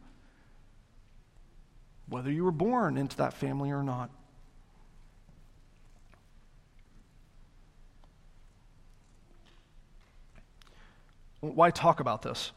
whether 2.08 2.32
you 2.32 2.42
were 2.42 2.52
born 2.52 2.96
into 2.96 3.18
that 3.18 3.34
family 3.34 3.70
or 3.70 3.82
not. 3.82 4.08
Why 11.40 11.70
talk 11.70 12.00
about 12.00 12.22
this? 12.22 12.52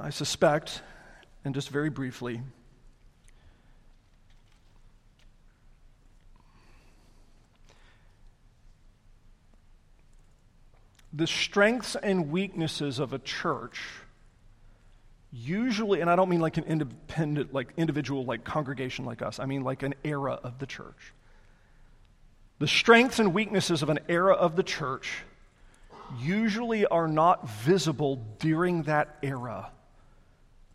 I 0.00 0.08
suspect, 0.10 0.80
and 1.44 1.54
just 1.54 1.68
very 1.68 1.90
briefly, 1.90 2.40
the 11.12 11.26
strengths 11.26 11.96
and 11.96 12.30
weaknesses 12.30 12.98
of 12.98 13.12
a 13.12 13.18
church 13.18 13.80
usually 15.32 16.00
and 16.00 16.08
i 16.10 16.16
don't 16.16 16.28
mean 16.28 16.40
like 16.40 16.56
an 16.56 16.64
independent 16.64 17.52
like 17.52 17.72
individual 17.76 18.24
like 18.24 18.42
congregation 18.42 19.04
like 19.04 19.22
us 19.22 19.38
i 19.38 19.46
mean 19.46 19.62
like 19.62 19.82
an 19.82 19.94
era 20.04 20.32
of 20.42 20.58
the 20.58 20.66
church. 20.66 21.12
The 22.58 22.68
strengths 22.68 23.18
and 23.18 23.32
weaknesses 23.32 23.82
of 23.82 23.88
an 23.88 24.00
era 24.08 24.34
of 24.34 24.54
the 24.54 24.62
church 24.62 25.22
usually 26.20 26.84
are 26.84 27.08
not 27.08 27.48
visible 27.48 28.16
during 28.38 28.82
that 28.82 29.16
era 29.22 29.70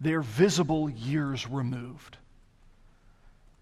they're 0.05 0.21
visible 0.21 0.89
years 0.89 1.47
removed. 1.49 2.17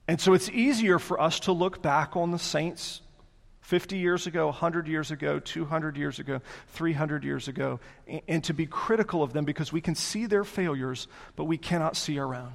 And 0.08 0.20
so 0.20 0.34
it's 0.34 0.50
easier 0.50 1.00
for 1.00 1.20
us 1.20 1.40
to 1.42 1.54
look 1.54 1.82
back 1.82 2.18
on 2.18 2.32
the 2.32 2.40
saints 2.40 3.02
50 3.62 3.98
years 3.98 4.28
ago, 4.28 4.48
100 4.48 4.88
years 4.88 5.12
ago, 5.12 5.40
200 5.40 5.96
years 5.96 6.20
ago, 6.20 6.42
300 6.68 7.24
years 7.24 7.48
ago, 7.48 7.80
and 8.28 8.44
to 8.44 8.54
be 8.54 8.66
critical 8.66 9.24
of 9.24 9.32
them 9.32 9.46
because 9.46 9.72
we 9.72 9.80
can 9.80 9.96
see 9.96 10.26
their 10.26 10.44
failures, 10.44 11.08
but 11.38 11.46
we 11.46 11.58
cannot 11.58 11.96
see 11.96 12.20
our 12.20 12.36
own. 12.36 12.54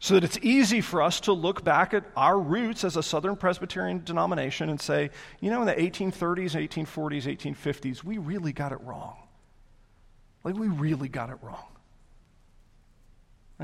So 0.00 0.14
that 0.14 0.24
it's 0.24 0.38
easy 0.42 0.82
for 0.82 1.00
us 1.00 1.20
to 1.20 1.32
look 1.32 1.64
back 1.64 1.94
at 1.94 2.04
our 2.16 2.38
roots 2.38 2.84
as 2.84 2.96
a 2.96 3.02
Southern 3.02 3.36
Presbyterian 3.36 4.02
denomination 4.04 4.68
and 4.68 4.80
say, 4.80 5.10
you 5.40 5.48
know, 5.48 5.62
in 5.62 5.66
the 5.66 5.74
1830s, 5.74 6.52
1840s, 6.52 7.54
1850s, 7.54 8.04
we 8.04 8.18
really 8.18 8.52
got 8.52 8.72
it 8.72 8.80
wrong. 8.82 9.16
Like, 10.44 10.56
we 10.56 10.66
really 10.66 11.08
got 11.08 11.30
it 11.30 11.36
wrong. 11.40 11.71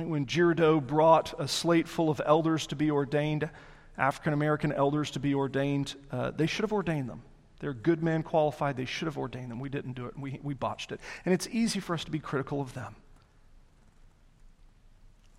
When 0.06 0.26
Girardeau 0.26 0.80
brought 0.80 1.34
a 1.38 1.48
slate 1.48 1.88
full 1.88 2.10
of 2.10 2.20
elders 2.24 2.66
to 2.68 2.76
be 2.76 2.90
ordained, 2.90 3.48
African 3.96 4.32
American 4.32 4.72
elders 4.72 5.10
to 5.12 5.20
be 5.20 5.34
ordained, 5.34 5.94
uh, 6.12 6.30
they 6.30 6.46
should 6.46 6.62
have 6.62 6.72
ordained 6.72 7.08
them. 7.08 7.22
They're 7.60 7.74
good 7.74 8.02
men, 8.02 8.22
qualified. 8.22 8.76
They 8.76 8.84
should 8.84 9.06
have 9.06 9.18
ordained 9.18 9.50
them. 9.50 9.58
We 9.58 9.68
didn't 9.68 9.94
do 9.94 10.06
it, 10.06 10.18
we, 10.18 10.38
we 10.42 10.54
botched 10.54 10.92
it. 10.92 11.00
And 11.24 11.34
it's 11.34 11.48
easy 11.50 11.80
for 11.80 11.94
us 11.94 12.04
to 12.04 12.10
be 12.10 12.20
critical 12.20 12.60
of 12.60 12.74
them. 12.74 12.94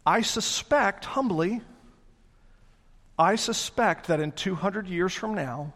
I 0.05 0.21
suspect, 0.21 1.05
humbly, 1.05 1.61
I 3.17 3.35
suspect 3.35 4.07
that 4.07 4.19
in 4.19 4.31
200 4.31 4.87
years 4.87 5.13
from 5.13 5.33
now, 5.33 5.73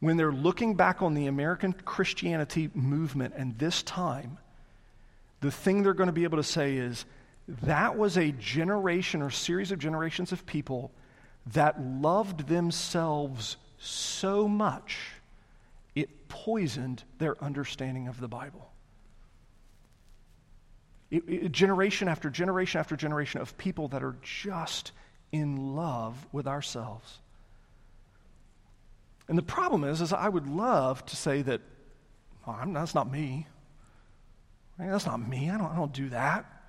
when 0.00 0.16
they're 0.16 0.32
looking 0.32 0.74
back 0.74 1.02
on 1.02 1.14
the 1.14 1.26
American 1.26 1.72
Christianity 1.72 2.70
movement 2.74 3.34
and 3.36 3.58
this 3.58 3.82
time, 3.82 4.38
the 5.40 5.50
thing 5.50 5.82
they're 5.82 5.94
going 5.94 6.08
to 6.08 6.12
be 6.12 6.24
able 6.24 6.38
to 6.38 6.44
say 6.44 6.76
is 6.76 7.04
that 7.62 7.96
was 7.96 8.16
a 8.16 8.32
generation 8.32 9.22
or 9.22 9.30
series 9.30 9.72
of 9.72 9.78
generations 9.78 10.32
of 10.32 10.46
people 10.46 10.92
that 11.52 11.80
loved 11.82 12.46
themselves 12.48 13.56
so 13.78 14.46
much 14.46 14.98
it 15.94 16.28
poisoned 16.28 17.02
their 17.18 17.42
understanding 17.42 18.08
of 18.08 18.20
the 18.20 18.28
Bible. 18.28 18.70
It, 21.10 21.24
it, 21.26 21.52
generation 21.52 22.08
after 22.08 22.30
generation 22.30 22.78
after 22.78 22.94
generation 22.94 23.40
of 23.40 23.58
people 23.58 23.88
that 23.88 24.02
are 24.04 24.16
just 24.22 24.92
in 25.32 25.74
love 25.74 26.14
with 26.30 26.46
ourselves. 26.46 27.18
And 29.28 29.36
the 29.36 29.42
problem 29.42 29.82
is, 29.84 30.00
is 30.00 30.12
I 30.12 30.28
would 30.28 30.46
love 30.46 31.04
to 31.06 31.16
say 31.16 31.42
that 31.42 31.60
oh, 32.46 32.56
that's 32.68 32.94
not 32.94 33.10
me. 33.10 33.46
That's 34.78 35.06
not 35.06 35.26
me. 35.26 35.50
I 35.50 35.58
don't, 35.58 35.72
I 35.72 35.76
don't 35.76 35.92
do 35.92 36.08
that. 36.10 36.59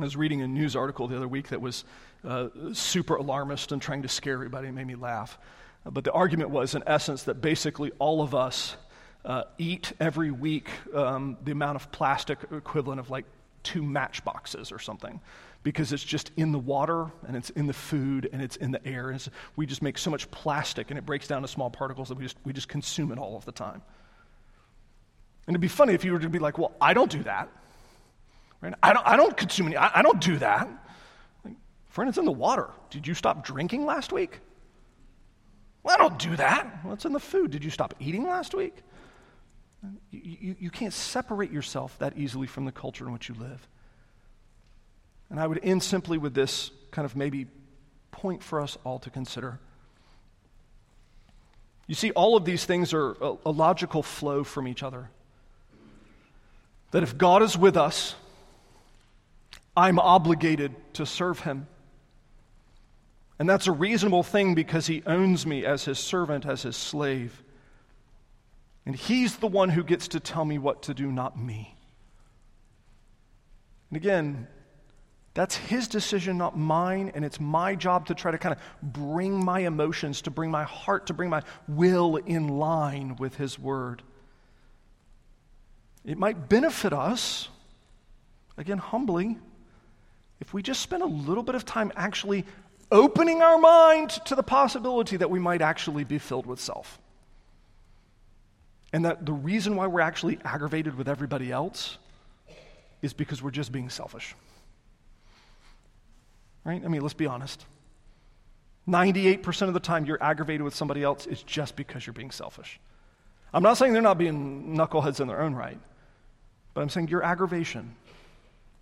I 0.00 0.02
was 0.02 0.16
reading 0.16 0.42
a 0.42 0.48
news 0.48 0.74
article 0.74 1.06
the 1.06 1.16
other 1.16 1.28
week 1.28 1.50
that 1.50 1.60
was 1.60 1.84
uh, 2.24 2.48
super 2.72 3.14
alarmist 3.14 3.70
and 3.70 3.80
trying 3.80 4.02
to 4.02 4.08
scare 4.08 4.34
everybody. 4.34 4.66
It 4.66 4.72
made 4.72 4.88
me 4.88 4.96
laugh. 4.96 5.38
Uh, 5.86 5.90
but 5.90 6.02
the 6.02 6.10
argument 6.10 6.50
was, 6.50 6.74
in 6.74 6.82
essence, 6.84 7.22
that 7.24 7.40
basically 7.40 7.92
all 8.00 8.20
of 8.20 8.34
us 8.34 8.76
uh, 9.24 9.44
eat 9.56 9.92
every 10.00 10.32
week 10.32 10.68
um, 10.94 11.36
the 11.44 11.52
amount 11.52 11.76
of 11.76 11.92
plastic 11.92 12.40
equivalent 12.50 12.98
of 12.98 13.08
like 13.08 13.24
two 13.62 13.84
matchboxes 13.84 14.72
or 14.72 14.80
something 14.80 15.20
because 15.62 15.92
it's 15.92 16.02
just 16.02 16.32
in 16.36 16.50
the 16.50 16.58
water 16.58 17.06
and 17.28 17.36
it's 17.36 17.50
in 17.50 17.68
the 17.68 17.72
food 17.72 18.28
and 18.32 18.42
it's 18.42 18.56
in 18.56 18.72
the 18.72 18.84
air. 18.84 19.16
We 19.54 19.64
just 19.64 19.80
make 19.80 19.96
so 19.96 20.10
much 20.10 20.28
plastic 20.32 20.90
and 20.90 20.98
it 20.98 21.06
breaks 21.06 21.28
down 21.28 21.42
to 21.42 21.48
small 21.48 21.70
particles 21.70 22.08
that 22.08 22.18
we 22.18 22.24
just, 22.24 22.36
we 22.44 22.52
just 22.52 22.68
consume 22.68 23.12
it 23.12 23.18
all 23.18 23.36
of 23.36 23.44
the 23.44 23.52
time. 23.52 23.80
And 25.46 25.54
it'd 25.54 25.60
be 25.60 25.68
funny 25.68 25.94
if 25.94 26.04
you 26.04 26.10
were 26.10 26.18
to 26.18 26.28
be 26.28 26.40
like, 26.40 26.58
well, 26.58 26.72
I 26.80 26.94
don't 26.94 27.10
do 27.10 27.22
that. 27.22 27.48
Right? 28.64 28.74
I, 28.82 28.94
don't, 28.94 29.06
I 29.06 29.16
don't 29.16 29.36
consume 29.36 29.66
any, 29.66 29.76
I, 29.76 29.98
I 29.98 30.02
don't 30.02 30.22
do 30.22 30.38
that. 30.38 30.66
Like, 31.44 31.54
friend, 31.90 32.08
it's 32.08 32.16
in 32.16 32.24
the 32.24 32.32
water. 32.32 32.70
Did 32.88 33.06
you 33.06 33.12
stop 33.12 33.44
drinking 33.44 33.84
last 33.84 34.10
week? 34.10 34.40
Well, 35.82 35.94
I 35.94 35.98
don't 35.98 36.18
do 36.18 36.34
that. 36.36 36.82
Well, 36.82 36.96
in 37.04 37.12
the 37.12 37.20
food. 37.20 37.50
Did 37.50 37.62
you 37.62 37.68
stop 37.68 37.94
eating 38.00 38.24
last 38.24 38.54
week? 38.54 38.74
You, 40.10 40.36
you, 40.40 40.56
you 40.60 40.70
can't 40.70 40.94
separate 40.94 41.52
yourself 41.52 41.98
that 41.98 42.16
easily 42.16 42.46
from 42.46 42.64
the 42.64 42.72
culture 42.72 43.06
in 43.06 43.12
which 43.12 43.28
you 43.28 43.34
live. 43.34 43.68
And 45.28 45.38
I 45.38 45.46
would 45.46 45.60
end 45.62 45.82
simply 45.82 46.16
with 46.16 46.32
this 46.32 46.70
kind 46.90 47.04
of 47.04 47.14
maybe 47.14 47.46
point 48.12 48.42
for 48.42 48.62
us 48.62 48.78
all 48.82 48.98
to 49.00 49.10
consider. 49.10 49.58
You 51.86 51.94
see, 51.94 52.12
all 52.12 52.34
of 52.34 52.46
these 52.46 52.64
things 52.64 52.94
are 52.94 53.14
a 53.44 53.50
logical 53.50 54.02
flow 54.02 54.42
from 54.42 54.66
each 54.66 54.82
other. 54.82 55.10
That 56.92 57.02
if 57.02 57.18
God 57.18 57.42
is 57.42 57.58
with 57.58 57.76
us, 57.76 58.14
I'm 59.76 59.98
obligated 59.98 60.74
to 60.94 61.06
serve 61.06 61.40
him. 61.40 61.66
And 63.38 63.48
that's 63.48 63.66
a 63.66 63.72
reasonable 63.72 64.22
thing 64.22 64.54
because 64.54 64.86
he 64.86 65.02
owns 65.06 65.44
me 65.44 65.64
as 65.64 65.84
his 65.84 65.98
servant, 65.98 66.46
as 66.46 66.62
his 66.62 66.76
slave. 66.76 67.42
And 68.86 68.94
he's 68.94 69.36
the 69.36 69.48
one 69.48 69.70
who 69.70 69.82
gets 69.82 70.08
to 70.08 70.20
tell 70.20 70.44
me 70.44 70.58
what 70.58 70.82
to 70.84 70.94
do, 70.94 71.10
not 71.10 71.38
me. 71.38 71.74
And 73.90 73.96
again, 73.96 74.46
that's 75.34 75.56
his 75.56 75.88
decision, 75.88 76.38
not 76.38 76.56
mine, 76.56 77.10
and 77.14 77.24
it's 77.24 77.40
my 77.40 77.74
job 77.74 78.06
to 78.06 78.14
try 78.14 78.30
to 78.30 78.38
kind 78.38 78.54
of 78.54 78.92
bring 78.92 79.44
my 79.44 79.60
emotions, 79.60 80.22
to 80.22 80.30
bring 80.30 80.50
my 80.50 80.62
heart, 80.62 81.08
to 81.08 81.14
bring 81.14 81.28
my 81.28 81.42
will 81.66 82.16
in 82.16 82.46
line 82.46 83.16
with 83.16 83.34
his 83.36 83.58
word. 83.58 84.02
It 86.04 86.18
might 86.18 86.48
benefit 86.48 86.92
us, 86.92 87.48
again, 88.56 88.78
humbly, 88.78 89.38
if 90.44 90.52
we 90.52 90.62
just 90.62 90.82
spend 90.82 91.02
a 91.02 91.06
little 91.06 91.42
bit 91.42 91.54
of 91.54 91.64
time 91.64 91.90
actually 91.96 92.44
opening 92.92 93.40
our 93.40 93.56
mind 93.56 94.10
to 94.26 94.34
the 94.34 94.42
possibility 94.42 95.16
that 95.16 95.30
we 95.30 95.38
might 95.38 95.62
actually 95.62 96.04
be 96.04 96.18
filled 96.18 96.44
with 96.44 96.60
self. 96.60 97.00
And 98.92 99.06
that 99.06 99.24
the 99.24 99.32
reason 99.32 99.74
why 99.74 99.86
we're 99.86 100.02
actually 100.02 100.38
aggravated 100.44 100.98
with 100.98 101.08
everybody 101.08 101.50
else 101.50 101.96
is 103.00 103.14
because 103.14 103.40
we're 103.40 103.52
just 103.52 103.72
being 103.72 103.88
selfish. 103.88 104.34
Right? 106.62 106.82
I 106.84 106.88
mean, 106.88 107.00
let's 107.00 107.14
be 107.14 107.26
honest. 107.26 107.64
98% 108.86 109.68
of 109.68 109.72
the 109.72 109.80
time 109.80 110.04
you're 110.04 110.22
aggravated 110.22 110.60
with 110.60 110.74
somebody 110.74 111.02
else 111.02 111.26
is 111.26 111.42
just 111.42 111.74
because 111.74 112.06
you're 112.06 112.12
being 112.12 112.30
selfish. 112.30 112.78
I'm 113.54 113.62
not 113.62 113.78
saying 113.78 113.94
they're 113.94 114.02
not 114.02 114.18
being 114.18 114.76
knuckleheads 114.76 115.20
in 115.20 115.26
their 115.26 115.40
own 115.40 115.54
right, 115.54 115.80
but 116.74 116.82
I'm 116.82 116.90
saying 116.90 117.08
your 117.08 117.22
aggravation 117.22 117.96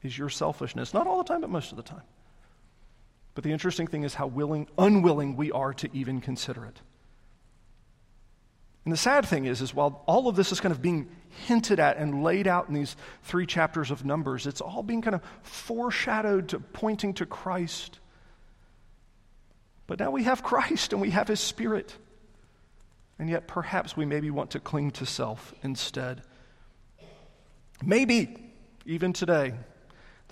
is 0.02 0.16
your 0.16 0.28
selfishness. 0.28 0.92
Not 0.92 1.06
all 1.06 1.18
the 1.18 1.28
time, 1.28 1.40
but 1.40 1.50
most 1.50 1.70
of 1.70 1.76
the 1.76 1.82
time. 1.82 2.02
But 3.34 3.44
the 3.44 3.52
interesting 3.52 3.86
thing 3.86 4.02
is 4.02 4.14
how 4.14 4.26
willing, 4.26 4.68
unwilling 4.76 5.36
we 5.36 5.50
are 5.52 5.72
to 5.74 5.88
even 5.92 6.20
consider 6.20 6.64
it. 6.64 6.80
And 8.84 8.92
the 8.92 8.98
sad 8.98 9.26
thing 9.26 9.44
is, 9.44 9.62
is 9.62 9.72
while 9.72 10.02
all 10.06 10.28
of 10.28 10.34
this 10.34 10.50
is 10.50 10.60
kind 10.60 10.72
of 10.72 10.82
being 10.82 11.08
hinted 11.46 11.78
at 11.78 11.98
and 11.98 12.24
laid 12.24 12.48
out 12.48 12.68
in 12.68 12.74
these 12.74 12.96
three 13.22 13.46
chapters 13.46 13.90
of 13.90 14.04
Numbers, 14.04 14.46
it's 14.46 14.60
all 14.60 14.82
being 14.82 15.02
kind 15.02 15.14
of 15.14 15.22
foreshadowed 15.42 16.48
to 16.48 16.58
pointing 16.58 17.14
to 17.14 17.26
Christ. 17.26 18.00
But 19.86 20.00
now 20.00 20.10
we 20.10 20.24
have 20.24 20.42
Christ 20.42 20.92
and 20.92 21.00
we 21.00 21.10
have 21.10 21.28
His 21.28 21.40
Spirit. 21.40 21.96
And 23.18 23.30
yet 23.30 23.46
perhaps 23.46 23.96
we 23.96 24.04
maybe 24.04 24.30
want 24.30 24.50
to 24.50 24.60
cling 24.60 24.90
to 24.92 25.06
self 25.06 25.54
instead. 25.62 26.22
Maybe, 27.84 28.36
even 28.84 29.12
today, 29.12 29.54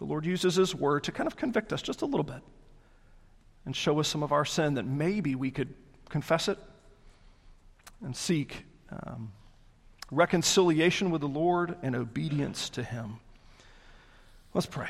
the 0.00 0.06
Lord 0.06 0.24
uses 0.24 0.56
His 0.56 0.74
Word 0.74 1.04
to 1.04 1.12
kind 1.12 1.26
of 1.26 1.36
convict 1.36 1.74
us 1.74 1.82
just 1.82 2.00
a 2.00 2.06
little 2.06 2.24
bit 2.24 2.40
and 3.66 3.76
show 3.76 4.00
us 4.00 4.08
some 4.08 4.22
of 4.22 4.32
our 4.32 4.46
sin 4.46 4.74
that 4.74 4.86
maybe 4.86 5.34
we 5.34 5.50
could 5.50 5.74
confess 6.08 6.48
it 6.48 6.58
and 8.02 8.16
seek 8.16 8.64
um, 8.90 9.30
reconciliation 10.10 11.10
with 11.10 11.20
the 11.20 11.28
Lord 11.28 11.76
and 11.82 11.94
obedience 11.94 12.70
to 12.70 12.82
Him. 12.82 13.20
Let's 14.54 14.66
pray. 14.66 14.88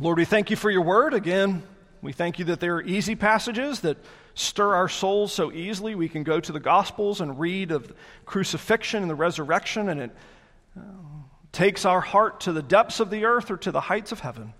Lord, 0.00 0.18
we 0.18 0.24
thank 0.24 0.50
you 0.50 0.56
for 0.56 0.70
your 0.70 0.82
word. 0.82 1.14
Again, 1.14 1.62
we 2.02 2.12
thank 2.12 2.40
you 2.40 2.46
that 2.46 2.58
there 2.58 2.74
are 2.74 2.82
easy 2.82 3.14
passages 3.14 3.80
that 3.80 3.98
stir 4.34 4.74
our 4.74 4.88
souls 4.88 5.32
so 5.32 5.52
easily. 5.52 5.94
We 5.94 6.08
can 6.08 6.24
go 6.24 6.40
to 6.40 6.50
the 6.50 6.58
Gospels 6.58 7.20
and 7.20 7.38
read 7.38 7.70
of 7.70 7.94
crucifixion 8.26 9.02
and 9.02 9.10
the 9.10 9.14
resurrection, 9.14 9.90
and 9.90 10.00
it 10.00 10.10
uh, 10.76 10.80
takes 11.52 11.84
our 11.84 12.00
heart 12.00 12.40
to 12.40 12.52
the 12.52 12.62
depths 12.62 13.00
of 13.00 13.10
the 13.10 13.24
earth 13.24 13.50
or 13.50 13.56
to 13.58 13.72
the 13.72 13.80
heights 13.80 14.12
of 14.12 14.20
heaven. 14.20 14.54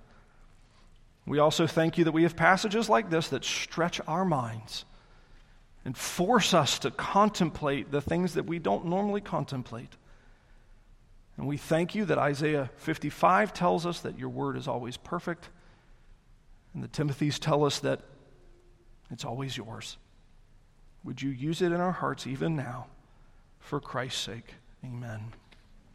We 1.26 1.38
also 1.38 1.66
thank 1.66 1.98
you 1.98 2.04
that 2.04 2.12
we 2.12 2.24
have 2.24 2.36
passages 2.36 2.88
like 2.88 3.10
this 3.10 3.28
that 3.28 3.44
stretch 3.44 4.00
our 4.06 4.24
minds 4.24 4.84
and 5.84 5.96
force 5.96 6.52
us 6.52 6.78
to 6.80 6.90
contemplate 6.90 7.90
the 7.90 8.00
things 8.00 8.34
that 8.34 8.46
we 8.46 8.58
don't 8.58 8.86
normally 8.86 9.20
contemplate. 9.20 9.96
And 11.36 11.46
we 11.46 11.56
thank 11.56 11.94
you 11.94 12.04
that 12.06 12.18
Isaiah 12.18 12.70
55 12.76 13.54
tells 13.54 13.86
us 13.86 14.00
that 14.00 14.18
your 14.18 14.28
word 14.28 14.56
is 14.56 14.68
always 14.68 14.96
perfect, 14.96 15.48
and 16.74 16.82
the 16.82 16.88
Timothy's 16.88 17.38
tell 17.38 17.64
us 17.64 17.78
that 17.80 18.00
it's 19.10 19.24
always 19.24 19.56
yours. 19.56 19.96
Would 21.04 21.22
you 21.22 21.30
use 21.30 21.62
it 21.62 21.72
in 21.72 21.80
our 21.80 21.92
hearts 21.92 22.26
even 22.26 22.56
now 22.56 22.88
for 23.58 23.80
Christ's 23.80 24.20
sake? 24.20 24.54
Amen. 24.84 25.32